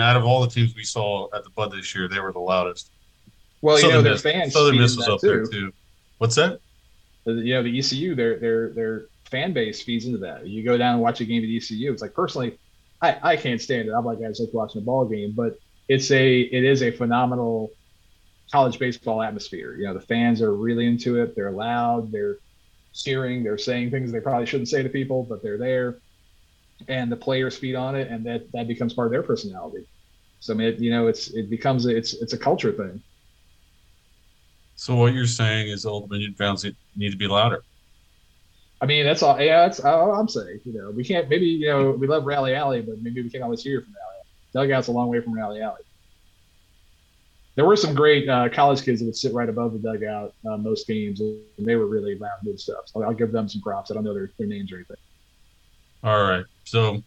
out 0.00 0.16
of 0.16 0.24
all 0.24 0.40
the 0.40 0.48
teams 0.48 0.74
we 0.74 0.84
saw 0.84 1.28
at 1.34 1.44
the 1.44 1.50
Bud 1.50 1.72
this 1.72 1.94
year, 1.94 2.08
they 2.08 2.20
were 2.20 2.32
the 2.32 2.40
loudest. 2.40 2.90
Well, 3.64 3.80
you 3.80 3.88
know 3.88 4.02
their 4.02 4.12
Miss, 4.12 4.22
fans. 4.22 4.52
Southern 4.52 4.76
Miss 4.76 4.94
was 4.94 5.08
up 5.08 5.20
there 5.20 5.46
too. 5.46 5.72
What's 6.18 6.34
that? 6.34 6.60
You 7.24 7.54
know, 7.54 7.62
the 7.62 7.78
ECU, 7.78 8.14
their 8.14 8.38
their 8.38 8.68
their 8.70 9.06
fan 9.24 9.54
base 9.54 9.82
feeds 9.82 10.04
into 10.04 10.18
that. 10.18 10.46
You 10.46 10.62
go 10.62 10.76
down 10.76 10.94
and 10.94 11.02
watch 11.02 11.22
a 11.22 11.24
game 11.24 11.42
at 11.42 11.48
ECU. 11.48 11.90
It's 11.90 12.02
like 12.02 12.12
personally, 12.12 12.58
I, 13.00 13.16
I 13.22 13.36
can't 13.36 13.60
stand 13.60 13.88
it. 13.88 13.92
I'm 13.92 14.04
like 14.04 14.18
I 14.18 14.28
just 14.28 14.40
like 14.40 14.52
watching 14.52 14.82
a 14.82 14.84
ball 14.84 15.06
game, 15.06 15.32
but 15.34 15.58
it's 15.88 16.10
a 16.10 16.40
it 16.40 16.62
is 16.62 16.82
a 16.82 16.90
phenomenal 16.90 17.70
college 18.52 18.78
baseball 18.78 19.22
atmosphere. 19.22 19.76
You 19.76 19.86
know, 19.86 19.94
the 19.94 20.00
fans 20.00 20.42
are 20.42 20.54
really 20.54 20.84
into 20.84 21.22
it. 21.22 21.34
They're 21.34 21.50
loud. 21.50 22.12
They're 22.12 22.36
cheering. 22.92 23.42
They're 23.42 23.56
saying 23.56 23.92
things 23.92 24.12
they 24.12 24.20
probably 24.20 24.44
shouldn't 24.44 24.68
say 24.68 24.82
to 24.82 24.90
people, 24.90 25.22
but 25.22 25.42
they're 25.42 25.58
there, 25.58 25.96
and 26.86 27.10
the 27.10 27.16
players 27.16 27.56
feed 27.56 27.76
on 27.76 27.96
it, 27.96 28.08
and 28.08 28.26
that 28.26 28.52
that 28.52 28.68
becomes 28.68 28.92
part 28.92 29.06
of 29.06 29.12
their 29.12 29.22
personality. 29.22 29.86
So 30.40 30.52
I 30.52 30.56
mean, 30.58 30.68
it, 30.68 30.80
you 30.80 30.90
know, 30.90 31.06
it's 31.06 31.28
it 31.28 31.48
becomes 31.48 31.86
it's 31.86 32.12
it's 32.12 32.34
a 32.34 32.38
culture 32.38 32.72
thing. 32.72 33.02
So 34.76 34.96
what 34.96 35.14
you're 35.14 35.26
saying 35.26 35.68
is 35.68 35.86
Old 35.86 36.08
Dominion 36.08 36.34
fans 36.34 36.64
need 36.96 37.10
to 37.10 37.16
be 37.16 37.26
louder. 37.26 37.62
I 38.80 38.86
mean, 38.86 39.04
that's 39.04 39.22
all. 39.22 39.40
Yeah, 39.40 39.62
that's 39.62 39.80
all 39.80 40.12
I'm 40.14 40.28
saying. 40.28 40.60
You 40.64 40.74
know, 40.74 40.90
we 40.90 41.04
can't. 41.04 41.28
Maybe 41.28 41.46
you 41.46 41.68
know, 41.68 41.92
we 41.92 42.06
love 42.06 42.26
Rally 42.26 42.54
Alley, 42.54 42.82
but 42.82 43.00
maybe 43.00 43.22
we 43.22 43.30
can't 43.30 43.44
always 43.44 43.62
hear 43.62 43.80
from 43.80 43.94
Rally 43.94 44.16
Alley. 44.18 44.68
Dugout's 44.68 44.88
a 44.88 44.92
long 44.92 45.08
way 45.08 45.20
from 45.20 45.32
Rally 45.34 45.62
Alley. 45.62 45.80
There 47.54 47.64
were 47.64 47.76
some 47.76 47.94
great 47.94 48.28
uh, 48.28 48.48
college 48.48 48.84
kids 48.84 49.00
that 49.00 49.06
would 49.06 49.16
sit 49.16 49.32
right 49.32 49.48
above 49.48 49.72
the 49.72 49.78
dugout 49.78 50.34
uh, 50.44 50.56
most 50.56 50.88
games, 50.88 51.20
and 51.20 51.40
they 51.58 51.76
were 51.76 51.86
really 51.86 52.18
loud 52.18 52.32
and 52.42 52.50
good 52.50 52.60
stuff. 52.60 52.80
So 52.86 53.02
I'll 53.04 53.14
give 53.14 53.30
them 53.30 53.48
some 53.48 53.62
props. 53.62 53.90
I 53.90 53.94
don't 53.94 54.02
know 54.02 54.12
their, 54.12 54.30
their 54.38 54.48
names 54.48 54.72
or 54.72 54.76
anything. 54.76 54.96
All 56.02 56.22
right. 56.24 56.44
So 56.64 57.02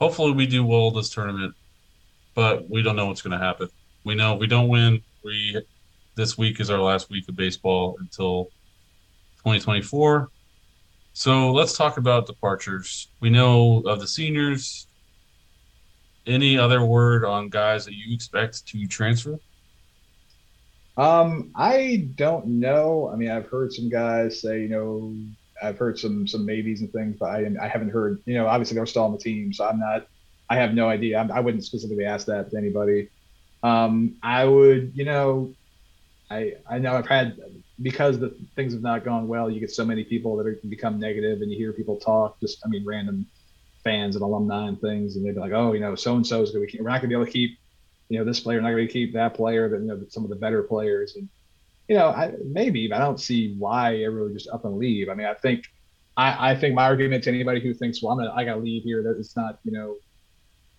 hopefully 0.00 0.32
we 0.32 0.46
do 0.46 0.64
well 0.64 0.92
this 0.92 1.10
tournament, 1.10 1.54
but 2.36 2.70
we 2.70 2.82
don't 2.82 2.94
know 2.94 3.06
what's 3.06 3.20
going 3.20 3.38
to 3.38 3.44
happen. 3.44 3.68
We 4.04 4.14
know 4.14 4.34
if 4.34 4.40
we 4.40 4.46
don't 4.46 4.68
win, 4.68 5.02
we 5.24 5.60
this 6.14 6.36
week 6.36 6.60
is 6.60 6.70
our 6.70 6.78
last 6.78 7.10
week 7.10 7.28
of 7.28 7.36
baseball 7.36 7.96
until 8.00 8.44
2024. 9.38 10.28
So 11.12 11.52
let's 11.52 11.76
talk 11.76 11.96
about 11.98 12.26
departures. 12.26 13.08
We 13.20 13.30
know 13.30 13.78
of 13.80 14.00
the 14.00 14.06
seniors. 14.06 14.86
Any 16.26 16.58
other 16.58 16.84
word 16.84 17.24
on 17.24 17.48
guys 17.48 17.84
that 17.86 17.94
you 17.94 18.14
expect 18.14 18.66
to 18.68 18.86
transfer? 18.86 19.38
Um, 20.96 21.50
I 21.56 22.08
don't 22.16 22.46
know. 22.46 23.10
I 23.12 23.16
mean, 23.16 23.30
I've 23.30 23.48
heard 23.48 23.72
some 23.72 23.88
guys 23.88 24.40
say, 24.40 24.60
you 24.60 24.68
know, 24.68 25.14
I've 25.62 25.78
heard 25.78 25.98
some 25.98 26.26
some 26.26 26.44
maybes 26.44 26.80
and 26.80 26.92
things, 26.92 27.16
but 27.18 27.30
I 27.30 27.50
I 27.60 27.68
haven't 27.68 27.90
heard. 27.90 28.20
You 28.26 28.34
know, 28.34 28.46
obviously 28.46 28.74
they're 28.74 28.86
still 28.86 29.04
on 29.04 29.12
the 29.12 29.18
team, 29.18 29.52
so 29.52 29.66
I'm 29.66 29.78
not. 29.78 30.06
I 30.48 30.56
have 30.56 30.74
no 30.74 30.88
idea. 30.88 31.18
I'm, 31.18 31.30
I 31.30 31.40
wouldn't 31.40 31.64
specifically 31.64 32.04
ask 32.04 32.26
that 32.26 32.50
to 32.50 32.56
anybody. 32.56 33.08
Um, 33.62 34.16
I 34.22 34.44
would, 34.44 34.92
you 34.94 35.04
know, 35.04 35.54
I 36.30 36.54
I 36.68 36.78
know 36.78 36.94
I've 36.94 37.08
had 37.08 37.38
because 37.82 38.18
the 38.18 38.36
things 38.56 38.72
have 38.72 38.82
not 38.82 39.04
gone 39.04 39.26
well. 39.26 39.50
You 39.50 39.60
get 39.60 39.70
so 39.70 39.84
many 39.84 40.04
people 40.04 40.36
that 40.36 40.46
are, 40.46 40.58
become 40.68 40.98
negative, 40.98 41.40
and 41.42 41.50
you 41.50 41.56
hear 41.56 41.72
people 41.72 41.96
talk. 41.96 42.40
Just 42.40 42.60
I 42.64 42.68
mean, 42.68 42.84
random 42.84 43.26
fans 43.82 44.16
and 44.16 44.22
alumni 44.22 44.68
and 44.68 44.80
things, 44.80 45.16
and 45.16 45.24
they'd 45.24 45.34
be 45.34 45.40
like, 45.40 45.52
oh, 45.52 45.72
you 45.72 45.80
know, 45.80 45.94
so 45.94 46.16
and 46.16 46.26
so 46.26 46.42
is 46.42 46.50
going. 46.50 46.68
We're 46.78 46.88
not 46.88 47.00
going 47.00 47.02
to 47.02 47.08
be 47.08 47.14
able 47.14 47.26
to 47.26 47.32
keep 47.32 47.58
you 48.10 48.18
know, 48.18 48.24
this 48.24 48.40
player 48.40 48.60
not 48.60 48.70
going 48.70 48.86
to 48.86 48.92
keep 48.92 49.14
that 49.14 49.34
player, 49.34 49.68
that 49.68 49.80
you 49.80 49.86
know, 49.86 50.00
some 50.08 50.24
of 50.24 50.30
the 50.30 50.36
better 50.36 50.62
players, 50.64 51.14
and 51.14 51.28
you 51.88 51.96
know, 51.96 52.08
I, 52.08 52.34
maybe, 52.44 52.88
but 52.88 52.96
I 52.96 53.04
don't 53.04 53.20
see 53.20 53.54
why 53.56 53.96
everyone 53.98 54.34
just 54.34 54.48
up 54.48 54.64
and 54.64 54.76
leave. 54.76 55.08
I 55.08 55.14
mean, 55.14 55.26
I 55.26 55.34
think, 55.34 55.64
I, 56.16 56.50
I 56.50 56.56
think 56.56 56.74
my 56.74 56.84
argument 56.84 57.24
to 57.24 57.30
anybody 57.30 57.60
who 57.60 57.72
thinks, 57.72 58.02
well, 58.02 58.12
I'm 58.12 58.18
gonna, 58.18 58.32
I 58.32 58.44
got 58.44 58.54
to 58.54 58.60
leave 58.60 58.82
here, 58.82 59.02
that 59.04 59.16
it's 59.16 59.36
not, 59.36 59.58
you 59.64 59.72
know, 59.72 59.96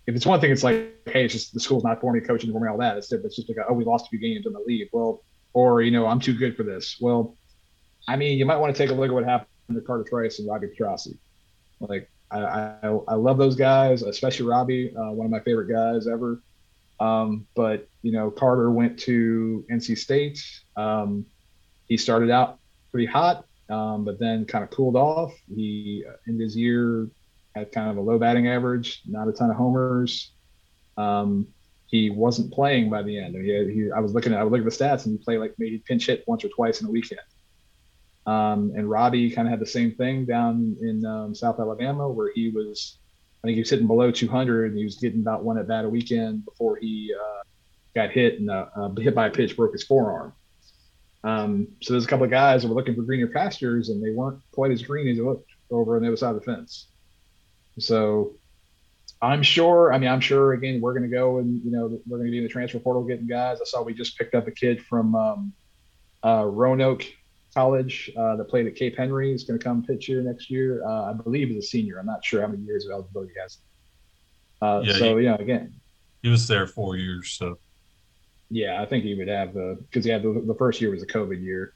if 0.07 0.15
it's 0.15 0.25
one 0.25 0.41
thing, 0.41 0.51
it's 0.51 0.63
like, 0.63 0.75
hey, 1.05 1.25
it's 1.25 1.33
just 1.33 1.53
the 1.53 1.59
school's 1.59 1.83
not 1.83 2.01
for 2.01 2.11
me, 2.11 2.19
coaching 2.19 2.51
for 2.51 2.59
me, 2.59 2.69
all 2.69 2.77
that. 2.77 2.97
It's, 2.97 3.11
it's 3.11 3.35
just 3.37 3.49
like, 3.49 3.65
oh, 3.67 3.73
we 3.73 3.85
lost 3.85 4.07
a 4.07 4.09
few 4.09 4.19
games, 4.19 4.45
I'm 4.45 4.53
gonna 4.53 4.65
leave. 4.65 4.89
Well, 4.91 5.23
or 5.53 5.81
you 5.81 5.91
know, 5.91 6.07
I'm 6.07 6.19
too 6.19 6.33
good 6.33 6.55
for 6.55 6.63
this. 6.63 6.97
Well, 6.99 7.35
I 8.07 8.15
mean, 8.15 8.37
you 8.37 8.45
might 8.45 8.57
want 8.57 8.75
to 8.75 8.77
take 8.77 8.91
a 8.91 8.93
look 8.93 9.09
at 9.09 9.13
what 9.13 9.23
happened 9.23 9.47
to 9.73 9.81
Carter 9.81 10.05
Trice 10.07 10.39
and 10.39 10.47
Robbie 10.47 10.67
Petrossi. 10.67 11.17
Like, 11.79 12.09
I, 12.29 12.39
I, 12.39 12.99
I 13.07 13.15
love 13.15 13.37
those 13.37 13.55
guys, 13.55 14.01
especially 14.03 14.47
Robbie, 14.47 14.93
uh, 14.95 15.11
one 15.11 15.25
of 15.25 15.31
my 15.31 15.39
favorite 15.41 15.71
guys 15.71 16.07
ever. 16.07 16.41
Um, 16.99 17.47
but 17.55 17.87
you 18.03 18.11
know, 18.11 18.29
Carter 18.29 18.71
went 18.71 18.99
to 18.99 19.65
NC 19.71 19.97
State. 19.97 20.43
Um, 20.77 21.25
he 21.87 21.97
started 21.97 22.29
out 22.29 22.59
pretty 22.91 23.07
hot, 23.07 23.45
um, 23.69 24.05
but 24.05 24.19
then 24.19 24.45
kind 24.45 24.63
of 24.63 24.69
cooled 24.69 24.95
off. 24.95 25.33
He 25.53 26.05
in 26.27 26.39
his 26.39 26.55
year 26.55 27.09
had 27.55 27.71
kind 27.71 27.89
of 27.89 27.97
a 27.97 28.01
low 28.01 28.19
batting 28.19 28.47
average, 28.47 29.01
not 29.07 29.27
a 29.27 29.31
ton 29.31 29.49
of 29.49 29.55
homers. 29.55 30.31
Um, 30.95 31.47
he 31.91 32.09
wasn't 32.09 32.53
playing 32.53 32.89
by 32.89 33.03
the 33.03 33.19
end. 33.19 33.35
He, 33.35 33.73
he 33.73 33.91
I 33.91 33.99
was 33.99 34.13
looking 34.13 34.33
at 34.33 34.39
I 34.39 34.43
would 34.43 34.51
look 34.51 34.65
at 34.65 34.77
the 34.77 34.83
stats, 34.83 35.05
and 35.05 35.17
he 35.17 35.23
played 35.23 35.39
like 35.39 35.53
maybe 35.57 35.83
pinch 35.85 36.07
hit 36.07 36.23
once 36.25 36.43
or 36.43 36.49
twice 36.49 36.81
in 36.81 36.87
a 36.87 36.91
weekend. 36.91 37.21
Um, 38.25 38.71
and 38.75 38.89
Robbie 38.89 39.31
kind 39.31 39.47
of 39.47 39.51
had 39.51 39.59
the 39.59 39.65
same 39.65 39.93
thing 39.95 40.25
down 40.25 40.77
in 40.81 41.05
um, 41.05 41.35
South 41.35 41.59
Alabama, 41.59 42.07
where 42.07 42.31
he 42.33 42.49
was 42.49 42.97
I 43.43 43.47
think 43.47 43.55
he 43.55 43.61
was 43.61 43.69
hitting 43.69 43.87
below 43.87 44.11
200, 44.11 44.71
and 44.71 44.77
he 44.77 44.85
was 44.85 44.95
getting 44.95 45.19
about 45.19 45.43
one 45.43 45.57
at 45.57 45.67
bat 45.67 45.85
a 45.85 45.89
weekend 45.89 46.45
before 46.45 46.77
he 46.77 47.13
uh, 47.13 47.43
got 47.93 48.11
hit 48.11 48.39
and 48.39 48.49
uh, 48.49 48.67
uh, 48.75 48.89
hit 48.95 49.13
by 49.13 49.27
a 49.27 49.31
pitch, 49.31 49.57
broke 49.57 49.73
his 49.73 49.83
forearm. 49.83 50.33
Um, 51.23 51.67
so 51.81 51.93
there's 51.93 52.05
a 52.05 52.07
couple 52.07 52.25
of 52.25 52.31
guys 52.31 52.61
that 52.61 52.69
were 52.69 52.75
looking 52.75 52.95
for 52.95 53.01
greener 53.01 53.27
pastures, 53.27 53.89
and 53.89 54.03
they 54.03 54.11
weren't 54.11 54.39
quite 54.51 54.71
as 54.71 54.81
green 54.81 55.07
as 55.07 55.17
they 55.17 55.23
looked 55.23 55.49
over 55.69 55.95
on 55.95 56.03
the 56.03 56.07
other 56.07 56.17
side 56.17 56.35
of 56.35 56.35
the 56.35 56.41
fence. 56.41 56.87
So 57.79 58.33
I'm 59.21 59.43
sure. 59.43 59.93
I 59.93 59.99
mean, 59.99 60.09
I'm 60.09 60.19
sure. 60.19 60.53
Again, 60.53 60.81
we're 60.81 60.93
going 60.93 61.09
to 61.09 61.15
go 61.15 61.37
and 61.37 61.63
you 61.63 61.71
know 61.71 61.99
we're 62.07 62.17
going 62.17 62.27
to 62.27 62.31
be 62.31 62.37
in 62.37 62.43
the 62.43 62.49
transfer 62.49 62.79
portal 62.79 63.03
getting 63.03 63.27
guys. 63.27 63.59
I 63.61 63.65
saw 63.65 63.83
we 63.83 63.93
just 63.93 64.17
picked 64.17 64.33
up 64.33 64.47
a 64.47 64.51
kid 64.51 64.83
from 64.83 65.15
um, 65.15 65.53
uh, 66.25 66.45
Roanoke 66.45 67.05
College 67.53 68.11
uh, 68.17 68.35
that 68.37 68.45
played 68.45 68.65
at 68.65 68.75
Cape 68.75 68.97
Henry. 68.97 69.31
He's 69.31 69.43
going 69.43 69.59
to 69.59 69.63
come 69.63 69.83
pitch 69.83 70.05
here 70.07 70.21
next 70.21 70.49
year. 70.49 70.83
Uh, 70.85 71.11
I 71.11 71.13
believe 71.13 71.49
he's 71.49 71.63
a 71.63 71.67
senior. 71.67 71.99
I'm 71.99 72.05
not 72.05 72.25
sure 72.25 72.41
how 72.41 72.47
many 72.47 72.63
years 72.63 72.85
of 72.85 72.91
eligibility 72.91 73.33
he 73.35 73.39
has. 73.41 73.57
Uh, 74.61 74.81
Yeah, 74.85 74.93
so 74.93 75.17
yeah, 75.17 75.35
again, 75.35 75.73
He 76.23 76.29
was 76.29 76.47
there 76.47 76.65
four 76.65 76.95
years, 76.95 77.31
so 77.31 77.59
yeah, 78.49 78.81
I 78.81 78.85
think 78.85 79.03
he 79.03 79.15
would 79.15 79.27
have 79.27 79.53
the 79.53 79.77
because 79.81 80.03
he 80.03 80.11
had 80.11 80.23
the, 80.23 80.43
the 80.45 80.55
first 80.55 80.81
year 80.81 80.91
was 80.91 81.03
a 81.03 81.07
COVID 81.07 81.41
year. 81.41 81.73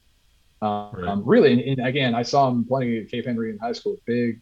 Um, 0.62 0.91
Right. 0.93 1.08
um, 1.10 1.23
really, 1.25 1.53
and, 1.53 1.62
and 1.62 1.88
again, 1.88 2.15
I 2.15 2.23
saw 2.23 2.49
him 2.49 2.65
playing 2.65 2.97
at 2.97 3.10
Cape 3.10 3.25
Henry 3.25 3.51
in 3.51 3.60
high 3.60 3.73
school. 3.73 3.97
Big, 4.05 4.41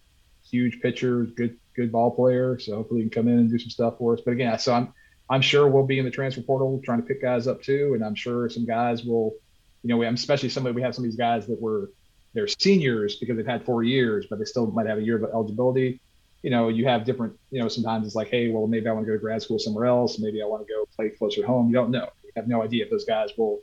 huge 0.49 0.79
pitcher, 0.81 1.23
good 1.25 1.57
good 1.75 1.91
ball 1.91 2.12
player. 2.12 2.59
So 2.59 2.75
hopefully 2.75 3.01
he 3.01 3.09
can 3.09 3.23
come 3.23 3.31
in 3.31 3.39
and 3.39 3.49
do 3.49 3.59
some 3.59 3.69
stuff 3.69 3.97
for 3.97 4.13
us. 4.13 4.21
But 4.23 4.31
again, 4.31 4.57
so 4.59 4.73
I'm 4.73 4.93
I'm 5.29 5.41
sure 5.41 5.67
we'll 5.67 5.86
be 5.86 5.99
in 5.99 6.05
the 6.05 6.12
transfer 6.12 6.41
portal 6.41 6.81
trying 6.83 7.01
to 7.01 7.07
pick 7.07 7.21
guys 7.21 7.47
up 7.47 7.62
too, 7.62 7.93
and 7.95 8.03
I'm 8.03 8.15
sure 8.15 8.49
some 8.49 8.65
guys 8.65 9.03
will, 9.03 9.33
you 9.81 9.89
know, 9.89 9.97
we 9.97 10.05
especially 10.05 10.49
somebody 10.49 10.75
we 10.75 10.81
have 10.81 10.95
some 10.95 11.03
of 11.03 11.09
these 11.09 11.17
guys 11.17 11.47
that 11.47 11.62
were 11.62 11.91
they're 12.33 12.47
seniors 12.47 13.17
because 13.17 13.38
they've 13.38 13.45
had 13.45 13.63
four 13.63 13.83
years, 13.83 14.25
but 14.29 14.39
they 14.39 14.45
still 14.45 14.67
might 14.67 14.88
have 14.88 14.97
a 14.97 15.01
year 15.01 15.23
of 15.23 15.31
eligibility. 15.31 16.01
You 16.41 16.49
know, 16.49 16.67
you 16.67 16.86
have 16.88 17.05
different, 17.05 17.39
you 17.51 17.62
know, 17.62 17.67
sometimes 17.67 18.05
it's 18.05 18.15
like, 18.15 18.29
hey, 18.29 18.49
well, 18.49 18.67
maybe 18.67 18.88
I 18.89 18.91
want 18.91 19.05
to 19.05 19.12
go 19.12 19.15
to 19.15 19.21
grad 19.21 19.41
school 19.41 19.59
somewhere 19.59 19.86
else. 19.86 20.19
Maybe 20.19 20.41
I 20.41 20.45
want 20.45 20.65
to 20.67 20.73
go 20.73 20.86
play 20.95 21.09
closer 21.09 21.45
home. 21.45 21.67
You 21.67 21.75
don't 21.75 21.91
know. 21.91 22.09
You 22.23 22.31
have 22.36 22.47
no 22.47 22.63
idea 22.63 22.83
if 22.83 22.89
those 22.89 23.05
guys 23.05 23.30
will 23.38 23.59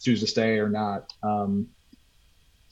choose 0.00 0.20
to 0.20 0.26
stay 0.26 0.58
or 0.58 0.68
not. 0.68 1.12
Um, 1.22 1.68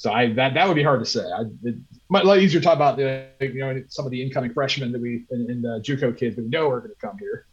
so 0.04 0.12
I 0.12 0.34
that 0.34 0.52
that 0.52 0.68
would 0.68 0.74
be 0.74 0.82
hard 0.82 1.00
to 1.00 1.10
say. 1.10 1.22
I, 1.22 1.44
it 1.62 1.76
might 2.10 2.24
a 2.24 2.28
lot 2.28 2.38
easier 2.38 2.60
to 2.60 2.64
talk 2.64 2.76
about 2.76 2.98
the 2.98 3.26
you 3.40 3.54
know 3.54 3.82
some 3.88 4.04
of 4.04 4.10
the 4.10 4.22
incoming 4.22 4.52
freshmen 4.52 4.92
that 4.92 5.00
we 5.00 5.24
and, 5.30 5.48
and 5.48 5.64
the 5.64 5.80
JUCO 5.80 6.18
kids 6.18 6.36
that 6.36 6.42
we 6.42 6.50
know 6.50 6.68
are 6.68 6.80
going 6.80 6.92
to 6.92 7.00
come 7.00 7.16
here. 7.16 7.46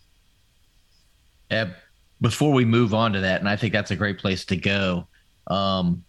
Uh, 1.50 1.68
before 2.20 2.52
we 2.52 2.66
move 2.66 2.94
on 2.94 3.14
to 3.14 3.22
that, 3.22 3.40
and 3.40 3.48
I 3.48 3.56
think 3.56 3.72
that's 3.72 3.92
a 3.92 3.96
great 3.96 4.20
place 4.20 4.44
to 4.46 4.58
go. 4.58 5.08
Um, 5.48 6.04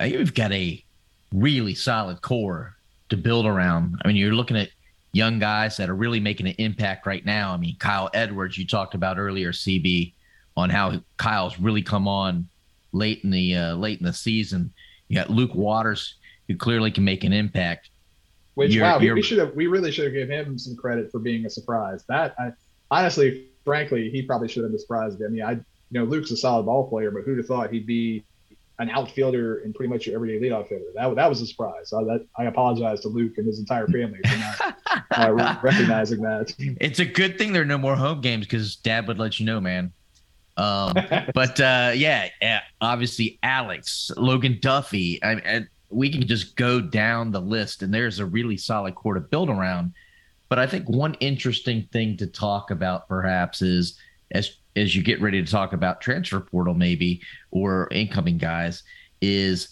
I 0.00 0.08
think 0.08 0.18
we've 0.18 0.34
got 0.34 0.50
a 0.50 0.84
really 1.32 1.74
solid 1.74 2.22
core 2.22 2.74
to 3.10 3.16
build 3.16 3.46
around. 3.46 4.02
I 4.04 4.08
mean, 4.08 4.16
you're 4.16 4.34
looking 4.34 4.56
at 4.56 4.70
young 5.12 5.38
guys 5.38 5.76
that 5.76 5.88
are 5.88 5.94
really 5.94 6.18
making 6.18 6.48
an 6.48 6.56
impact 6.58 7.06
right 7.06 7.24
now. 7.24 7.52
I 7.52 7.56
mean, 7.56 7.76
Kyle 7.78 8.10
Edwards, 8.14 8.58
you 8.58 8.66
talked 8.66 8.96
about 8.96 9.16
earlier, 9.16 9.52
CB, 9.52 10.12
on 10.56 10.70
how 10.70 11.00
Kyle's 11.18 11.60
really 11.60 11.82
come 11.82 12.08
on 12.08 12.48
late 12.92 13.22
in 13.22 13.30
the 13.30 13.54
uh, 13.54 13.74
late 13.76 14.00
in 14.00 14.06
the 14.06 14.12
season. 14.12 14.72
You 15.08 15.16
got 15.16 15.30
Luke 15.30 15.54
Waters, 15.54 16.16
who 16.48 16.56
clearly 16.56 16.90
can 16.90 17.04
make 17.04 17.24
an 17.24 17.32
impact. 17.32 17.90
Which 18.54 18.72
You're- 18.74 18.88
wow, 18.88 18.98
we, 18.98 19.06
you're- 19.06 19.14
we 19.14 19.22
should 19.22 19.38
have 19.38 19.54
we 19.54 19.66
really 19.66 19.90
should 19.92 20.04
have 20.04 20.14
given 20.14 20.30
him 20.30 20.58
some 20.58 20.76
credit 20.76 21.10
for 21.12 21.18
being 21.18 21.44
a 21.46 21.50
surprise. 21.50 22.04
That 22.08 22.34
I, 22.38 22.52
honestly, 22.90 23.48
frankly, 23.64 24.10
he 24.10 24.22
probably 24.22 24.48
should 24.48 24.62
have 24.62 24.72
been 24.72 24.78
surprised. 24.80 25.22
I 25.22 25.28
mean, 25.28 25.42
I 25.42 25.52
you 25.52 26.00
know, 26.00 26.04
Luke's 26.04 26.30
a 26.30 26.36
solid 26.36 26.64
ball 26.64 26.88
player, 26.88 27.10
but 27.10 27.22
who'd 27.22 27.38
have 27.38 27.46
thought 27.46 27.70
he'd 27.70 27.86
be 27.86 28.24
an 28.78 28.90
outfielder 28.90 29.60
and 29.60 29.74
pretty 29.74 29.90
much 29.90 30.06
your 30.06 30.14
everyday 30.16 30.44
leadoff 30.44 30.68
hitter? 30.68 30.84
That 30.94 31.14
that 31.16 31.28
was 31.28 31.40
a 31.40 31.46
surprise. 31.46 31.92
I, 31.92 32.02
that, 32.04 32.26
I 32.38 32.44
apologize 32.44 33.00
to 33.00 33.08
Luke 33.08 33.34
and 33.38 33.46
his 33.46 33.58
entire 33.58 33.86
family 33.86 34.18
for 34.26 34.36
not 34.36 34.76
uh, 35.12 35.58
recognizing 35.62 36.22
that. 36.22 36.54
It's 36.80 36.98
a 36.98 37.04
good 37.04 37.38
thing 37.38 37.52
there 37.52 37.62
are 37.62 37.66
no 37.66 37.78
more 37.78 37.96
home 37.96 38.20
games 38.20 38.46
because 38.46 38.76
Dad 38.76 39.06
would 39.06 39.18
let 39.18 39.38
you 39.38 39.46
know, 39.46 39.60
man. 39.60 39.92
Um, 40.56 40.94
but 41.34 41.60
uh, 41.60 41.92
yeah, 41.94 42.28
obviously 42.80 43.38
Alex, 43.42 44.10
Logan 44.16 44.58
Duffy. 44.60 45.22
I, 45.22 45.32
I, 45.32 45.60
we 45.90 46.10
can 46.10 46.26
just 46.26 46.56
go 46.56 46.80
down 46.80 47.30
the 47.30 47.40
list, 47.40 47.82
and 47.82 47.92
there's 47.92 48.18
a 48.18 48.26
really 48.26 48.56
solid 48.56 48.94
core 48.94 49.14
to 49.14 49.20
build 49.20 49.50
around. 49.50 49.92
But 50.48 50.58
I 50.58 50.66
think 50.66 50.88
one 50.88 51.14
interesting 51.14 51.88
thing 51.92 52.16
to 52.18 52.26
talk 52.26 52.70
about, 52.70 53.08
perhaps, 53.08 53.62
is 53.62 53.98
as 54.32 54.56
as 54.76 54.94
you 54.94 55.02
get 55.02 55.20
ready 55.22 55.42
to 55.42 55.50
talk 55.50 55.72
about 55.72 56.00
transfer 56.00 56.40
portal, 56.40 56.74
maybe 56.74 57.22
or 57.50 57.88
incoming 57.90 58.36
guys, 58.36 58.82
is 59.22 59.68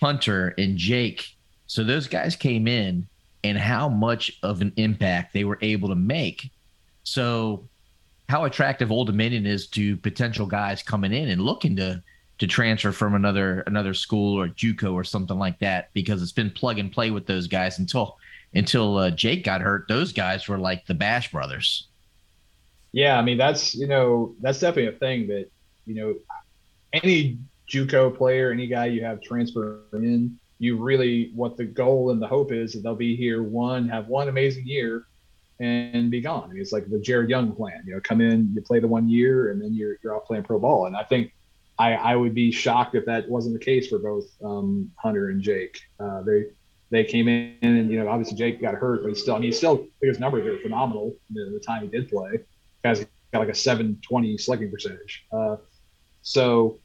Hunter 0.00 0.54
and 0.56 0.76
Jake. 0.76 1.36
So 1.66 1.84
those 1.84 2.08
guys 2.08 2.36
came 2.36 2.66
in, 2.66 3.06
and 3.44 3.58
how 3.58 3.88
much 3.88 4.38
of 4.42 4.60
an 4.60 4.72
impact 4.76 5.32
they 5.32 5.44
were 5.44 5.58
able 5.62 5.88
to 5.88 5.94
make. 5.94 6.50
So 7.04 7.68
how 8.28 8.44
attractive 8.44 8.90
Old 8.90 9.06
Dominion 9.06 9.46
is 9.46 9.66
to 9.68 9.96
potential 9.98 10.46
guys 10.46 10.82
coming 10.82 11.12
in 11.12 11.28
and 11.28 11.40
looking 11.40 11.76
to 11.76 12.02
to 12.38 12.46
transfer 12.46 12.92
from 12.92 13.14
another 13.14 13.60
another 13.60 13.94
school 13.94 14.38
or 14.38 14.48
JUCO 14.48 14.92
or 14.92 15.04
something 15.04 15.38
like 15.38 15.58
that 15.60 15.90
because 15.94 16.22
it's 16.22 16.32
been 16.32 16.50
plug 16.50 16.78
and 16.78 16.92
play 16.92 17.10
with 17.10 17.26
those 17.26 17.46
guys 17.46 17.78
until 17.78 18.18
until 18.54 18.98
uh, 18.98 19.10
Jake 19.10 19.44
got 19.44 19.60
hurt. 19.60 19.86
Those 19.88 20.12
guys 20.12 20.48
were 20.48 20.58
like 20.58 20.86
the 20.86 20.94
Bash 20.94 21.30
brothers. 21.30 21.88
Yeah, 22.92 23.18
I 23.18 23.22
mean 23.22 23.38
that's 23.38 23.74
you 23.74 23.86
know 23.86 24.34
that's 24.40 24.60
definitely 24.60 24.94
a 24.94 24.98
thing 24.98 25.28
that 25.28 25.50
you 25.86 25.94
know 25.94 26.14
any 26.92 27.38
JUCO 27.70 28.16
player, 28.16 28.50
any 28.50 28.66
guy 28.66 28.86
you 28.86 29.04
have 29.04 29.20
transfer 29.22 29.80
in, 29.92 30.38
you 30.58 30.76
really 30.76 31.30
what 31.34 31.56
the 31.56 31.64
goal 31.64 32.10
and 32.10 32.20
the 32.20 32.26
hope 32.26 32.52
is 32.52 32.72
that 32.72 32.82
they'll 32.82 32.94
be 32.94 33.16
here 33.16 33.42
one 33.42 33.88
have 33.88 34.08
one 34.08 34.28
amazing 34.28 34.66
year 34.66 35.06
and 35.60 36.10
be 36.10 36.20
gone. 36.20 36.50
I 36.50 36.52
mean, 36.52 36.60
it's 36.60 36.72
like 36.72 36.88
the 36.88 36.98
Jared 36.98 37.30
Young 37.30 37.54
plan. 37.54 37.82
You 37.86 37.94
know, 37.94 38.00
come 38.00 38.20
in, 38.20 38.52
you 38.54 38.60
play 38.60 38.80
the 38.80 38.88
one 38.88 39.08
year, 39.08 39.50
and 39.50 39.60
then 39.60 39.74
you're 39.74 39.96
you're 40.02 40.14
off 40.14 40.26
playing 40.26 40.44
pro 40.44 40.58
ball. 40.58 40.86
And 40.86 40.96
I 40.96 41.04
think 41.04 41.32
I 41.78 41.94
I 41.94 42.16
would 42.16 42.34
be 42.34 42.50
shocked 42.50 42.94
if 42.94 43.06
that 43.06 43.28
wasn't 43.28 43.58
the 43.58 43.64
case 43.64 43.88
for 43.88 43.98
both 43.98 44.24
um, 44.44 44.90
Hunter 44.96 45.30
and 45.30 45.40
Jake. 45.40 45.80
Uh, 45.98 46.22
they 46.22 46.46
they 46.90 47.04
came 47.04 47.28
in, 47.28 47.56
and 47.62 47.90
you 47.90 47.98
know, 47.98 48.08
obviously 48.08 48.36
Jake 48.36 48.60
got 48.60 48.74
hurt, 48.74 49.02
but 49.02 49.08
he 49.08 49.14
still 49.14 49.34
I 49.34 49.38
mean, 49.38 49.50
he 49.50 49.52
still 49.52 49.86
his 50.02 50.20
numbers 50.20 50.46
are 50.46 50.58
phenomenal. 50.60 51.14
The, 51.30 51.50
the 51.52 51.60
time 51.60 51.82
he 51.82 51.88
did 51.88 52.08
play, 52.08 52.40
guys 52.82 53.04
got 53.32 53.40
like 53.40 53.48
a 53.48 53.54
720 53.54 54.38
slugging 54.38 54.70
percentage. 54.70 55.24
Uh, 55.32 55.56
so, 56.22 56.80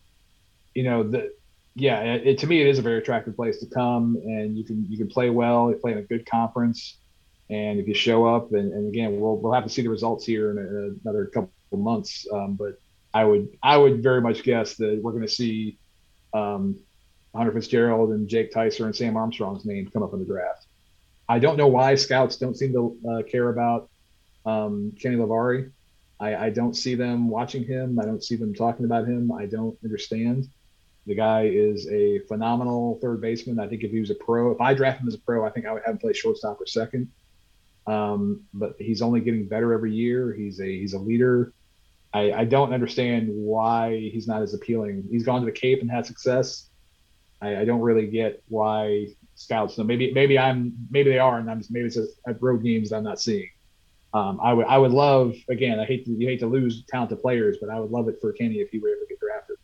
you 0.73 0.83
know, 0.83 1.03
the 1.03 1.33
yeah, 1.75 2.01
it, 2.01 2.27
it, 2.27 2.37
to 2.39 2.47
me 2.47 2.61
it 2.61 2.67
is 2.67 2.79
a 2.79 2.81
very 2.81 2.97
attractive 2.97 3.35
place 3.35 3.59
to 3.59 3.65
come, 3.65 4.15
and 4.23 4.57
you 4.57 4.63
can 4.63 4.85
you 4.89 4.97
can 4.97 5.07
play 5.07 5.29
well, 5.29 5.69
you 5.69 5.75
play 5.75 5.91
in 5.91 5.97
a 5.97 6.03
good 6.03 6.25
conference 6.25 6.97
and 7.51 7.79
if 7.79 7.87
you 7.87 7.93
show 7.93 8.25
up, 8.25 8.53
and, 8.53 8.71
and 8.71 8.87
again, 8.87 9.19
we'll 9.19 9.35
we'll 9.35 9.51
have 9.51 9.65
to 9.65 9.69
see 9.69 9.81
the 9.81 9.89
results 9.89 10.25
here 10.25 10.51
in, 10.51 10.57
a, 10.57 10.61
in 10.61 10.99
another 11.03 11.25
couple 11.25 11.51
of 11.73 11.79
months. 11.79 12.25
Um, 12.31 12.55
but 12.55 12.79
I 13.13 13.25
would 13.25 13.49
I 13.61 13.77
would 13.77 14.01
very 14.01 14.21
much 14.21 14.43
guess 14.43 14.75
that 14.75 15.01
we're 15.03 15.11
going 15.11 15.27
to 15.27 15.31
see 15.31 15.77
um, 16.33 16.79
Hunter 17.35 17.51
Fitzgerald 17.51 18.11
and 18.11 18.27
Jake 18.27 18.53
Tyser 18.53 18.85
and 18.85 18.95
Sam 18.95 19.17
Armstrong's 19.17 19.65
name 19.65 19.89
come 19.91 20.01
up 20.01 20.13
in 20.13 20.19
the 20.19 20.25
draft. 20.25 20.65
I 21.27 21.39
don't 21.39 21.57
know 21.57 21.67
why 21.67 21.95
scouts 21.95 22.37
don't 22.37 22.57
seem 22.57 22.71
to 22.73 22.97
uh, 23.09 23.21
care 23.23 23.49
about 23.49 23.89
um, 24.45 24.93
Kenny 24.99 25.17
Levari. 25.17 25.71
I, 26.19 26.35
I, 26.35 26.49
don't 26.49 26.75
see 26.75 26.95
them 26.95 27.29
watching 27.29 27.63
him. 27.63 27.99
I 27.99 28.05
don't 28.05 28.23
see 28.23 28.35
them 28.35 28.53
talking 28.53 28.85
about 28.85 29.07
him. 29.07 29.31
I 29.31 29.45
don't 29.45 29.77
understand. 29.83 30.49
The 31.07 31.15
guy 31.15 31.45
is 31.45 31.87
a 31.87 32.19
phenomenal 32.27 32.99
third 33.01 33.21
baseman. 33.21 33.59
I 33.59 33.67
think 33.67 33.83
if 33.83 33.91
he 33.91 33.99
was 33.99 34.09
a 34.09 34.15
pro, 34.15 34.51
if 34.51 34.61
I 34.61 34.73
draft 34.73 35.01
him 35.01 35.07
as 35.07 35.15
a 35.15 35.19
pro, 35.19 35.45
I 35.45 35.51
think 35.51 35.65
I 35.65 35.73
would 35.73 35.83
have 35.85 35.95
him 35.95 35.99
play 35.99 36.13
shortstop 36.13 36.59
or 36.59 36.67
second. 36.67 37.09
Um, 37.87 38.43
but 38.53 38.75
he's 38.79 39.01
only 39.01 39.21
getting 39.21 39.47
better 39.47 39.73
every 39.73 39.93
year. 39.93 40.33
He's 40.33 40.59
a 40.59 40.65
he's 40.65 40.93
a 40.93 40.99
leader. 40.99 41.53
I, 42.13 42.31
I 42.33 42.45
don't 42.45 42.73
understand 42.73 43.29
why 43.29 43.97
he's 43.97 44.27
not 44.27 44.41
as 44.41 44.53
appealing. 44.53 45.05
He's 45.09 45.23
gone 45.23 45.41
to 45.41 45.45
the 45.45 45.51
Cape 45.51 45.81
and 45.81 45.89
had 45.89 46.05
success. 46.05 46.69
I, 47.41 47.57
I 47.57 47.65
don't 47.65 47.81
really 47.81 48.07
get 48.07 48.43
why 48.47 49.07
scouts. 49.35 49.75
So 49.75 49.83
maybe 49.83 50.13
maybe 50.13 50.37
I'm 50.37 50.73
maybe 50.89 51.09
they 51.09 51.19
are, 51.19 51.39
and 51.39 51.49
I'm 51.49 51.59
just 51.59 51.71
maybe 51.71 51.87
it's 51.87 51.97
at 52.27 52.41
road 52.41 52.63
games 52.63 52.89
that 52.89 52.97
I'm 52.97 53.03
not 53.03 53.19
seeing. 53.19 53.49
Um, 54.13 54.39
I 54.41 54.53
would 54.53 54.65
I 54.67 54.77
would 54.77 54.91
love 54.91 55.35
again. 55.49 55.79
I 55.79 55.85
hate 55.85 56.05
to 56.05 56.11
you 56.11 56.27
hate 56.27 56.39
to 56.41 56.47
lose 56.47 56.83
talented 56.87 57.21
players, 57.21 57.57
but 57.61 57.69
I 57.69 57.79
would 57.79 57.91
love 57.91 58.09
it 58.09 58.17
for 58.21 58.33
Kenny 58.33 58.55
if 58.55 58.69
he 58.69 58.79
were 58.79 58.89
able 58.89 59.01
to 59.01 59.07
get 59.07 59.19
drafted. 59.19 59.55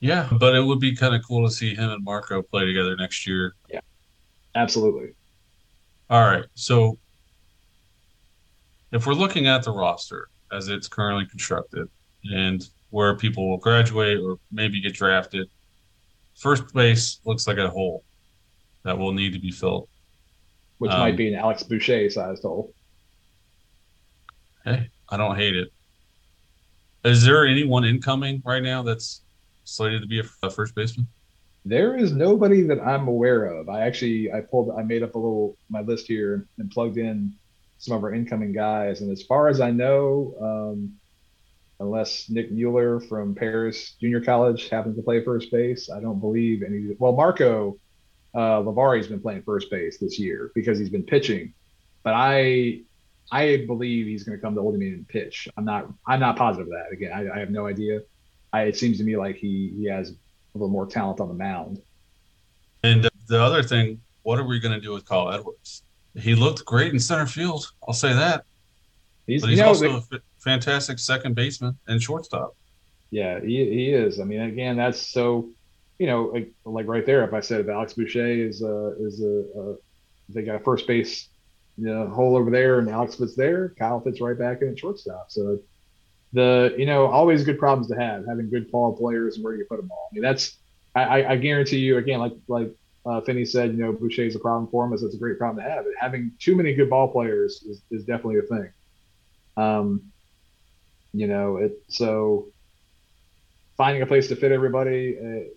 Yeah, 0.00 0.28
but 0.38 0.54
it 0.54 0.60
would 0.60 0.80
be 0.80 0.94
kind 0.94 1.14
of 1.14 1.22
cool 1.26 1.48
to 1.48 1.52
see 1.52 1.74
him 1.74 1.90
and 1.90 2.04
Marco 2.04 2.42
play 2.42 2.66
together 2.66 2.94
next 2.94 3.26
year. 3.26 3.54
Yeah, 3.68 3.80
absolutely. 4.54 5.14
All 6.10 6.22
right. 6.22 6.44
So 6.54 6.98
if 8.92 9.06
we're 9.06 9.14
looking 9.14 9.46
at 9.46 9.62
the 9.62 9.70
roster 9.70 10.28
as 10.52 10.68
it's 10.68 10.88
currently 10.88 11.26
constructed 11.26 11.88
and 12.24 12.66
where 12.90 13.14
people 13.16 13.48
will 13.48 13.58
graduate 13.58 14.18
or 14.18 14.38
maybe 14.50 14.80
get 14.80 14.94
drafted, 14.94 15.48
first 16.34 16.72
base 16.72 17.20
looks 17.24 17.46
like 17.46 17.58
a 17.58 17.68
hole 17.68 18.04
that 18.84 18.96
will 18.96 19.12
need 19.12 19.34
to 19.34 19.38
be 19.38 19.50
filled. 19.50 19.88
Which 20.78 20.92
um, 20.92 21.00
might 21.00 21.16
be 21.16 21.28
an 21.28 21.34
Alex 21.34 21.62
Boucher 21.62 22.08
sized 22.08 22.42
hole. 22.42 22.72
Hey, 24.64 24.88
I 25.10 25.16
don't 25.16 25.36
hate 25.36 25.56
it. 25.56 25.68
Is 27.04 27.24
there 27.24 27.46
anyone 27.46 27.84
incoming 27.84 28.42
right 28.44 28.62
now 28.62 28.82
that's 28.82 29.22
slated 29.64 30.02
to 30.02 30.08
be 30.08 30.20
a, 30.20 30.24
a 30.42 30.50
first 30.50 30.74
baseman? 30.74 31.06
There 31.68 31.96
is 31.96 32.12
nobody 32.12 32.62
that 32.62 32.80
I'm 32.80 33.08
aware 33.08 33.44
of. 33.44 33.68
I 33.68 33.82
actually 33.82 34.32
I 34.32 34.40
pulled 34.40 34.70
I 34.78 34.82
made 34.82 35.02
up 35.02 35.14
a 35.14 35.18
little 35.18 35.54
my 35.68 35.82
list 35.82 36.06
here 36.06 36.46
and 36.56 36.70
plugged 36.70 36.96
in 36.96 37.34
some 37.76 37.94
of 37.94 38.02
our 38.02 38.14
incoming 38.14 38.52
guys, 38.54 39.02
and 39.02 39.12
as 39.12 39.22
far 39.22 39.48
as 39.48 39.60
I 39.60 39.70
know, 39.70 40.34
um, 40.40 40.94
unless 41.78 42.30
Nick 42.30 42.50
Mueller 42.50 43.00
from 43.00 43.34
Paris 43.34 43.96
Junior 44.00 44.22
College 44.22 44.70
happens 44.70 44.96
to 44.96 45.02
play 45.02 45.22
first 45.22 45.52
base, 45.52 45.90
I 45.90 46.00
don't 46.00 46.20
believe 46.20 46.62
any. 46.62 46.96
Well, 46.98 47.12
Marco 47.12 47.78
uh, 48.34 48.60
Levari's 48.60 49.08
been 49.08 49.20
playing 49.20 49.42
first 49.42 49.70
base 49.70 49.98
this 49.98 50.18
year 50.18 50.50
because 50.54 50.78
he's 50.78 50.90
been 50.90 51.04
pitching, 51.04 51.52
but 52.02 52.14
I 52.14 52.80
I 53.30 53.64
believe 53.66 54.06
he's 54.06 54.24
going 54.24 54.38
to 54.38 54.42
come 54.42 54.54
to 54.54 54.60
Old 54.62 54.72
Dominion 54.72 55.00
and 55.00 55.08
pitch. 55.08 55.48
I'm 55.58 55.66
not 55.66 55.86
I'm 56.06 56.20
not 56.20 56.36
positive 56.36 56.68
of 56.68 56.72
that. 56.72 56.92
Again, 56.92 57.12
I, 57.12 57.36
I 57.36 57.38
have 57.40 57.50
no 57.50 57.66
idea. 57.66 58.00
I, 58.54 58.62
it 58.62 58.78
seems 58.78 58.96
to 58.98 59.04
me 59.04 59.18
like 59.18 59.36
he 59.36 59.74
he 59.76 59.84
has 59.90 60.14
little 60.58 60.72
more 60.72 60.86
talent 60.86 61.20
on 61.20 61.28
the 61.28 61.34
mound. 61.34 61.80
And 62.82 63.08
the 63.26 63.40
other 63.40 63.62
thing, 63.62 64.00
what 64.22 64.38
are 64.38 64.46
we 64.46 64.60
going 64.60 64.74
to 64.74 64.80
do 64.80 64.92
with 64.92 65.04
Kyle 65.04 65.30
Edwards? 65.30 65.82
He 66.14 66.34
looked 66.34 66.64
great 66.64 66.92
in 66.92 66.98
center 66.98 67.26
field. 67.26 67.70
I'll 67.86 67.94
say 67.94 68.12
that. 68.12 68.44
He's, 69.26 69.42
but 69.42 69.50
he's 69.50 69.58
you 69.58 69.64
know, 69.64 69.68
also 69.68 69.96
a 69.96 70.20
fantastic 70.38 70.98
second 70.98 71.34
baseman 71.34 71.76
and 71.86 72.02
shortstop. 72.02 72.56
Yeah, 73.10 73.40
he, 73.40 73.64
he 73.64 73.92
is. 73.92 74.20
I 74.20 74.24
mean, 74.24 74.40
again, 74.40 74.76
that's 74.76 75.00
so, 75.00 75.50
you 75.98 76.06
know, 76.06 76.24
like, 76.24 76.52
like 76.64 76.86
right 76.86 77.04
there. 77.04 77.24
If 77.24 77.34
I 77.34 77.40
said 77.40 77.60
if 77.60 77.68
Alex 77.68 77.94
Boucher 77.94 78.26
is 78.26 78.62
a 78.62 78.94
is 78.98 79.22
a, 79.22 79.44
a 79.58 79.76
they 80.28 80.42
got 80.42 80.56
a 80.56 80.60
first 80.60 80.86
base 80.86 81.28
you 81.78 81.86
know, 81.86 82.08
hole 82.08 82.36
over 82.36 82.50
there 82.50 82.80
and 82.80 82.88
Alex 82.88 83.14
fits 83.14 83.36
there, 83.36 83.70
Kyle 83.78 84.00
fits 84.00 84.20
right 84.20 84.38
back 84.38 84.62
in 84.62 84.70
at 84.70 84.78
shortstop. 84.78 85.26
So 85.28 85.60
the 86.32 86.74
you 86.76 86.86
know 86.86 87.06
always 87.06 87.44
good 87.44 87.58
problems 87.58 87.88
to 87.88 87.98
have 87.98 88.26
having 88.26 88.50
good 88.50 88.70
ball 88.70 88.96
players 88.96 89.36
and 89.36 89.44
where 89.44 89.54
you 89.54 89.64
put 89.64 89.78
them 89.78 89.90
all. 89.90 90.08
I 90.10 90.14
mean 90.14 90.22
that's 90.22 90.56
I, 90.94 91.24
I 91.24 91.36
guarantee 91.36 91.78
you 91.78 91.98
again 91.98 92.18
like 92.18 92.32
like 92.48 92.70
uh, 93.06 93.20
Finney 93.22 93.44
said 93.44 93.72
you 93.72 93.78
know 93.78 93.92
Boucher 93.92 94.24
is 94.24 94.36
a 94.36 94.38
problem 94.38 94.70
for 94.70 94.84
him 94.84 94.92
as 94.92 95.02
it's 95.02 95.14
a 95.14 95.18
great 95.18 95.38
problem 95.38 95.64
to 95.64 95.70
have. 95.70 95.84
But 95.84 95.94
having 95.98 96.32
too 96.38 96.56
many 96.56 96.74
good 96.74 96.90
ball 96.90 97.08
players 97.08 97.62
is, 97.62 97.82
is 97.90 98.04
definitely 98.04 98.38
a 98.38 98.42
thing. 98.42 98.72
Um, 99.56 100.12
you 101.12 101.26
know 101.26 101.56
it 101.56 101.82
so 101.88 102.48
finding 103.78 104.02
a 104.02 104.06
place 104.06 104.28
to 104.28 104.36
fit 104.36 104.52
everybody. 104.52 105.16
Uh, 105.18 105.48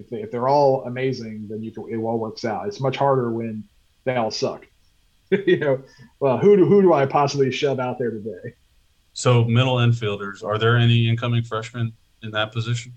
if, 0.00 0.10
they, 0.10 0.22
if 0.22 0.30
they're 0.32 0.48
all 0.48 0.84
amazing, 0.84 1.46
then 1.48 1.62
you 1.62 1.70
can 1.70 1.84
it 1.88 1.96
all 1.96 2.18
works 2.18 2.44
out. 2.44 2.66
It's 2.66 2.80
much 2.80 2.96
harder 2.96 3.30
when 3.30 3.64
they 4.04 4.16
all 4.16 4.32
suck. 4.32 4.66
you 5.30 5.58
know, 5.58 5.82
well, 6.18 6.38
who 6.38 6.56
do, 6.56 6.66
who 6.66 6.82
do 6.82 6.92
I 6.92 7.06
possibly 7.06 7.52
shove 7.52 7.78
out 7.78 7.98
there 7.98 8.10
today? 8.10 8.54
So 9.14 9.44
middle 9.44 9.76
infielders, 9.76 10.44
are 10.44 10.58
there 10.58 10.76
any 10.76 11.08
incoming 11.08 11.44
freshmen 11.44 11.92
in 12.22 12.32
that 12.32 12.52
position? 12.52 12.92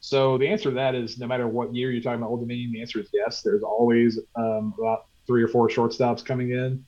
So 0.00 0.36
the 0.36 0.48
answer 0.48 0.64
to 0.64 0.74
that 0.74 0.94
is 0.94 1.18
no 1.18 1.26
matter 1.26 1.48
what 1.48 1.74
year 1.74 1.90
you're 1.90 2.02
talking 2.02 2.18
about 2.18 2.28
Old 2.30 2.40
Dominion, 2.40 2.72
the 2.72 2.82
answer 2.82 3.00
is 3.00 3.08
yes. 3.12 3.40
There's 3.40 3.62
always 3.62 4.18
um, 4.36 4.74
about 4.78 5.06
three 5.26 5.42
or 5.42 5.48
four 5.48 5.68
shortstops 5.68 6.22
coming 6.24 6.50
in, 6.50 6.84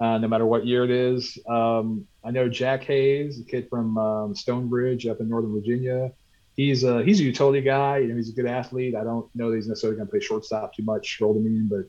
uh, 0.00 0.18
no 0.18 0.26
matter 0.26 0.46
what 0.46 0.66
year 0.66 0.82
it 0.82 0.90
is. 0.90 1.38
Um, 1.48 2.06
I 2.24 2.30
know 2.32 2.48
Jack 2.48 2.82
Hayes, 2.84 3.38
a 3.38 3.44
kid 3.44 3.68
from 3.68 3.96
um, 3.98 4.34
Stonebridge 4.34 5.06
up 5.06 5.20
in 5.20 5.28
Northern 5.28 5.52
Virginia. 5.52 6.10
He's 6.56 6.84
a 6.84 7.04
he's 7.04 7.20
a 7.20 7.24
utility 7.24 7.60
guy. 7.60 7.98
You 7.98 8.08
know, 8.08 8.16
he's 8.16 8.30
a 8.30 8.32
good 8.32 8.46
athlete. 8.46 8.96
I 8.96 9.04
don't 9.04 9.28
know 9.34 9.50
that 9.50 9.56
he's 9.56 9.68
necessarily 9.68 9.98
going 9.98 10.08
to 10.08 10.10
play 10.10 10.20
shortstop 10.20 10.74
too 10.74 10.82
much 10.82 11.18
for 11.18 11.26
Old 11.26 11.36
Dominion, 11.36 11.68
but 11.70 11.84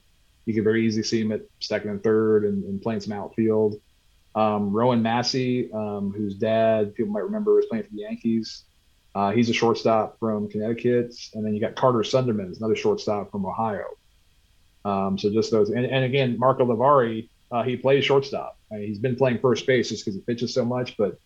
you 0.45 0.53
can 0.53 0.63
very 0.63 0.85
easily 0.85 1.03
see 1.03 1.21
him 1.21 1.31
at 1.31 1.41
second 1.59 1.89
and 1.89 2.03
third 2.03 2.43
and, 2.43 2.63
and 2.65 2.81
playing 2.81 2.99
some 2.99 3.13
outfield. 3.13 3.81
Um, 4.37 4.71
Rowan 4.71 5.01
Massey, 5.01 5.71
um, 5.73 6.13
whose 6.15 6.35
dad 6.35 6.93
people 6.93 7.11
might 7.11 7.23
remember 7.23 7.55
was 7.55 7.65
playing 7.65 7.85
for 7.85 7.89
the 7.89 8.01
Yankees. 8.01 8.65
Uh, 9.15 9.31
he's 9.31 9.49
a 9.49 9.53
shortstop 9.53 10.19
from 10.19 10.47
Connecticut, 10.47 11.15
and 11.33 11.43
then 11.43 11.55
you 11.55 11.59
got 11.59 11.75
Carter 11.75 11.99
Sunderman, 11.99 12.55
another 12.55 12.75
shortstop 12.75 13.31
from 13.31 13.47
Ohio. 13.47 13.85
Um, 14.85 15.17
so 15.17 15.33
just 15.33 15.49
those, 15.49 15.71
and, 15.71 15.87
and 15.87 16.05
again, 16.05 16.37
Marco 16.37 16.63
Levari, 16.63 17.29
uh, 17.51 17.63
he 17.63 17.77
plays 17.77 18.05
shortstop. 18.05 18.59
I 18.71 18.75
mean, 18.75 18.87
he's 18.89 18.99
been 18.99 19.15
playing 19.15 19.39
first 19.39 19.65
base 19.65 19.89
just 19.89 20.05
because 20.05 20.13
he 20.13 20.21
pitches 20.21 20.53
so 20.53 20.63
much. 20.63 20.97
But 20.97 21.19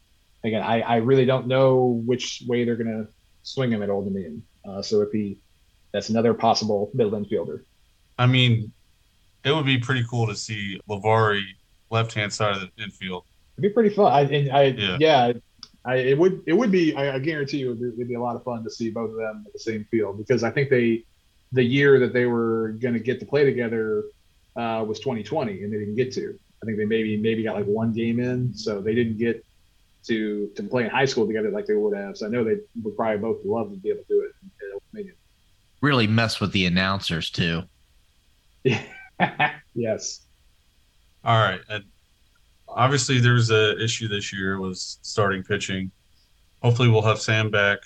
again, 0.45 0.63
I, 0.63 0.79
I 0.79 0.95
really 0.97 1.25
don't 1.25 1.47
know 1.47 2.01
which 2.05 2.43
way 2.47 2.63
they're 2.63 2.77
going 2.77 3.05
to 3.05 3.11
swing 3.43 3.73
him 3.73 3.83
at 3.83 3.89
Old 3.89 4.05
Dominion. 4.05 4.41
Uh, 4.63 4.81
so 4.81 5.01
if 5.01 5.11
he, 5.11 5.37
that's 5.91 6.07
another 6.07 6.33
possible 6.33 6.89
middle 6.93 7.11
infielder. 7.19 7.63
I 8.17 8.25
mean, 8.25 8.71
it 9.43 9.51
would 9.51 9.65
be 9.65 9.79
pretty 9.79 10.05
cool 10.09 10.27
to 10.27 10.35
see 10.35 10.79
Levari 10.87 11.43
left 11.91 12.13
hand 12.13 12.33
side 12.33 12.55
of 12.55 12.61
the 12.61 12.83
infield. 12.83 13.25
It'd 13.57 13.61
be 13.61 13.73
pretty 13.73 13.93
fun. 13.93 14.11
I, 14.11 14.21
and 14.21 14.51
I 14.51 14.63
yeah. 14.63 14.97
yeah 14.99 15.33
I, 15.83 15.95
it 15.95 16.17
would 16.17 16.43
it 16.45 16.53
would 16.53 16.71
be 16.71 16.95
I, 16.95 17.15
I 17.15 17.19
guarantee 17.19 17.57
you 17.57 17.71
it'd 17.71 17.81
be, 17.81 17.87
it'd 17.87 18.07
be, 18.07 18.15
a 18.15 18.21
lot 18.21 18.35
of 18.35 18.43
fun 18.43 18.63
to 18.63 18.69
see 18.69 18.89
both 18.89 19.11
of 19.11 19.17
them 19.17 19.43
at 19.45 19.53
the 19.53 19.59
same 19.59 19.85
field 19.91 20.17
because 20.17 20.43
I 20.43 20.51
think 20.51 20.69
they 20.69 21.03
the 21.51 21.63
year 21.63 21.99
that 21.99 22.13
they 22.13 22.25
were 22.25 22.75
going 22.79 22.93
to 22.93 22.99
get 22.99 23.19
to 23.19 23.25
play 23.25 23.43
together 23.43 24.03
uh, 24.55 24.83
was 24.87 24.99
2020 24.99 25.63
and 25.63 25.73
they 25.73 25.77
didn't 25.77 25.95
get 25.95 26.13
to. 26.13 26.37
I 26.61 26.65
think 26.65 26.77
they 26.77 26.85
maybe 26.85 27.17
maybe 27.17 27.43
got 27.43 27.55
like 27.55 27.65
one 27.65 27.93
game 27.93 28.19
in, 28.19 28.53
so 28.53 28.79
they 28.79 28.93
didn't 28.93 29.17
get 29.17 29.43
to 30.05 30.49
to 30.55 30.63
play 30.63 30.83
in 30.83 30.89
high 30.89 31.05
school 31.05 31.27
together 31.27 31.49
like 31.49 31.65
they 31.65 31.75
would 31.75 31.97
have. 31.97 32.17
So 32.17 32.27
I 32.27 32.29
know 32.29 32.43
they 32.43 32.57
would 32.83 32.95
probably 32.95 33.17
both 33.17 33.43
love 33.43 33.71
to 33.71 33.77
be 33.77 33.89
able 33.89 34.03
to 34.03 34.07
do 34.07 34.21
it. 34.21 34.31
Really 35.81 36.05
mess 36.05 36.39
with 36.39 36.51
the 36.51 36.67
announcers 36.67 37.31
too. 37.31 37.63
yes. 39.73 40.21
All 41.23 41.37
right. 41.37 41.61
And 41.69 41.83
obviously, 42.67 43.19
there's 43.19 43.51
a 43.51 43.81
issue 43.81 44.07
this 44.07 44.33
year 44.33 44.59
was 44.59 44.99
starting 45.01 45.43
pitching. 45.43 45.91
Hopefully, 46.61 46.89
we'll 46.89 47.01
have 47.01 47.19
Sam 47.19 47.49
back 47.49 47.79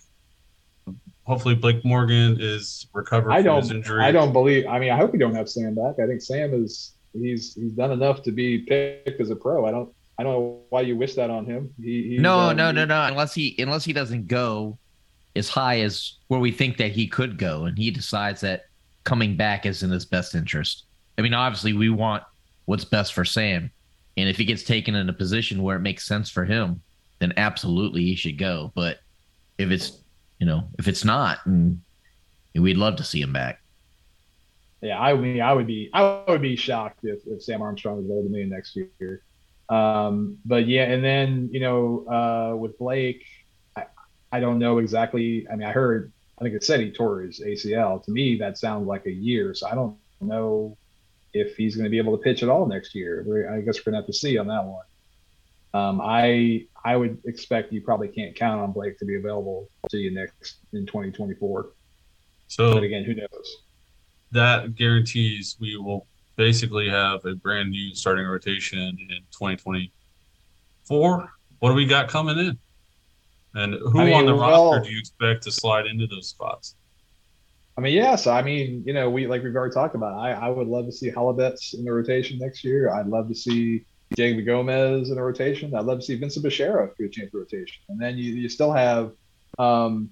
hopefully 1.25 1.55
Blake 1.55 1.83
Morgan 1.83 2.38
is 2.39 2.88
recovered 2.93 3.31
I 3.31 3.43
from 3.43 3.57
his 3.57 3.71
injury. 3.71 4.03
I 4.03 4.11
don't 4.11 4.31
believe. 4.31 4.65
I 4.67 4.79
mean, 4.79 4.91
I 4.91 4.97
hope 4.97 5.11
we 5.11 5.19
don't 5.19 5.36
have 5.36 5.49
Sam 5.49 5.75
back. 5.75 5.99
I 5.99 6.07
think 6.07 6.21
Sam 6.21 6.53
is 6.53 6.93
he's 7.13 7.55
he's 7.55 7.73
done 7.73 7.91
enough 7.91 8.23
to 8.23 8.31
be 8.31 8.59
picked 8.59 9.19
as 9.19 9.29
a 9.29 9.36
pro. 9.36 9.65
I 9.65 9.71
don't 9.71 9.93
I 10.17 10.23
don't 10.23 10.33
know 10.33 10.61
why 10.69 10.81
you 10.81 10.95
wish 10.95 11.15
that 11.15 11.29
on 11.29 11.45
him. 11.45 11.73
He, 11.81 12.17
no, 12.19 12.39
um, 12.39 12.57
no, 12.57 12.71
no, 12.71 12.86
no. 12.86 13.03
Unless 13.03 13.33
he 13.33 13.55
unless 13.59 13.83
he 13.83 13.93
doesn't 13.93 14.27
go 14.27 14.77
as 15.36 15.49
high 15.49 15.81
as 15.81 16.17
where 16.27 16.39
we 16.39 16.51
think 16.51 16.77
that 16.77 16.91
he 16.91 17.07
could 17.07 17.38
go, 17.38 17.65
and 17.65 17.77
he 17.77 17.91
decides 17.91 18.41
that 18.41 18.65
coming 19.03 19.36
back 19.36 19.65
is 19.65 19.83
in 19.83 19.91
his 19.91 20.05
best 20.05 20.36
interest. 20.36 20.86
I 21.17 21.21
mean, 21.21 21.33
obviously, 21.33 21.73
we 21.73 21.89
want 21.89 22.23
what's 22.66 22.86
best 22.86 23.13
for 23.13 23.26
Sam, 23.26 23.72
and 24.18 24.30
if 24.30 24.38
he 24.38 24.45
gets 24.45 24.63
taken 24.63 24.95
in 24.95 25.09
a 25.09 25.13
position 25.13 25.63
where 25.63 25.78
it 25.78 25.82
makes 25.82 26.05
sense 26.05 26.30
for 26.30 26.45
him, 26.45 26.82
then 27.20 27.34
absolutely 27.38 28.03
he 28.03 28.16
should 28.16 28.38
go. 28.38 28.72
But 28.76 28.99
if 29.57 29.72
it's 29.72 29.99
you 30.39 30.45
know, 30.45 30.68
if 30.78 30.88
it's 30.88 31.05
not, 31.05 31.45
and 31.45 31.82
we'd 32.53 32.78
love 32.78 32.97
to 32.97 33.03
see 33.03 33.22
him 33.22 33.34
back. 33.34 33.61
Yeah, 34.82 34.99
I 34.99 35.13
mean, 35.16 35.41
I 35.41 35.53
would 35.53 35.68
be, 35.68 35.89
I 35.93 36.24
would 36.28 36.41
be 36.41 36.55
shocked 36.55 36.99
if, 37.03 37.26
if 37.26 37.41
Sam 37.41 37.61
Armstrong 37.61 37.97
was 37.97 38.09
older 38.09 38.24
than 38.24 38.32
me 38.34 38.43
next 38.43 38.76
year. 38.76 39.24
Um, 39.70 40.38
but 40.45 40.68
yeah, 40.68 40.84
and 40.84 41.03
then 41.03 41.49
you 41.51 41.59
know, 41.59 42.05
uh, 42.07 42.55
with 42.55 42.78
Blake, 42.78 43.26
I, 43.76 43.86
I 44.32 44.39
don't 44.39 44.59
know 44.59 44.78
exactly. 44.78 45.47
I 45.51 45.55
mean, 45.55 45.68
I 45.68 45.72
heard, 45.72 46.11
I 46.38 46.43
think 46.43 46.55
it 46.55 46.63
said 46.63 46.82
he 46.82 46.91
tore 46.91 47.22
his 47.22 47.39
ACL. 47.39 48.03
To 48.03 48.11
me, 48.11 48.38
that 48.38 48.57
sounds 48.57 48.88
like 48.88 49.05
a 49.07 49.11
year. 49.11 49.53
So 49.55 49.68
I 49.68 49.74
don't 49.74 49.97
know 50.22 50.78
if 51.36 51.55
he's 51.57 51.75
going 51.75 51.83
to 51.83 51.89
be 51.89 51.97
able 51.97 52.17
to 52.17 52.23
pitch 52.23 52.43
at 52.43 52.49
all 52.49 52.65
next 52.65 52.95
year. 52.95 53.19
I 53.53 53.59
guess 53.61 53.79
we're 53.79 53.91
going 53.91 53.95
to 53.95 53.99
have 53.99 54.07
to 54.07 54.13
see 54.13 54.38
on 54.38 54.47
that 54.47 54.63
one. 54.63 54.86
Um, 55.73 55.99
I 56.01 56.67
I 56.86 56.95
would 56.95 57.17
expect 57.25 57.73
you 57.73 57.81
probably 57.81 58.07
can't 58.07 58.33
count 58.36 58.61
on 58.61 58.71
Blake 58.71 58.97
to 58.99 59.05
be 59.05 59.17
available 59.17 59.67
to 59.89 59.97
you 59.97 60.11
next 60.11 60.59
in 60.71 60.86
2024. 60.86 61.71
So, 62.47 62.73
but 62.73 62.83
again, 62.83 63.03
who 63.03 63.15
knows? 63.15 63.57
That 64.31 64.75
guarantees 64.75 65.57
we 65.59 65.75
will 65.75 66.07
basically 66.38 66.88
have 66.89 67.25
a 67.25 67.36
brand 67.36 67.71
new 67.71 67.93
starting 67.93 68.25
rotation 68.25 68.79
in 68.79 69.19
2024. 69.31 71.29
What 71.59 71.69
do 71.69 71.75
we 71.75 71.86
got 71.86 72.07
coming 72.07 72.38
in? 72.38 72.57
And 73.55 73.73
who 73.73 73.99
I 73.99 74.05
mean, 74.05 74.13
on 74.13 74.25
the 74.25 74.33
roster 74.33 74.88
do 74.88 74.93
you 74.93 74.99
expect 74.99 75.43
to 75.43 75.51
slide 75.51 75.88
into 75.88 76.07
those 76.07 76.29
spots? 76.29 76.75
I 77.78 77.82
mean, 77.82 77.93
yes. 77.93 78.26
I 78.26 78.41
mean, 78.41 78.84
you 78.86 78.93
know, 78.93 79.09
we 79.09 79.28
like 79.28 79.43
we've 79.43 79.55
already 79.55 79.73
talked 79.73 79.95
about. 79.95 80.17
I, 80.17 80.32
I 80.32 80.49
would 80.49 80.67
love 80.67 80.86
to 80.86 80.91
see 80.91 81.11
Holobetz 81.11 81.73
in 81.73 81.84
the 81.84 81.91
rotation 81.91 82.39
next 82.39 82.63
year. 82.63 82.89
I'd 82.89 83.07
love 83.07 83.28
to 83.28 83.36
see 83.36 83.86
Jacob 84.15 84.45
Gomez 84.45 85.09
in 85.09 85.17
a 85.17 85.23
rotation. 85.23 85.76
I'd 85.76 85.86
love 85.86 85.99
to 85.99 86.05
see 86.05 86.15
Vincent 86.15 86.45
Bechara 86.45 86.95
get 86.97 87.07
a 87.07 87.09
chance 87.09 87.34
rotation. 87.34 87.84
And 87.89 88.01
then 88.01 88.17
you, 88.17 88.34
you 88.34 88.47
still 88.47 88.71
have 88.71 89.11
um, 89.59 90.09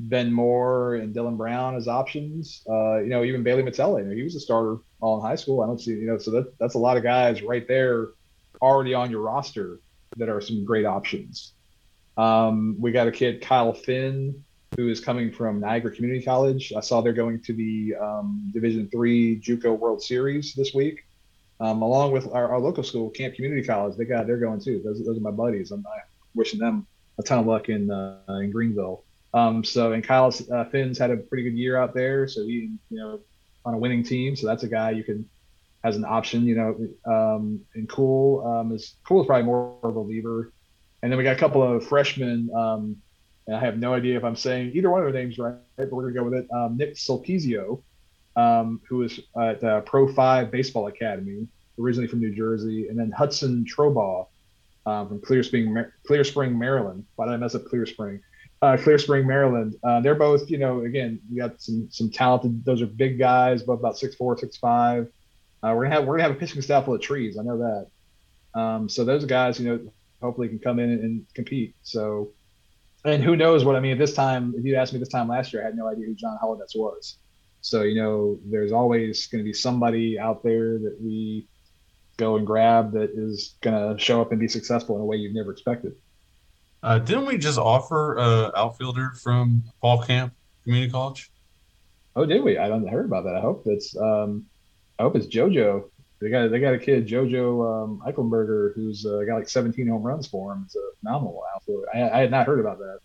Ben 0.00 0.32
Moore 0.32 0.96
and 0.96 1.14
Dylan 1.14 1.36
Brown 1.36 1.76
as 1.76 1.86
options. 1.86 2.64
Uh, 2.68 2.98
you 2.98 3.10
know, 3.10 3.22
even 3.22 3.44
Bailey 3.44 3.62
Mattelli. 3.62 4.02
You 4.02 4.08
know, 4.08 4.16
he 4.16 4.22
was 4.22 4.34
a 4.34 4.40
starter 4.40 4.78
all 5.00 5.20
in 5.20 5.22
high 5.22 5.36
school. 5.36 5.62
I 5.62 5.66
don't 5.66 5.80
see, 5.80 5.92
you 5.92 6.06
know, 6.06 6.18
so 6.18 6.32
that, 6.32 6.58
that's 6.58 6.74
a 6.74 6.78
lot 6.78 6.96
of 6.96 7.04
guys 7.04 7.42
right 7.42 7.66
there 7.68 8.08
already 8.60 8.94
on 8.94 9.10
your 9.10 9.20
roster 9.20 9.78
that 10.16 10.28
are 10.28 10.40
some 10.40 10.64
great 10.64 10.84
options. 10.84 11.52
Um, 12.16 12.74
we 12.80 12.90
got 12.90 13.06
a 13.06 13.12
kid, 13.12 13.40
Kyle 13.40 13.72
Finn, 13.72 14.44
who 14.76 14.88
is 14.88 15.00
coming 15.00 15.32
from 15.32 15.60
Niagara 15.60 15.90
Community 15.90 16.24
College. 16.24 16.72
I 16.76 16.80
saw 16.80 17.00
they're 17.00 17.12
going 17.12 17.40
to 17.42 17.52
the 17.52 17.94
um, 18.00 18.50
Division 18.52 18.88
Three 18.90 19.40
JUCO 19.40 19.78
World 19.78 20.02
Series 20.02 20.54
this 20.54 20.74
week 20.74 21.04
um, 21.60 21.82
along 21.82 22.12
with 22.12 22.28
our, 22.32 22.52
our, 22.52 22.60
local 22.60 22.82
school, 22.82 23.10
Camp 23.10 23.34
Community 23.34 23.66
College. 23.66 23.96
They 23.96 24.04
got 24.04 24.26
they're 24.26 24.38
going 24.38 24.60
too. 24.60 24.80
Those, 24.84 25.04
those 25.04 25.16
are 25.16 25.20
my 25.20 25.30
buddies. 25.30 25.70
I'm, 25.70 25.84
I'm 25.86 26.02
wishing 26.34 26.60
them 26.60 26.86
a 27.18 27.22
ton 27.22 27.40
of 27.40 27.46
luck 27.46 27.68
in 27.68 27.90
uh, 27.90 28.18
in 28.28 28.50
Greenville. 28.50 29.04
Um, 29.34 29.64
so 29.64 29.92
and 29.92 30.02
Kyle 30.02 30.32
uh, 30.52 30.64
Finn's 30.64 30.98
had 30.98 31.10
a 31.10 31.16
pretty 31.16 31.42
good 31.42 31.56
year 31.56 31.76
out 31.76 31.94
there. 31.94 32.28
So 32.28 32.42
he 32.42 32.70
you 32.90 32.98
know 32.98 33.20
on 33.64 33.74
a 33.74 33.78
winning 33.78 34.04
team. 34.04 34.36
So 34.36 34.46
that's 34.46 34.62
a 34.62 34.68
guy 34.68 34.90
you 34.90 35.02
can 35.02 35.28
as 35.84 35.96
an 35.96 36.04
option. 36.04 36.44
You 36.44 36.54
know, 36.54 37.12
um, 37.12 37.60
and 37.74 37.88
Cool 37.88 38.46
um, 38.46 38.72
is 38.72 38.94
Cool 39.06 39.22
is 39.22 39.26
probably 39.26 39.44
more 39.44 39.76
of 39.82 39.96
a 39.96 40.00
lever. 40.00 40.52
And 41.02 41.12
then 41.12 41.18
we 41.18 41.24
got 41.24 41.36
a 41.36 41.38
couple 41.38 41.62
of 41.62 41.86
freshmen. 41.86 42.50
And 43.48 43.56
I 43.56 43.60
have 43.60 43.78
no 43.78 43.94
idea 43.94 44.16
if 44.16 44.22
I'm 44.22 44.36
saying 44.36 44.70
either 44.74 44.90
one 44.90 45.04
of 45.04 45.12
their 45.12 45.20
names 45.20 45.38
right, 45.38 45.56
but 45.76 45.92
we're 45.92 46.12
gonna 46.12 46.14
go 46.14 46.24
with 46.30 46.34
it. 46.34 46.48
Um, 46.52 46.76
Nick 46.76 46.94
Sulpizio 46.94 47.82
um, 48.38 48.80
who 48.88 48.98
was 48.98 49.18
at 49.36 49.62
uh, 49.64 49.80
Pro 49.80 50.12
5 50.12 50.50
Baseball 50.50 50.86
Academy, 50.86 51.48
originally 51.78 52.06
from 52.06 52.20
New 52.20 52.32
Jersey, 52.34 52.86
and 52.88 52.96
then 52.96 53.10
Hudson 53.10 53.64
Trobaugh 53.64 54.28
um, 54.86 55.08
from 55.08 55.20
Clear 55.20 55.42
Spring, 55.42 55.84
Clear 56.06 56.22
Spring, 56.22 56.56
Maryland. 56.56 57.04
Why 57.16 57.26
did 57.26 57.34
I 57.34 57.36
mess 57.36 57.56
up 57.56 57.64
Clear 57.64 57.84
Spring? 57.84 58.20
Uh, 58.62 58.76
Clear 58.76 58.98
Spring, 58.98 59.26
Maryland. 59.26 59.74
Uh, 59.82 60.00
they're 60.00 60.14
both, 60.14 60.48
you 60.50 60.58
know, 60.58 60.82
again, 60.82 61.20
we 61.30 61.38
got 61.38 61.60
some 61.60 61.88
some 61.90 62.10
talented. 62.10 62.64
Those 62.64 62.80
are 62.80 62.86
big 62.86 63.18
guys, 63.18 63.62
both 63.64 63.80
about 63.80 63.98
six 63.98 64.14
four, 64.14 64.38
six 64.38 64.56
five. 64.56 65.08
Uh, 65.62 65.72
we're 65.74 65.84
gonna 65.84 65.96
have 65.96 66.04
we're 66.04 66.16
gonna 66.16 66.28
have 66.28 66.36
a 66.36 66.40
pitching 66.40 66.62
staff 66.62 66.84
full 66.84 66.94
of 66.94 67.00
trees. 67.00 67.38
I 67.38 67.42
know 67.42 67.58
that. 67.58 68.60
Um, 68.60 68.88
so 68.88 69.04
those 69.04 69.24
guys, 69.24 69.60
you 69.60 69.68
know, 69.68 69.92
hopefully 70.20 70.48
can 70.48 70.58
come 70.58 70.78
in 70.78 70.90
and, 70.90 71.00
and 71.00 71.26
compete. 71.34 71.74
So, 71.82 72.30
and 73.04 73.22
who 73.22 73.36
knows 73.36 73.64
what 73.64 73.76
I 73.76 73.80
mean? 73.80 73.92
At 73.92 73.98
this 73.98 74.14
time, 74.14 74.54
if 74.56 74.64
you 74.64 74.76
asked 74.76 74.92
me 74.92 74.98
this 74.98 75.08
time 75.08 75.28
last 75.28 75.52
year, 75.52 75.62
I 75.62 75.66
had 75.66 75.76
no 75.76 75.88
idea 75.88 76.06
who 76.06 76.14
John 76.14 76.38
Holobetz 76.42 76.76
was. 76.76 77.18
So, 77.60 77.82
you 77.82 78.00
know, 78.00 78.38
there's 78.44 78.72
always 78.72 79.26
going 79.26 79.42
to 79.42 79.44
be 79.44 79.52
somebody 79.52 80.18
out 80.18 80.42
there 80.42 80.78
that 80.78 80.96
we 81.00 81.48
go 82.16 82.36
and 82.36 82.46
grab 82.46 82.92
that 82.92 83.10
is 83.14 83.56
going 83.60 83.96
to 83.96 84.02
show 84.02 84.20
up 84.20 84.30
and 84.32 84.40
be 84.40 84.48
successful 84.48 84.96
in 84.96 85.02
a 85.02 85.04
way 85.04 85.16
you've 85.16 85.34
never 85.34 85.52
expected. 85.52 85.94
Uh, 86.82 86.98
didn't 86.98 87.26
we 87.26 87.38
just 87.38 87.58
offer 87.58 88.16
a 88.16 88.52
outfielder 88.56 89.12
from 89.20 89.64
Paul 89.80 90.02
Camp 90.02 90.32
Community 90.64 90.90
College? 90.90 91.30
Oh, 92.14 92.24
did 92.24 92.42
we? 92.42 92.58
I 92.58 92.68
don't 92.68 92.86
heard 92.86 93.06
about 93.06 93.24
that. 93.24 93.34
I 93.34 93.40
hope 93.40 93.64
that's 93.64 93.96
um, 93.96 94.46
I 94.98 95.02
hope 95.04 95.16
it's 95.16 95.26
JoJo. 95.26 95.88
They 96.20 96.30
got 96.30 96.50
they 96.50 96.58
got 96.58 96.74
a 96.74 96.78
kid 96.78 97.06
JoJo 97.06 97.84
um, 97.84 98.02
Eichenberger 98.04 98.74
who's 98.74 99.06
uh, 99.06 99.22
got 99.26 99.36
like 99.36 99.48
17 99.48 99.86
home 99.86 100.02
runs 100.02 100.26
for 100.26 100.52
him. 100.52 100.62
It's 100.66 100.74
a 100.74 100.90
phenomenal 101.00 101.44
outfielder. 101.54 101.86
I, 101.94 102.10
I 102.10 102.20
had 102.20 102.30
not 102.30 102.46
heard 102.46 102.58
about 102.58 102.78
that. 102.78 102.98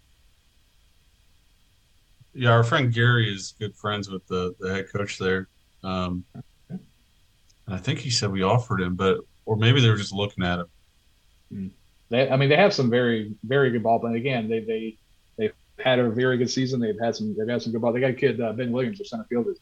Yeah, 2.33 2.49
our 2.51 2.63
friend 2.63 2.91
Gary 2.91 3.31
is 3.31 3.53
good 3.59 3.75
friends 3.75 4.09
with 4.09 4.25
the, 4.27 4.55
the 4.59 4.73
head 4.73 4.91
coach 4.91 5.19
there. 5.19 5.47
Um, 5.83 6.25
I 7.67 7.77
think 7.77 7.99
he 7.99 8.09
said 8.09 8.31
we 8.31 8.41
offered 8.41 8.81
him, 8.81 8.95
but 8.95 9.19
or 9.45 9.55
maybe 9.55 9.79
they 9.81 9.89
were 9.89 9.97
just 9.97 10.13
looking 10.13 10.43
at 10.43 10.59
him. 10.59 10.67
Hmm. 11.49 11.67
They, 12.09 12.29
I 12.29 12.35
mean, 12.35 12.49
they 12.49 12.55
have 12.55 12.73
some 12.73 12.89
very, 12.89 13.33
very 13.43 13.69
good 13.71 13.83
ball. 13.83 13.99
But 13.99 14.13
again, 14.13 14.49
they 14.49 14.59
they 14.59 14.97
they've 15.37 15.53
had 15.77 15.99
a 15.99 16.09
very 16.09 16.37
good 16.37 16.49
season. 16.49 16.79
They've 16.79 16.99
had 16.99 17.15
some 17.15 17.35
they've 17.37 17.47
had 17.47 17.61
some 17.61 17.71
good 17.71 17.81
ball. 17.81 17.93
They 17.93 17.99
got 17.99 18.11
a 18.11 18.13
kid 18.13 18.41
uh, 18.41 18.53
Ben 18.53 18.71
Williams, 18.71 18.97
their 18.97 19.05
center 19.05 19.25
fielder, 19.25 19.53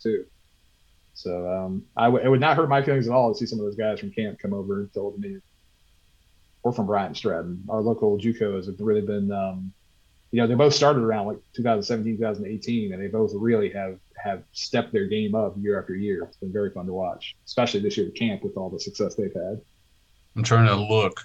too. 0.00 0.24
So 1.14 1.50
um, 1.50 1.84
I 1.96 2.04
w- 2.06 2.24
it 2.24 2.28
would 2.28 2.40
not 2.40 2.56
hurt 2.56 2.68
my 2.68 2.82
feelings 2.82 3.06
at 3.06 3.12
all 3.12 3.32
to 3.32 3.38
see 3.38 3.46
some 3.46 3.58
of 3.58 3.64
those 3.64 3.76
guys 3.76 4.00
from 4.00 4.10
camp 4.10 4.38
come 4.38 4.54
over 4.54 4.86
to 4.86 5.00
Old 5.00 5.16
Dominion 5.16 5.42
or 6.62 6.72
from 6.72 6.86
Bryant 6.86 7.16
Stratton. 7.16 7.64
Our 7.68 7.80
local 7.80 8.18
JUCOs 8.18 8.66
have 8.66 8.80
really 8.80 9.00
been 9.00 9.32
um, 9.32 9.72
you 10.30 10.40
know, 10.40 10.46
they 10.46 10.54
both 10.54 10.74
started 10.74 11.02
around 11.02 11.26
like 11.26 11.38
2017, 11.54 12.18
2018, 12.18 12.92
and 12.92 13.02
they 13.02 13.08
both 13.08 13.32
really 13.34 13.70
have 13.70 13.98
have 14.16 14.42
stepped 14.52 14.92
their 14.92 15.06
game 15.06 15.34
up 15.34 15.54
year 15.58 15.80
after 15.80 15.94
year. 15.94 16.24
It's 16.24 16.36
been 16.36 16.52
very 16.52 16.70
fun 16.70 16.86
to 16.86 16.92
watch, 16.92 17.36
especially 17.46 17.80
this 17.80 17.96
year 17.96 18.08
at 18.08 18.14
camp 18.14 18.44
with 18.44 18.56
all 18.56 18.70
the 18.70 18.78
success 18.78 19.14
they've 19.14 19.32
had. 19.32 19.60
I'm 20.36 20.42
trying 20.42 20.66
to 20.66 20.76
look 20.76 21.20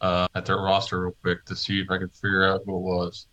uh, 0.00 0.26
at 0.34 0.44
their 0.46 0.56
roster 0.56 1.00
real 1.00 1.16
quick 1.22 1.44
to 1.46 1.56
see 1.56 1.80
if 1.80 1.90
I 1.90 1.98
can 1.98 2.10
figure 2.10 2.44
out 2.44 2.62
who 2.66 2.76
it 2.76 2.80
was. 2.80 3.26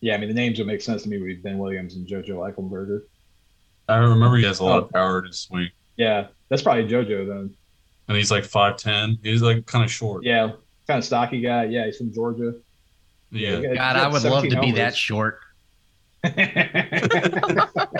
Yeah, 0.00 0.14
I 0.14 0.18
mean 0.18 0.28
the 0.28 0.34
names 0.34 0.58
would 0.58 0.66
make 0.68 0.80
sense 0.80 1.02
to 1.02 1.08
me 1.08 1.20
with 1.20 1.42
Ben 1.42 1.58
Williams 1.58 1.96
and 1.96 2.06
JoJo 2.06 2.54
Eichelberger. 2.54 3.02
I 3.90 3.96
remember 3.96 4.36
he 4.36 4.44
has 4.44 4.60
a 4.60 4.64
lot 4.64 4.82
of 4.82 4.90
power 4.90 5.22
to 5.22 5.32
swing, 5.32 5.70
Yeah, 5.96 6.28
that's 6.48 6.62
probably 6.62 6.84
JoJo 6.84 7.26
then. 7.26 7.54
and 8.08 8.16
he's 8.16 8.30
like 8.30 8.44
five 8.44 8.76
ten. 8.76 9.18
He's 9.22 9.42
like 9.42 9.66
kind 9.66 9.84
of 9.84 9.90
short. 9.90 10.24
Yeah, 10.24 10.52
kind 10.86 10.98
of 10.98 11.04
stocky 11.04 11.40
guy. 11.40 11.64
Yeah, 11.64 11.86
he's 11.86 11.96
from 11.98 12.12
Georgia. 12.12 12.54
Yeah. 13.30 13.56
he 13.56 13.62
got- 13.68 13.74
God, 13.76 13.96
I 13.96 14.06
would 14.08 14.22
love 14.24 14.44
to 14.44 14.50
17 14.50 14.60
be 14.60 14.72
that 14.78 14.96
short. 14.96 15.40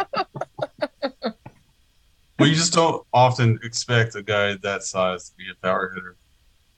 Well, 2.39 2.49
you 2.49 2.55
just 2.55 2.73
don't 2.73 3.05
often 3.13 3.59
expect 3.63 4.15
a 4.15 4.23
guy 4.23 4.55
that 4.63 4.83
size 4.83 5.29
to 5.29 5.37
be 5.37 5.45
a 5.51 5.55
power 5.63 5.93
hitter. 5.95 6.17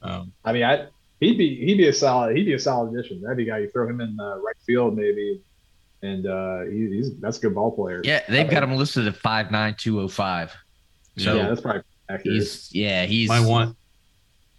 Um, 0.03 0.33
I 0.45 0.53
mean, 0.53 0.65
I 0.65 0.87
he'd 1.21 1.39
be 1.39 1.55
he'd 1.65 1.77
be 1.77 1.87
a 1.87 1.93
solid 1.93 2.37
he'd 2.37 2.47
be 2.47 2.55
a 2.55 2.59
solid 2.59 2.93
addition. 2.93 3.21
That'd 3.23 3.37
be 3.37 3.45
a 3.45 3.47
guy 3.47 3.59
you 3.59 3.69
throw 3.71 3.89
him 3.89 4.01
in 4.01 4.19
uh, 4.19 4.39
right 4.39 4.57
field 4.67 4.97
maybe, 4.97 5.41
and 6.03 6.27
uh, 6.27 6.63
he, 6.63 6.89
he's 6.89 7.17
that's 7.19 7.39
a 7.39 7.41
good 7.41 7.55
ball 7.55 7.71
player. 7.71 8.01
Yeah, 8.05 8.23
they've 8.29 8.49
got 8.49 8.63
him 8.63 8.75
listed 8.75 9.07
at 9.07 9.17
five 9.17 9.51
nine 9.51 9.75
two 9.79 10.01
oh 10.01 10.09
five. 10.09 10.53
So 11.17 11.37
yeah, 11.37 11.49
that's 11.49 11.61
probably 11.61 11.83
accurate. 12.09 12.37
he's 12.37 12.75
yeah 12.75 13.05
he's 13.05 13.29
might 13.29 13.47
want 13.47 13.77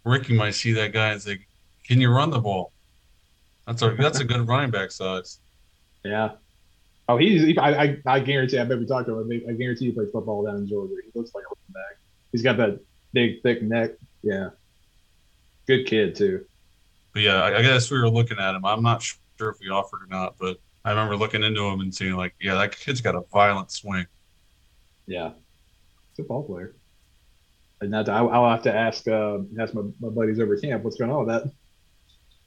Ricky 0.05 0.33
might 0.33 0.51
see 0.51 0.73
that 0.73 0.91
guy 0.91 1.11
and 1.11 1.21
say, 1.21 1.39
"Can 1.85 2.01
you 2.01 2.09
run 2.09 2.29
the 2.29 2.39
ball?" 2.39 2.71
That's 3.67 3.81
a 3.81 3.95
that's 3.95 4.19
a 4.19 4.25
good 4.25 4.47
running 4.47 4.71
back 4.71 4.91
size. 4.91 5.39
Yeah. 6.03 6.31
Oh, 7.09 7.17
he's. 7.17 7.41
He, 7.41 7.57
I, 7.57 7.83
I, 7.83 7.97
I 8.05 8.19
guarantee. 8.19 8.59
I 8.59 8.65
bet 8.65 8.79
we 8.79 8.85
talked 8.85 9.07
to 9.07 9.19
him. 9.19 9.29
I 9.47 9.53
guarantee 9.53 9.85
he 9.85 9.91
played 9.91 10.09
football 10.11 10.45
down 10.45 10.57
in 10.57 10.67
Georgia. 10.67 10.93
He 11.03 11.17
looks 11.17 11.33
like 11.33 11.43
a 11.43 11.49
running 11.49 11.73
back. 11.73 11.97
He's 12.31 12.41
got 12.41 12.57
that 12.57 12.79
big, 13.13 13.41
thick 13.41 13.61
neck. 13.61 13.91
Yeah. 14.21 14.49
Good 15.67 15.85
kid 15.85 16.15
too. 16.15 16.45
But 17.13 17.21
yeah, 17.21 17.41
I, 17.43 17.57
I 17.57 17.61
guess 17.61 17.91
we 17.91 17.99
were 17.99 18.09
looking 18.09 18.39
at 18.39 18.55
him. 18.55 18.65
I'm 18.65 18.81
not 18.81 19.01
sure 19.01 19.49
if 19.49 19.59
we 19.59 19.69
offered 19.69 20.01
or 20.03 20.07
not, 20.07 20.35
but 20.39 20.57
I 20.85 20.89
remember 20.89 21.15
looking 21.15 21.43
into 21.43 21.63
him 21.65 21.79
and 21.79 21.93
seeing 21.93 22.15
like, 22.15 22.35
yeah, 22.41 22.55
that 22.55 22.77
kid's 22.77 23.01
got 23.01 23.15
a 23.15 23.21
violent 23.31 23.71
swing. 23.71 24.05
Yeah. 25.07 25.31
Good 26.17 26.27
ball 26.27 26.43
player. 26.43 26.75
And 27.81 27.91
not. 27.91 28.09
I, 28.09 28.19
I'll 28.19 28.49
have 28.49 28.63
to 28.63 28.73
ask. 28.73 29.07
Uh, 29.07 29.39
ask 29.59 29.73
my, 29.73 29.81
my 29.99 30.09
buddies 30.09 30.39
over 30.39 30.57
camp 30.57 30.83
what's 30.83 30.97
going 30.97 31.11
on 31.11 31.25
with 31.25 31.35
that. 31.35 31.51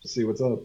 To 0.02 0.08
see 0.08 0.24
what's 0.24 0.40
up. 0.40 0.60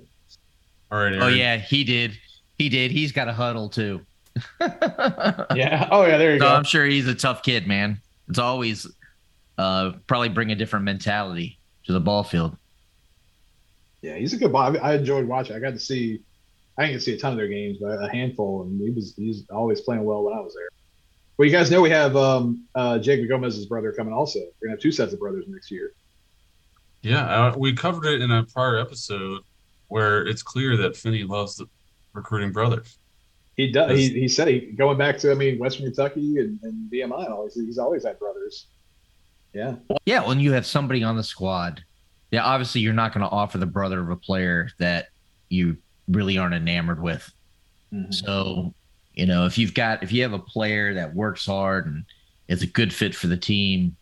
All 0.92 1.00
right. 1.00 1.14
oh 1.14 1.28
yeah 1.28 1.56
he 1.56 1.86
did 1.86 2.18
he 2.58 2.68
did 2.68 2.92
he's 2.92 3.14
got 3.14 3.30
a 3.30 3.34
huddle 3.34 3.70
too. 3.70 4.02
Yeah. 4.60 5.88
Oh 5.92 6.06
yeah. 6.06 6.18
There 6.18 6.34
you 6.34 6.40
So 6.40 6.46
go. 6.46 6.54
I'm 6.54 6.64
sure 6.64 6.86
he's 6.86 7.08
a 7.08 7.16
tough 7.16 7.44
kid, 7.44 7.68
man. 7.68 8.00
It's 8.30 8.40
always 8.40 8.88
uh, 9.58 9.94
probably 10.08 10.30
bring 10.30 10.52
a 10.52 10.56
different 10.56 10.86
mentality 10.86 11.60
to 11.86 11.94
the 11.94 12.00
ball 12.00 12.24
field. 12.24 12.56
Yeah, 14.02 14.16
he's 14.16 14.34
a 14.34 14.38
good 14.38 14.52
ball. 14.52 14.76
I, 14.78 14.92
I 14.92 14.94
enjoyed 14.96 15.26
watching. 15.26 15.56
I 15.56 15.60
got 15.60 15.72
to 15.72 15.80
see. 15.80 16.22
I 16.82 16.88
didn't 16.88 17.04
see 17.04 17.14
a 17.14 17.18
ton 17.18 17.32
of 17.32 17.38
their 17.38 17.48
games, 17.48 17.78
but 17.80 18.04
a 18.04 18.10
handful, 18.12 18.64
and 18.64 18.82
he 18.82 18.90
was 18.90 19.14
he's 19.16 19.46
always 19.50 19.82
playing 19.82 20.04
well 20.04 20.24
when 20.24 20.34
I 20.34 20.40
was 20.40 20.54
there. 20.56 20.70
Well, 21.38 21.46
you 21.46 21.52
guys 21.52 21.70
know 21.70 21.82
we 21.82 21.92
have 21.92 22.16
um, 22.16 22.66
uh, 22.76 22.98
Jacob 22.98 23.30
Gomez's 23.30 23.68
brother 23.68 23.92
coming. 23.92 24.14
Also, 24.14 24.40
we're 24.40 24.68
gonna 24.68 24.78
have 24.78 24.82
two 24.82 24.92
sets 24.92 25.14
of 25.14 25.20
brothers 25.20 25.46
next 25.48 25.70
year. 25.70 25.94
Yeah, 27.04 27.26
uh, 27.26 27.56
we 27.58 27.74
covered 27.74 28.06
it 28.06 28.22
in 28.22 28.32
a 28.32 28.44
prior 28.46 28.78
episode 28.78 29.42
where 29.90 30.26
it's 30.26 30.42
clear 30.42 30.76
that 30.78 30.96
Finney 30.96 31.24
loves 31.24 31.58
the 31.58 31.68
recruiting 32.14 32.52
brothers. 32.52 32.98
He 33.58 33.72
does. 33.72 33.98
He, 33.98 34.10
he 34.10 34.28
said 34.28 34.48
he 34.48 34.60
going 34.60 34.98
back 34.98 35.20
to 35.20 35.32
I 35.32 35.36
mean 35.36 35.60
Western 35.60 35.86
Kentucky 35.86 36.40
and, 36.40 36.60
and 36.64 36.92
VMI. 36.92 37.26
and 37.26 37.34
all, 37.34 37.44
He's, 37.44 37.56
he's 37.56 37.78
always 37.78 38.06
had 38.06 38.18
brothers. 38.18 38.68
Yeah, 39.54 39.76
Yeah, 40.06 40.26
when 40.26 40.40
you 40.40 40.54
have 40.54 40.66
somebody 40.66 41.04
on 41.04 41.18
the 41.18 41.24
squad, 41.24 41.84
yeah, 42.32 42.44
obviously 42.44 42.82
you're 42.82 42.94
not 42.94 43.14
going 43.14 43.26
to 43.26 43.30
offer 43.30 43.58
the 43.58 43.66
brother 43.66 44.00
of 44.00 44.10
a 44.10 44.16
player 44.16 44.70
that 44.80 45.08
you 45.50 45.78
really 46.08 46.38
aren't 46.38 46.56
enamored 46.56 47.02
with. 47.02 47.32
Mm-hmm. 47.94 48.12
So, 48.12 48.74
you 49.14 49.26
know, 49.26 49.46
if 49.46 49.58
you've 49.58 49.74
got 49.74 50.04
if 50.04 50.12
you 50.12 50.22
have 50.24 50.34
a 50.34 50.40
player 50.40 50.94
that 50.94 51.14
works 51.14 51.46
hard 51.46 51.88
and 51.88 52.06
is 52.48 52.64
a 52.64 52.68
good 52.68 52.94
fit 52.94 53.16
for 53.16 53.28
the 53.28 53.38
team, 53.38 53.96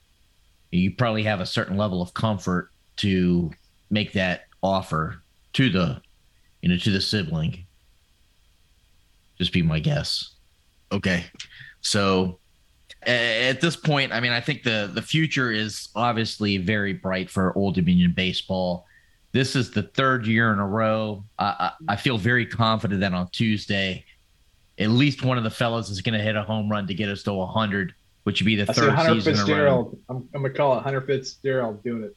you 0.72 0.92
probably 0.92 1.24
have 1.24 1.42
a 1.42 1.46
certain 1.46 1.78
level 1.78 2.02
of 2.02 2.14
comfort 2.14 2.70
to 2.98 3.52
make 3.90 4.14
that 4.14 4.46
offer 4.62 5.22
to 5.54 5.70
the 5.70 6.02
you 6.62 6.70
know 6.70 6.78
to 6.78 6.92
the 6.92 7.02
sibling. 7.02 7.66
Just 9.38 9.54
be 9.54 9.62
my 9.62 9.80
guess. 9.80 10.36
Okay. 10.92 11.26
So 11.82 12.40
at 13.04 13.62
this 13.62 13.76
point, 13.76 14.12
I 14.12 14.20
mean, 14.20 14.32
I 14.32 14.42
think 14.42 14.64
the 14.64 14.92
the 14.94 15.02
future 15.02 15.52
is 15.52 15.90
obviously 15.96 16.58
very 16.58 16.94
bright 16.94 17.30
for 17.30 17.58
Old 17.58 17.76
Dominion 17.76 18.14
baseball. 18.16 18.86
This 19.32 19.56
is 19.56 19.72
the 19.72 19.84
third 19.84 20.26
year 20.26 20.52
in 20.54 20.60
a 20.60 20.68
row. 20.68 21.24
I, 21.38 21.46
I, 21.88 21.94
I 21.94 21.96
feel 21.96 22.18
very 22.18 22.46
confident 22.46 23.02
that 23.02 23.14
on 23.14 23.30
Tuesday, 23.30 24.04
at 24.80 24.90
least 24.90 25.24
one 25.24 25.38
of 25.38 25.44
the 25.44 25.50
fellas 25.52 25.90
is 25.90 26.02
going 26.02 26.18
to 26.18 26.24
hit 26.24 26.36
a 26.36 26.44
home 26.44 26.70
run 26.70 26.88
to 26.88 26.94
get 26.94 27.10
us 27.10 27.24
to 27.24 27.34
100, 27.34 27.94
which 28.24 28.42
would 28.42 28.46
be 28.46 28.56
the 28.56 28.70
I 28.70 28.74
third 28.74 28.94
Hunter 28.94 29.14
season 29.16 29.34
in 29.34 29.40
a 29.40 29.42
row. 29.42 29.46
Fitzgerald. 29.46 30.00
I'm, 30.10 30.30
I'm 30.34 30.42
gonna 30.42 30.54
call 30.54 30.78
it 30.78 30.82
Hunter 30.84 31.02
Fitzgerald 31.02 31.84
doing 31.84 32.04
it. 32.04 32.16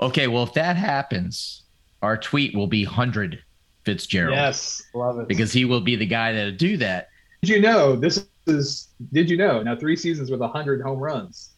Okay, 0.00 0.26
well, 0.28 0.42
if 0.42 0.52
that 0.54 0.76
happens, 0.76 1.64
our 2.02 2.16
tweet 2.16 2.54
will 2.54 2.66
be 2.68 2.84
100 2.84 3.42
Fitzgerald 3.84 4.34
Yes, 4.34 4.82
love 4.94 5.18
it. 5.18 5.28
because 5.28 5.52
he 5.52 5.64
will 5.64 5.80
be 5.80 5.96
the 5.96 6.06
guy 6.06 6.32
that'll 6.32 6.52
do 6.52 6.76
that. 6.76 7.08
Did 7.42 7.50
you 7.50 7.60
know 7.60 7.96
this 7.96 8.26
is? 8.46 8.88
Did 9.12 9.30
you 9.30 9.36
know 9.36 9.62
now 9.62 9.76
three 9.76 9.96
seasons 9.96 10.30
with 10.30 10.40
hundred 10.40 10.82
home 10.82 10.98
runs? 10.98 11.50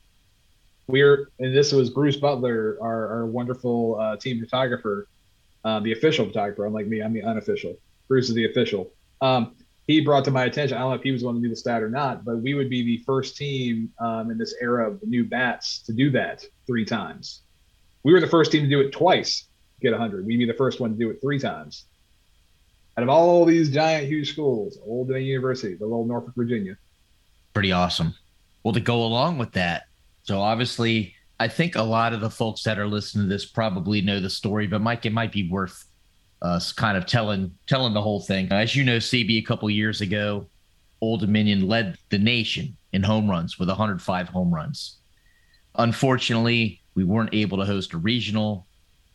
We're 0.90 1.30
and 1.38 1.54
this 1.54 1.72
was 1.72 1.90
Bruce 1.90 2.16
Butler, 2.16 2.78
our, 2.80 3.08
our 3.08 3.26
wonderful 3.26 3.98
uh, 4.00 4.16
team 4.16 4.40
photographer, 4.40 5.08
uh, 5.64 5.80
the 5.80 5.92
official 5.92 6.26
photographer. 6.26 6.66
Unlike 6.66 6.86
me, 6.86 7.00
I'm 7.00 7.12
the 7.12 7.22
unofficial. 7.22 7.76
Bruce 8.08 8.28
is 8.28 8.34
the 8.34 8.46
official. 8.46 8.92
Um, 9.20 9.54
he 9.86 10.00
brought 10.00 10.24
to 10.26 10.30
my 10.30 10.44
attention. 10.44 10.76
I 10.76 10.80
don't 10.80 10.90
know 10.90 10.96
if 10.96 11.02
he 11.02 11.10
was 11.10 11.22
going 11.22 11.36
to 11.36 11.42
do 11.42 11.48
the 11.48 11.56
stat 11.56 11.82
or 11.82 11.90
not, 11.90 12.24
but 12.24 12.38
we 12.38 12.54
would 12.54 12.70
be 12.70 12.82
the 12.82 12.98
first 13.04 13.36
team 13.36 13.92
um, 13.98 14.30
in 14.30 14.38
this 14.38 14.54
era 14.60 14.88
of 14.88 15.00
the 15.00 15.06
new 15.06 15.24
bats 15.24 15.80
to 15.80 15.92
do 15.92 16.10
that 16.10 16.44
three 16.66 16.84
times. 16.84 17.42
We 18.04 18.12
were 18.12 18.20
the 18.20 18.28
first 18.28 18.52
team 18.52 18.62
to 18.62 18.68
do 18.68 18.80
it 18.80 18.92
twice, 18.92 19.48
get 19.80 19.90
100. 19.90 20.24
We'd 20.24 20.38
be 20.38 20.46
the 20.46 20.54
first 20.54 20.80
one 20.80 20.92
to 20.92 20.96
do 20.96 21.10
it 21.10 21.20
three 21.20 21.38
times 21.38 21.86
out 22.96 23.02
of 23.02 23.08
all 23.08 23.44
these 23.44 23.70
giant, 23.70 24.08
huge 24.08 24.30
schools, 24.30 24.78
Old 24.84 25.08
Dominion 25.08 25.28
University, 25.28 25.74
the 25.74 25.86
little 25.86 26.04
Norfolk, 26.04 26.34
Virginia. 26.36 26.76
pretty 27.54 27.72
awesome. 27.72 28.14
Well, 28.62 28.74
to 28.74 28.80
go 28.80 29.02
along 29.02 29.38
with 29.38 29.52
that, 29.52 29.84
so 30.30 30.40
obviously, 30.40 31.16
I 31.40 31.48
think 31.48 31.74
a 31.74 31.82
lot 31.82 32.12
of 32.12 32.20
the 32.20 32.30
folks 32.30 32.62
that 32.62 32.78
are 32.78 32.86
listening 32.86 33.24
to 33.24 33.28
this 33.28 33.46
probably 33.46 34.00
know 34.00 34.20
the 34.20 34.30
story, 34.30 34.68
but 34.68 34.80
Mike, 34.80 35.04
it 35.04 35.12
might 35.12 35.32
be 35.32 35.50
worth 35.50 35.86
uh, 36.40 36.50
us 36.50 36.70
kind 36.70 36.96
of 36.96 37.04
telling 37.04 37.50
telling 37.66 37.94
the 37.94 38.00
whole 38.00 38.20
thing. 38.20 38.46
As 38.52 38.76
you 38.76 38.84
know, 38.84 38.98
CB 38.98 39.38
a 39.38 39.42
couple 39.42 39.68
years 39.68 40.02
ago, 40.02 40.46
Old 41.00 41.18
Dominion 41.18 41.66
led 41.66 41.98
the 42.10 42.18
nation 42.18 42.76
in 42.92 43.02
home 43.02 43.28
runs 43.28 43.58
with 43.58 43.68
105 43.68 44.28
home 44.28 44.54
runs. 44.54 44.98
Unfortunately, 45.74 46.80
we 46.94 47.02
weren't 47.02 47.34
able 47.34 47.58
to 47.58 47.64
host 47.64 47.92
a 47.92 47.98
regional. 47.98 48.68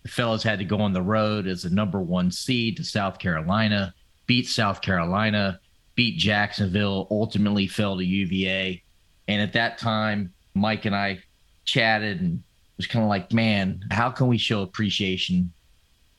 The 0.04 0.10
fellas 0.10 0.44
had 0.44 0.60
to 0.60 0.66
go 0.66 0.82
on 0.82 0.92
the 0.92 1.02
road 1.02 1.48
as 1.48 1.64
a 1.64 1.74
number 1.74 2.02
one 2.02 2.30
seed 2.30 2.76
to 2.76 2.84
South 2.84 3.20
Carolina, 3.20 3.94
beat 4.28 4.50
South 4.50 4.82
Carolina, 4.82 5.62
beat 5.96 6.18
Jacksonville, 6.18 7.08
ultimately 7.10 7.68
fell 7.68 7.96
to 7.96 8.04
UVA. 8.04 8.84
And 9.30 9.42
at 9.42 9.54
that 9.54 9.78
time, 9.78 10.34
Mike 10.56 10.86
and 10.86 10.96
I 10.96 11.20
chatted 11.66 12.22
and 12.22 12.42
was 12.78 12.88
kind 12.88 13.04
of 13.04 13.10
like, 13.10 13.32
man, 13.32 13.84
how 13.92 14.10
can 14.10 14.28
we 14.28 14.38
show 14.38 14.62
appreciation 14.62 15.52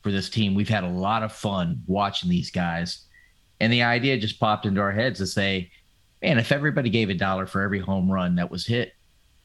for 0.02 0.12
this 0.12 0.30
team? 0.30 0.54
We've 0.54 0.68
had 0.68 0.84
a 0.84 0.88
lot 0.88 1.22
of 1.22 1.32
fun 1.32 1.82
watching 1.86 2.30
these 2.30 2.50
guys. 2.50 3.06
And 3.60 3.72
the 3.72 3.82
idea 3.82 4.18
just 4.18 4.38
popped 4.38 4.66
into 4.66 4.80
our 4.80 4.92
heads 4.92 5.18
to 5.18 5.26
say, 5.26 5.70
man, 6.22 6.38
if 6.38 6.52
everybody 6.52 6.90
gave 6.90 7.10
a 7.10 7.14
dollar 7.14 7.46
for 7.46 7.62
every 7.62 7.78
home 7.78 8.10
run 8.10 8.36
that 8.36 8.50
was 8.50 8.66
hit, 8.66 8.92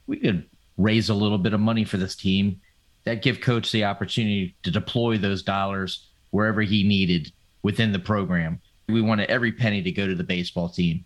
we 0.08 0.18
could 0.18 0.46
raise 0.78 1.10
a 1.10 1.14
little 1.14 1.38
bit 1.38 1.54
of 1.54 1.60
money 1.60 1.86
for 1.86 1.98
this 1.98 2.16
team. 2.16 2.60
That 3.04 3.24
give 3.24 3.42
coach 3.42 3.72
the 3.72 3.86
opportunity 3.86 4.56
to 4.64 4.70
deploy 4.70 5.18
those 5.18 5.42
dollars 5.42 6.10
wherever 6.30 6.62
he 6.62 6.84
needed 6.84 7.32
within 7.64 7.92
the 7.92 8.00
program. 8.00 8.60
We 8.90 9.02
wanted 9.02 9.30
every 9.30 9.52
penny 9.52 9.82
to 9.82 9.92
go 9.92 10.06
to 10.06 10.16
the 10.16 10.24
baseball 10.24 10.70
team. 10.70 11.06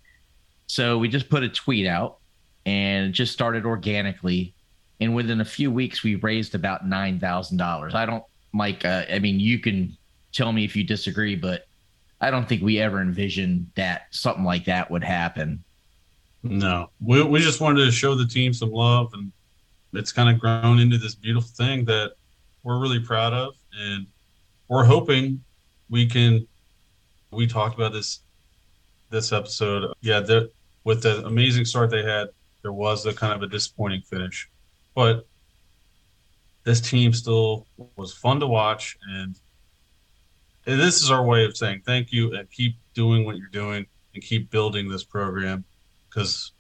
So 0.68 0.98
we 0.98 1.08
just 1.08 1.30
put 1.30 1.44
a 1.44 1.50
tweet 1.50 1.88
out 1.88 2.18
and 2.66 3.10
it 3.10 3.12
just 3.12 3.34
started 3.34 3.66
organically. 3.66 4.54
And 5.00 5.14
within 5.14 5.42
a 5.42 5.46
few 5.46 5.72
weeks, 5.72 6.04
we 6.04 6.16
raised 6.16 6.56
about 6.56 6.86
$9,000. 6.86 7.94
I 7.94 8.06
don't, 8.06 8.24
Mike, 8.54 8.86
uh, 8.86 9.04
I 9.12 9.20
mean, 9.20 9.40
you 9.40 9.60
can 9.60 9.96
tell 10.32 10.52
me 10.52 10.64
if 10.64 10.76
you 10.76 10.84
disagree, 10.84 11.36
but 11.36 11.68
I 12.22 12.32
don't 12.32 12.48
think 12.48 12.62
we 12.62 12.80
ever 12.80 13.02
envisioned 13.02 13.70
that 13.76 14.08
something 14.12 14.44
like 14.44 14.66
that 14.66 14.90
would 14.90 15.04
happen. 15.04 15.64
No, 16.44 16.90
we, 17.00 17.24
we 17.24 17.40
just 17.40 17.60
wanted 17.60 17.84
to 17.86 17.92
show 17.92 18.16
the 18.16 18.26
team 18.26 18.54
some 18.54 18.72
love, 18.72 19.14
and 19.14 19.32
it's 19.94 20.12
kind 20.12 20.30
of 20.30 20.40
grown 20.40 20.80
into 20.80 20.98
this 20.98 21.16
beautiful 21.16 21.50
thing 21.50 21.86
that 21.86 22.14
we're 22.64 22.80
really 22.80 23.00
proud 23.00 23.34
of, 23.34 23.56
and 23.78 24.06
we're 24.68 24.86
hoping 24.86 25.44
we 25.90 26.06
can. 26.06 26.48
We 27.32 27.48
talked 27.48 27.76
about 27.76 27.94
this 27.94 28.20
this 29.10 29.34
episode. 29.34 29.92
Yeah, 30.02 30.22
with 30.84 31.02
the 31.02 31.26
amazing 31.26 31.66
start 31.66 31.90
they 31.90 32.04
had, 32.04 32.30
there 32.66 32.74
was 32.74 33.06
a 33.06 33.14
kind 33.14 33.32
of 33.32 33.44
a 33.44 33.48
disappointing 33.48 34.02
finish, 34.02 34.50
but 34.96 35.28
this 36.64 36.82
team 36.82 37.14
still 37.14 37.68
was 37.96 38.12
fun 38.12 38.40
to 38.40 38.48
watch. 38.48 38.98
And, 39.08 39.36
this 40.66 41.04
is 41.04 41.12
our 41.12 41.24
way 41.24 41.46
of 41.46 41.56
saying 41.56 41.84
thank 41.86 42.12
you 42.12 42.34
and 42.34 42.50
keep 42.50 42.76
doing 42.96 43.24
what 43.24 43.38
you're 43.38 43.50
doing 43.50 43.86
and 44.16 44.24
keep 44.24 44.50
building 44.50 44.90
this 44.90 45.04
program 45.04 45.64
because 46.10 46.54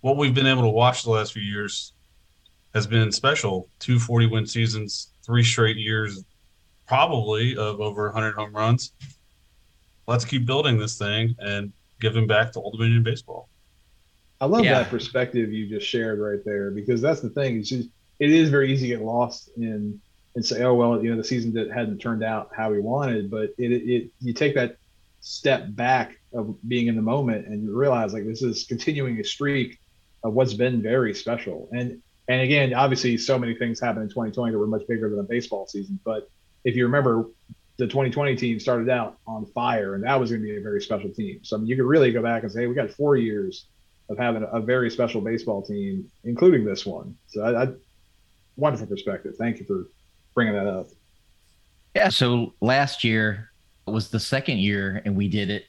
what 0.00 0.16
we've 0.16 0.34
been 0.34 0.48
able 0.48 0.62
to 0.62 0.68
watch 0.68 1.04
the 1.04 1.10
last 1.10 1.32
few 1.34 1.42
years 1.42 1.92
has 2.74 2.84
been 2.84 3.12
special. 3.12 3.68
Two 3.78 4.00
40 4.00 4.26
win 4.26 4.44
seasons, 4.44 5.10
three 5.24 5.44
straight 5.44 5.76
years, 5.76 6.24
probably 6.88 7.56
of 7.56 7.80
over 7.80 8.06
100 8.06 8.34
home 8.34 8.52
runs. 8.52 8.90
Let's 10.08 10.24
keep 10.24 10.44
building 10.44 10.80
this 10.80 10.98
thing 10.98 11.36
and 11.38 11.72
giving 12.00 12.26
back 12.26 12.50
to 12.54 12.58
Old 12.58 12.72
Dominion 12.72 13.04
baseball. 13.04 13.48
I 14.42 14.46
love 14.46 14.64
yeah. 14.64 14.74
that 14.74 14.90
perspective 14.90 15.52
you 15.52 15.68
just 15.68 15.86
shared 15.86 16.18
right 16.18 16.44
there 16.44 16.72
because 16.72 17.00
that's 17.00 17.20
the 17.20 17.30
thing. 17.30 17.60
It's 17.60 17.68
just, 17.68 17.88
it 18.18 18.28
is 18.28 18.50
very 18.50 18.72
easy 18.72 18.88
to 18.88 18.96
get 18.96 19.04
lost 19.04 19.50
in 19.56 20.00
and 20.34 20.44
say, 20.44 20.64
oh 20.64 20.74
well, 20.74 21.00
you 21.00 21.10
know, 21.10 21.16
the 21.16 21.22
season 21.22 21.52
that 21.52 21.70
hadn't 21.70 21.98
turned 21.98 22.24
out 22.24 22.50
how 22.56 22.72
we 22.72 22.80
wanted. 22.80 23.30
But 23.30 23.50
it, 23.56 23.70
it 23.70 24.10
you 24.20 24.32
take 24.32 24.56
that 24.56 24.78
step 25.20 25.66
back 25.76 26.18
of 26.34 26.56
being 26.66 26.88
in 26.88 26.96
the 26.96 27.02
moment 27.02 27.46
and 27.46 27.62
you 27.62 27.72
realize 27.72 28.12
like 28.12 28.26
this 28.26 28.42
is 28.42 28.64
continuing 28.64 29.20
a 29.20 29.24
streak 29.24 29.78
of 30.24 30.32
what's 30.32 30.54
been 30.54 30.82
very 30.82 31.14
special. 31.14 31.68
And 31.70 32.02
and 32.26 32.40
again, 32.40 32.74
obviously, 32.74 33.18
so 33.18 33.38
many 33.38 33.54
things 33.54 33.78
happened 33.78 34.02
in 34.02 34.08
2020 34.08 34.50
that 34.50 34.58
were 34.58 34.66
much 34.66 34.88
bigger 34.88 35.08
than 35.08 35.20
a 35.20 35.22
baseball 35.22 35.68
season. 35.68 36.00
But 36.04 36.28
if 36.64 36.74
you 36.74 36.84
remember, 36.84 37.26
the 37.76 37.86
2020 37.86 38.34
team 38.34 38.58
started 38.58 38.88
out 38.88 39.18
on 39.24 39.46
fire, 39.46 39.94
and 39.94 40.02
that 40.02 40.18
was 40.18 40.30
going 40.30 40.42
to 40.42 40.48
be 40.48 40.56
a 40.56 40.60
very 40.60 40.82
special 40.82 41.10
team. 41.10 41.44
So 41.44 41.54
I 41.54 41.60
mean, 41.60 41.68
you 41.68 41.76
could 41.76 41.86
really 41.86 42.10
go 42.10 42.22
back 42.22 42.42
and 42.42 42.50
say, 42.50 42.62
hey, 42.62 42.66
we 42.66 42.74
got 42.74 42.90
four 42.90 43.16
years 43.16 43.66
of 44.12 44.18
having 44.18 44.46
a 44.52 44.60
very 44.60 44.90
special 44.90 45.20
baseball 45.20 45.62
team, 45.62 46.08
including 46.24 46.64
this 46.64 46.84
one. 46.86 47.16
So 47.28 47.42
I, 47.42 47.64
I 47.64 47.68
wonderful 48.56 48.86
perspective. 48.86 49.34
Thank 49.38 49.58
you 49.58 49.64
for 49.64 49.88
bringing 50.34 50.54
that 50.54 50.66
up. 50.66 50.88
Yeah. 51.96 52.10
So 52.10 52.54
last 52.60 53.02
year 53.02 53.50
was 53.86 54.10
the 54.10 54.20
second 54.20 54.58
year, 54.58 55.02
and 55.04 55.16
we 55.16 55.28
did 55.28 55.50
it. 55.50 55.66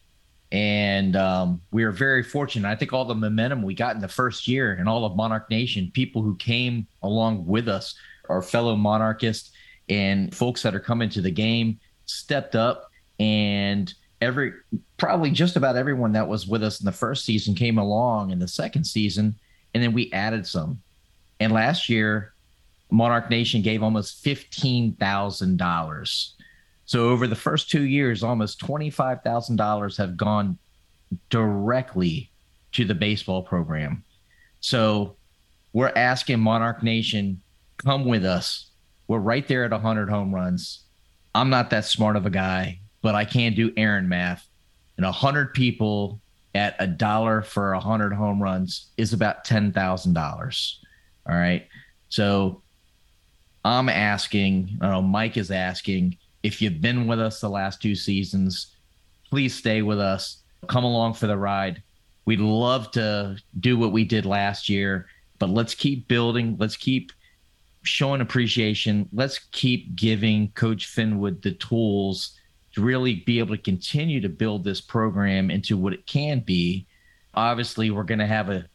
And 0.52 1.16
um, 1.16 1.62
we 1.72 1.84
were 1.84 1.92
very 1.92 2.22
fortunate. 2.22 2.70
I 2.70 2.76
think 2.76 2.94
all 2.94 3.06
the 3.06 3.16
momentum 3.16 3.64
we 3.64 3.74
got 3.74 3.96
in 3.96 4.02
the 4.02 4.08
first 4.08 4.48
year 4.48 4.74
and 4.74 4.88
all 4.88 5.04
of 5.04 5.16
Monarch 5.16 5.50
Nation, 5.50 5.90
people 5.94 6.22
who 6.22 6.36
came 6.36 6.86
along 7.02 7.46
with 7.48 7.68
us, 7.68 7.96
our 8.30 8.42
fellow 8.42 8.76
monarchists 8.76 9.52
and 9.90 10.34
folks 10.36 10.62
that 10.62 10.76
are 10.76 10.80
coming 10.80 11.10
to 11.10 11.22
the 11.22 11.32
game, 11.32 11.80
stepped 12.06 12.56
up 12.56 12.92
and 13.20 13.94
every 14.22 14.54
probably 14.98 15.32
just 15.32 15.56
about 15.56 15.76
everyone 15.76 16.14
that 16.14 16.28
was 16.28 16.48
with 16.48 16.64
us 16.64 16.80
in 16.80 16.86
the 16.86 16.92
first 16.92 17.26
season 17.26 17.56
came 17.56 17.78
along 17.78 18.32
in 18.32 18.40
the 18.40 18.48
second 18.48 18.86
season 18.86 19.36
and 19.74 19.84
then 19.84 19.94
we 19.94 20.12
added 20.14 20.46
some. 20.46 20.82
And 21.40 21.52
last 21.52 21.90
year 21.90 22.34
monarch 22.90 23.30
nation 23.30 23.62
gave 23.62 23.82
almost 23.82 24.24
$15000 24.24 26.30
so 26.86 27.10
over 27.10 27.28
the 27.28 27.36
first 27.36 27.72
two 27.72 27.84
years 27.84 28.24
almost 28.24 28.62
$25000 28.62 29.98
have 29.98 30.18
gone 30.18 30.58
directly 31.30 32.30
to 32.74 32.86
the 32.86 32.94
baseball 32.94 33.42
program. 33.42 34.04
So 34.60 35.16
we're 35.74 35.94
asking 35.96 36.40
monarch 36.40 36.84
nation 36.84 37.42
come 37.78 38.06
with 38.06 38.26
us. 38.26 38.70
We're 39.08 39.20
right 39.20 39.48
there 39.48 39.66
at 39.66 39.72
100 39.72 40.10
home 40.10 40.34
runs. 40.34 40.82
I'm 41.34 41.50
not 41.50 41.72
that 41.72 41.86
smart 41.86 42.16
of 42.16 42.26
a 42.26 42.30
guy 42.30 42.80
but 43.04 43.14
I 43.14 43.26
can't 43.26 43.56
do 43.56 43.72
Aaron 43.78 44.10
math. 44.10 44.48
And 44.98 45.06
a 45.06 45.12
hundred 45.12 45.54
people 45.54 46.20
at 46.56 46.76
a 46.80 46.88
dollar 46.88 47.42
for 47.42 47.74
a 47.74 47.80
hundred 47.80 48.14
home 48.14 48.42
runs 48.42 48.92
is 48.98 49.14
about 49.14 49.44
ten 49.44 49.72
thousand 49.72 50.14
dollars. 50.14 50.80
All 51.28 51.36
right. 51.36 51.68
So 52.10 52.62
I'm 53.66 53.90
asking, 53.90 54.78
I 54.82 54.90
know 54.90 55.02
Mike 55.02 55.38
is 55.38 55.50
asking, 55.50 56.18
if 56.44 56.62
you've 56.62 56.82
been 56.82 57.08
with 57.08 57.20
us 57.20 57.40
the 57.40 57.50
last 57.50 57.82
two 57.82 57.96
seasons, 57.96 58.76
please 59.30 59.56
stay 59.56 59.82
with 59.82 60.00
us. 60.00 60.44
Come 60.68 60.84
along 60.84 61.16
for 61.16 61.28
the 61.28 61.38
ride. 61.38 61.82
We'd 62.26 62.40
love 62.40 62.92
to 62.92 63.38
do 63.60 63.78
what 63.78 63.92
we 63.92 64.06
did 64.06 64.26
last 64.26 64.70
year, 64.70 65.08
but 65.40 65.50
let's 65.50 65.74
keep 65.74 66.08
building. 66.08 66.56
Let's 66.60 66.78
keep 66.78 67.12
showing 67.84 68.22
appreciation. 68.22 69.10
Let's 69.12 69.40
keep 69.52 69.96
giving 69.96 70.52
Coach 70.52 70.88
Finwood 70.88 71.42
the 71.42 71.52
tools 71.54 72.38
to 72.74 72.82
really 72.82 73.16
be 73.16 73.40
able 73.40 73.56
to 73.56 73.62
continue 73.62 74.20
to 74.22 74.30
build 74.30 74.64
this 74.64 74.82
program 74.82 75.52
into 75.52 75.78
what 75.78 75.94
it 75.94 76.06
can 76.06 76.40
be. 76.40 76.88
Obviously, 77.34 77.92
we're 77.92 78.04
going 78.04 78.20
to 78.20 78.28
have 78.28 78.50
a, 78.50 78.66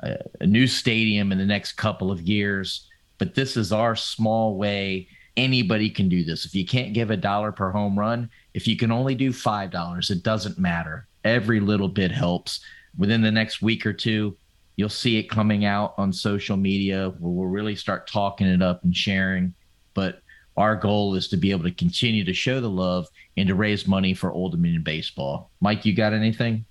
a, 0.00 0.16
a 0.40 0.46
new 0.46 0.66
stadium 0.66 1.32
in 1.32 1.38
the 1.38 1.44
next 1.44 1.72
couple 1.72 2.10
of 2.10 2.20
years, 2.22 2.88
but 3.18 3.34
this 3.34 3.56
is 3.56 3.72
our 3.72 3.94
small 3.96 4.56
way. 4.56 5.08
Anybody 5.36 5.90
can 5.90 6.08
do 6.08 6.24
this. 6.24 6.46
If 6.46 6.54
you 6.54 6.66
can't 6.66 6.94
give 6.94 7.10
a 7.10 7.16
dollar 7.16 7.52
per 7.52 7.70
home 7.70 7.98
run, 7.98 8.30
if 8.54 8.68
you 8.68 8.76
can 8.76 8.92
only 8.92 9.14
do 9.14 9.30
$5, 9.30 10.10
it 10.10 10.22
doesn't 10.22 10.58
matter. 10.58 11.06
Every 11.24 11.60
little 11.60 11.88
bit 11.88 12.12
helps. 12.12 12.60
Within 12.96 13.22
the 13.22 13.32
next 13.32 13.62
week 13.62 13.86
or 13.86 13.92
two, 13.92 14.36
you'll 14.76 14.88
see 14.88 15.16
it 15.18 15.30
coming 15.30 15.64
out 15.64 15.94
on 15.96 16.12
social 16.12 16.56
media 16.56 17.12
we'll 17.20 17.46
really 17.46 17.76
start 17.76 18.08
talking 18.08 18.46
it 18.46 18.62
up 18.62 18.82
and 18.84 18.94
sharing. 18.94 19.54
But 19.94 20.20
our 20.56 20.76
goal 20.76 21.14
is 21.14 21.28
to 21.28 21.36
be 21.36 21.50
able 21.50 21.64
to 21.64 21.70
continue 21.72 22.24
to 22.24 22.32
show 22.32 22.60
the 22.60 22.70
love 22.70 23.08
and 23.36 23.48
to 23.48 23.54
raise 23.54 23.88
money 23.88 24.14
for 24.14 24.32
Old 24.32 24.52
Dominion 24.52 24.82
baseball. 24.82 25.50
Mike, 25.60 25.84
you 25.84 25.94
got 25.94 26.12
anything? 26.12 26.64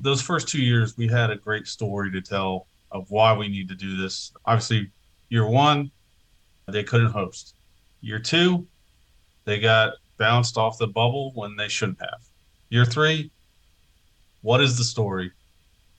Those 0.00 0.20
first 0.20 0.48
two 0.48 0.62
years, 0.62 0.96
we 0.96 1.08
had 1.08 1.30
a 1.30 1.36
great 1.36 1.66
story 1.66 2.10
to 2.12 2.20
tell 2.20 2.66
of 2.92 3.10
why 3.10 3.32
we 3.36 3.48
need 3.48 3.68
to 3.68 3.74
do 3.74 3.96
this. 3.96 4.32
Obviously, 4.44 4.90
year 5.30 5.46
one, 5.46 5.90
they 6.66 6.84
couldn't 6.84 7.10
host. 7.10 7.54
Year 8.00 8.18
two, 8.18 8.66
they 9.44 9.58
got 9.58 9.94
bounced 10.18 10.56
off 10.56 10.78
the 10.78 10.86
bubble 10.86 11.32
when 11.34 11.56
they 11.56 11.68
shouldn't 11.68 12.00
have. 12.00 12.20
Year 12.68 12.84
three, 12.84 13.30
what 14.42 14.60
is 14.60 14.76
the 14.76 14.84
story 14.84 15.32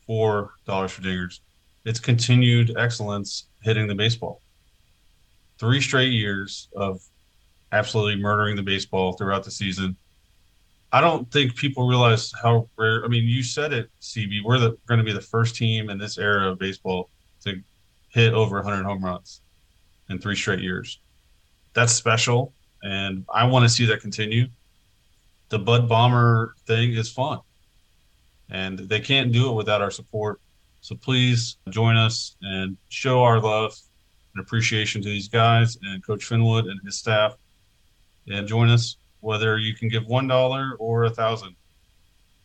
for 0.06 0.52
Dollars 0.66 0.92
for 0.92 1.02
Dingers? 1.02 1.40
It's 1.86 2.00
continued 2.00 2.78
excellence 2.78 3.48
hitting 3.64 3.88
the 3.88 3.96
baseball 3.96 4.42
three 5.60 5.82
straight 5.82 6.12
years 6.12 6.70
of 6.76 7.02
absolutely 7.72 8.22
murdering 8.22 8.56
the 8.56 8.64
baseball 8.64 9.14
throughout 9.14 9.44
the 9.44 9.52
season. 9.52 9.96
I 10.92 11.02
don't 11.02 11.32
think 11.32 11.56
people 11.56 11.88
realize 11.88 12.32
how 12.42 12.68
rare. 12.78 13.06
I 13.06 13.08
mean, 13.08 13.26
you 13.26 13.44
said 13.44 13.74
it, 13.74 13.92
CB. 14.02 14.44
We're 14.44 14.58
going 14.88 14.98
to 14.98 15.04
be 15.04 15.14
the 15.14 15.22
first 15.22 15.56
team 15.56 15.90
in 15.90 16.00
this 16.00 16.18
era 16.18 16.50
of 16.50 16.58
baseball 16.58 17.10
to 17.44 17.62
hit 18.10 18.34
over 18.34 18.56
100 18.56 18.84
home 18.84 19.06
runs 19.06 19.42
in 20.10 20.18
three 20.18 20.36
straight 20.36 20.62
years. 20.62 21.00
That's 21.74 21.94
special, 21.94 22.54
and 22.82 23.24
I 23.32 23.46
want 23.46 23.64
to 23.64 23.70
see 23.70 23.86
that 23.86 24.02
continue. 24.02 24.48
The 25.50 25.60
Bud 25.60 25.88
Bomber 25.88 26.56
thing 26.66 26.94
is 26.94 27.12
fun, 27.12 27.40
and 28.50 28.80
they 28.80 29.00
can't 29.00 29.32
do 29.32 29.52
it 29.52 29.54
without 29.54 29.82
our 29.82 29.92
support. 29.92 30.42
So 30.82 30.96
please 30.96 31.58
join 31.70 31.98
us 31.98 32.36
and 32.42 32.78
show 32.88 33.22
our 33.22 33.40
love 33.40 33.78
and 34.34 34.42
appreciation 34.42 35.02
to 35.02 35.10
these 35.10 35.28
guys 35.28 35.78
and 35.84 36.04
Coach 36.06 36.28
Finwood 36.28 36.70
and 36.70 36.80
his 36.86 36.98
staff. 36.98 37.36
And 38.28 38.48
join 38.48 38.70
us 38.70 38.98
whether 39.22 39.58
you 39.58 39.74
can 39.74 39.90
give 39.90 40.06
one 40.06 40.28
dollar 40.28 40.76
or 40.80 41.06
a 41.06 41.10
thousand. 41.10 41.56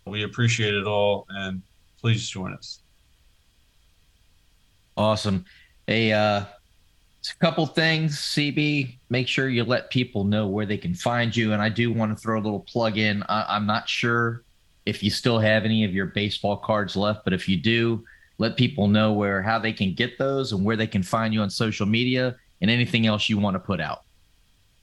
We 0.07 0.25
appreciate 0.25 0.75
it 0.75 0.87
all, 0.87 1.27
and 1.29 1.63
please 2.01 2.29
join 2.29 2.53
us. 2.53 2.81
Awesome. 4.97 5.45
A 5.89 6.13
uh, 6.13 6.45
a 7.31 7.37
couple 7.41 7.67
things, 7.67 8.19
CB. 8.19 8.99
Make 9.09 9.29
sure 9.29 9.49
you 9.49 9.65
let 9.65 9.91
people 9.91 10.25
know 10.25 10.47
where 10.47 10.67
they 10.67 10.77
can 10.77 10.95
find 10.95 11.35
you. 11.35 11.53
And 11.53 11.63
I 11.63 11.69
do 11.69 11.93
want 11.93 12.17
to 12.17 12.21
throw 12.21 12.39
a 12.39 12.43
little 12.43 12.61
plug 12.61 12.99
in. 12.99 13.23
I, 13.29 13.57
I'm 13.57 13.67
not 13.67 13.89
sure 13.89 14.45
if 14.87 15.03
you 15.03 15.11
still 15.11 15.39
have 15.39 15.65
any 15.65 15.85
of 15.85 15.95
your 15.95 16.07
baseball 16.07 16.57
cards 16.57 16.97
left, 16.97 17.25
but 17.25 17.33
if 17.33 17.49
you 17.49 17.57
do, 17.57 18.05
let 18.39 18.57
people 18.57 18.89
know 18.89 19.13
where 19.13 19.43
how 19.43 19.59
they 19.59 19.73
can 19.73 19.95
get 19.95 20.19
those 20.19 20.53
and 20.53 20.65
where 20.65 20.77
they 20.77 20.87
can 20.87 21.03
find 21.03 21.33
you 21.33 21.41
on 21.41 21.51
social 21.51 21.87
media 21.87 22.37
and 22.61 22.71
anything 22.71 23.07
else 23.07 23.29
you 23.29 23.39
want 23.39 23.55
to 23.55 23.61
put 23.61 23.81
out. 23.81 24.03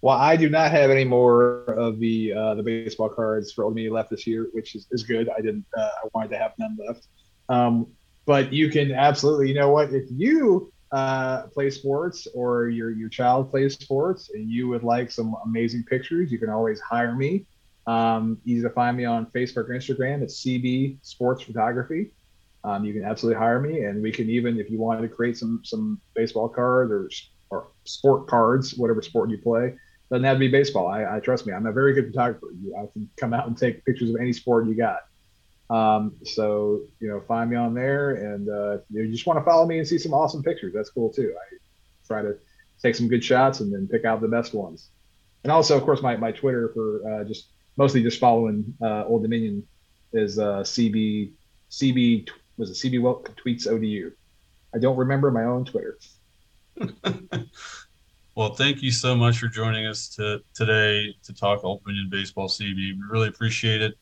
Well, 0.02 0.18
I 0.18 0.36
do 0.36 0.50
not 0.50 0.72
have 0.72 0.90
any 0.90 1.04
more 1.04 1.64
of 1.66 2.00
the 2.00 2.34
uh, 2.34 2.56
the 2.56 2.64
baseball 2.64 3.10
cards 3.10 3.52
for 3.52 3.66
Old 3.66 3.76
Media 3.76 3.94
left 3.94 4.10
this 4.10 4.26
year, 4.26 4.50
which 4.54 4.76
is, 4.76 4.88
is 4.92 5.04
good. 5.04 5.30
I 5.30 5.42
didn't. 5.42 5.66
Uh, 5.78 5.90
I 6.04 6.08
wanted 6.14 6.30
to 6.30 6.38
have 6.38 6.54
none 6.58 6.78
left. 6.88 7.08
Um, 7.50 7.88
but 8.26 8.52
you 8.52 8.70
can 8.70 8.92
absolutely. 8.92 9.50
You 9.50 9.56
know 9.56 9.70
what? 9.70 9.94
If 9.94 10.06
you 10.10 10.74
uh, 10.92 11.44
play 11.48 11.70
sports 11.70 12.28
or 12.34 12.70
your 12.70 12.90
your 12.92 13.10
child 13.10 13.52
plays 13.52 13.76
sports 13.76 14.32
and 14.34 14.50
you 14.50 14.68
would 14.70 14.84
like 14.84 15.12
some 15.12 15.36
amazing 15.46 15.84
pictures, 15.84 16.32
you 16.32 16.40
can 16.40 16.50
always 16.50 16.80
hire 16.80 17.16
me. 17.16 17.46
Um, 17.86 18.40
easy 18.46 18.64
to 18.64 18.70
find 18.72 18.98
me 18.98 19.06
on 19.06 19.28
Facebook 19.28 19.70
or 19.70 19.76
Instagram. 19.76 20.24
It's 20.24 20.44
CB 20.44 20.98
Sports 21.04 21.44
Photography 21.44 22.12
um, 22.64 22.86
you 22.86 22.94
can 22.94 23.04
absolutely 23.04 23.40
hire 23.40 23.60
me, 23.60 23.86
and 23.86 24.02
we 24.02 24.12
can 24.12 24.30
even, 24.30 24.60
if 24.60 24.70
you 24.70 24.78
wanted 24.78 25.02
to 25.02 25.08
create 25.08 25.38
some 25.38 25.62
some 25.64 26.00
baseball 26.14 26.50
cards 26.50 26.92
or 26.92 27.10
or 27.50 27.68
sport 27.86 28.28
cards, 28.28 28.76
whatever 28.76 29.02
sport 29.02 29.30
you 29.30 29.38
play, 29.38 29.76
doesn't 30.10 30.24
have 30.24 30.36
to 30.36 30.40
be 30.40 30.48
baseball. 30.48 30.88
I, 30.88 31.18
I 31.18 31.20
trust 31.20 31.46
me, 31.46 31.54
I'm 31.54 31.66
a 31.66 31.72
very 31.72 31.94
good 31.94 32.08
photographer. 32.08 32.48
I 32.78 32.86
can 32.94 33.10
come 33.18 33.34
out 33.34 33.48
and 33.48 33.58
take 33.58 33.84
pictures 33.86 34.10
of 34.10 34.18
any 34.22 34.34
sport 34.34 34.68
you 34.68 34.76
got. 34.76 35.00
Um, 35.70 36.16
so 36.24 36.82
you 37.00 37.08
know, 37.08 37.22
find 37.22 37.50
me 37.50 37.56
on 37.56 37.74
there, 37.74 38.34
and 38.34 38.50
uh, 38.50 38.78
you 38.90 39.10
just 39.12 39.26
want 39.26 39.40
to 39.40 39.46
follow 39.46 39.66
me 39.66 39.80
and 39.80 39.88
see 39.88 39.98
some 39.98 40.14
awesome 40.14 40.44
pictures. 40.44 40.74
That's 40.74 40.90
cool 40.90 41.12
too. 41.12 41.34
I 41.36 41.56
try 42.06 42.22
to 42.22 42.38
take 42.82 42.96
some 42.96 43.08
good 43.08 43.24
shots 43.24 43.60
and 43.60 43.74
then 43.74 43.88
pick 43.88 44.06
out 44.06 44.22
the 44.22 44.28
best 44.28 44.54
ones. 44.54 44.90
And 45.44 45.52
also, 45.52 45.78
of 45.78 45.84
course, 45.84 46.02
my, 46.02 46.16
my 46.18 46.32
Twitter 46.32 46.72
for 46.74 47.02
uh, 47.10 47.24
just 47.24 47.48
mostly 47.78 48.04
just 48.04 48.20
following 48.20 48.76
uh, 48.82 49.06
Old 49.06 49.24
Dominion 49.24 49.66
is 50.14 50.38
uh, 50.38 50.60
CB 50.60 51.32
CB 51.72 52.28
was 52.62 52.70
it 52.70 52.92
CB 52.92 53.02
Wilk 53.02 53.36
tweets 53.44 53.68
ODU. 53.68 54.12
I 54.74 54.78
don't 54.78 54.96
remember 54.96 55.32
my 55.32 55.44
own 55.44 55.66
Twitter. 55.66 55.98
well, 58.36 58.54
thank 58.54 58.84
you 58.84 58.92
so 58.92 59.16
much 59.16 59.40
for 59.40 59.48
joining 59.48 59.88
us 59.88 60.08
to, 60.16 60.42
today 60.54 61.14
to 61.24 61.34
talk 61.34 61.64
Old 61.64 61.84
Dominion 61.84 62.10
baseball. 62.10 62.48
CB, 62.48 62.76
we 62.76 62.98
really 63.10 63.28
appreciate 63.28 63.82
it. 63.82 63.98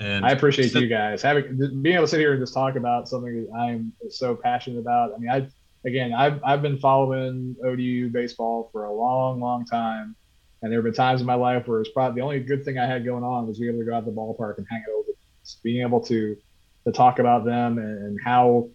And 0.00 0.24
I 0.24 0.30
appreciate 0.30 0.74
you 0.74 0.88
guys 0.88 1.22
having 1.22 1.56
being 1.82 1.94
able 1.94 2.06
to 2.06 2.08
sit 2.08 2.18
here 2.18 2.32
and 2.32 2.42
just 2.42 2.54
talk 2.54 2.74
about 2.74 3.08
something 3.08 3.46
that 3.46 3.54
I'm 3.54 3.92
so 4.10 4.34
passionate 4.34 4.80
about. 4.80 5.12
I 5.14 5.18
mean, 5.18 5.30
I 5.30 5.46
again, 5.86 6.12
I've 6.12 6.42
I've 6.42 6.60
been 6.60 6.78
following 6.78 7.54
ODU 7.64 8.08
baseball 8.08 8.68
for 8.72 8.86
a 8.86 8.92
long, 8.92 9.38
long 9.38 9.64
time, 9.64 10.16
and 10.60 10.72
there 10.72 10.78
have 10.78 10.84
been 10.84 10.94
times 10.94 11.20
in 11.20 11.26
my 11.26 11.34
life 11.34 11.68
where 11.68 11.80
it's 11.80 11.90
probably 11.90 12.20
the 12.20 12.24
only 12.24 12.40
good 12.40 12.64
thing 12.64 12.78
I 12.78 12.86
had 12.86 13.04
going 13.04 13.22
on 13.22 13.46
was 13.46 13.60
being 13.60 13.74
able 13.74 13.84
to 13.84 13.90
go 13.90 13.96
out 13.96 14.04
to 14.04 14.10
the 14.10 14.16
ballpark 14.16 14.58
and 14.58 14.66
hang 14.68 14.80
out 14.80 15.04
with 15.06 15.16
being 15.62 15.82
able 15.82 16.00
to 16.00 16.36
to 16.84 16.92
talk 16.92 17.18
about 17.18 17.44
them 17.44 17.78
and 17.78 18.18
how 18.24 18.68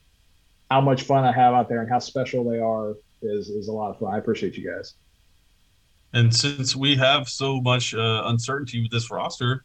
how 0.70 0.82
much 0.82 1.03
fun 1.03 1.24
I 1.24 1.32
have 1.32 1.53
out 1.53 1.70
there 1.70 1.82
and 1.82 1.89
how 1.89 1.99
special 1.99 2.49
they 2.49 2.60
are 2.60 2.95
is 3.22 3.49
is 3.49 3.68
a 3.68 3.72
lot 3.72 3.91
of 3.91 3.99
fun. 3.99 4.14
I 4.14 4.18
appreciate 4.18 4.58
you 4.58 4.70
guys. 4.70 4.95
And 6.14 6.34
since 6.34 6.76
we 6.76 6.95
have 6.95 7.28
so 7.28 7.60
much 7.62 7.93
uh, 7.93 8.24
uncertainty 8.26 8.82
with 8.82 8.91
this 8.91 9.12
roster, 9.12 9.64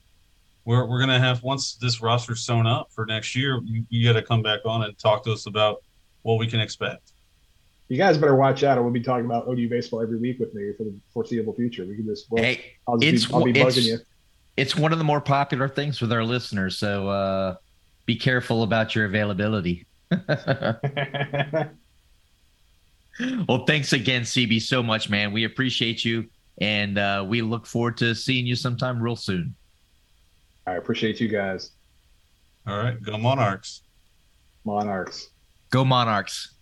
we're, 0.65 0.85
we're 0.87 0.99
going 0.99 1.11
to 1.11 1.19
have 1.19 1.43
once 1.43 1.75
this 1.75 2.01
roster's 2.01 2.45
sewn 2.45 2.67
up 2.67 2.91
for 2.93 3.07
next 3.07 3.35
year 3.35 3.61
you, 3.65 3.85
you 3.89 4.07
got 4.07 4.19
to 4.19 4.25
come 4.25 4.43
back 4.43 4.61
on 4.65 4.83
and 4.85 4.99
talk 4.99 5.25
to 5.25 5.33
us 5.33 5.47
about 5.47 5.83
what 6.23 6.39
we 6.39 6.47
can 6.47 6.61
expect 6.61 7.13
you 7.89 7.99
guys 7.99 8.17
better 8.17 8.35
watch 8.35 8.63
out 8.63 8.79
or 8.79 8.83
we'll 8.83 8.93
be 8.93 9.01
talking 9.01 9.27
about 9.27 9.47
ODU 9.47 9.69
baseball 9.69 10.01
every 10.01 10.19
week 10.19 10.39
with 10.39 10.55
me 10.55 10.73
for 10.77 10.85
the 10.85 10.95
foreseeable 11.13 11.55
future 11.55 11.85
we 11.85 11.97
can 11.97 12.07
just 12.07 12.31
well, 12.31 12.43
hey, 12.43 12.77
I'll 12.87 12.99
just 12.99 13.15
it's, 13.15 13.27
be, 13.27 13.35
I'll 13.35 13.45
be 13.45 13.53
bugging 13.53 13.85
you 13.85 13.99
it's 14.57 14.77
one 14.77 14.93
of 14.93 14.99
the 14.99 15.05
more 15.05 15.21
popular 15.21 15.69
things 15.69 16.01
with 16.01 16.13
our 16.13 16.25
listeners 16.25 16.79
so 16.79 17.09
uh, 17.09 17.57
be 18.07 18.17
careful 18.17 18.63
about 18.63 18.95
your 18.95 19.05
availability 19.05 19.87
well 23.47 23.65
thanks 23.67 23.93
again 23.93 24.23
cb 24.23 24.61
so 24.61 24.83
much 24.83 25.09
man 25.09 25.33
we 25.33 25.45
appreciate 25.45 26.05
you 26.05 26.27
and 26.61 26.99
uh, 26.99 27.25
we 27.27 27.41
look 27.41 27.67
forward 27.67 27.97
to 27.97 28.15
seeing 28.15 28.47
you 28.47 28.55
sometime 28.55 29.03
real 29.03 29.17
soon 29.17 29.55
I 30.67 30.75
appreciate 30.75 31.21
you 31.21 31.29
guys. 31.29 31.73
All 32.67 32.77
right. 32.77 33.01
Go 33.03 33.19
Monarchs. 33.19 33.83
Monarchs. 34.65 35.31
Go 35.71 35.85
Monarchs. 35.85 36.55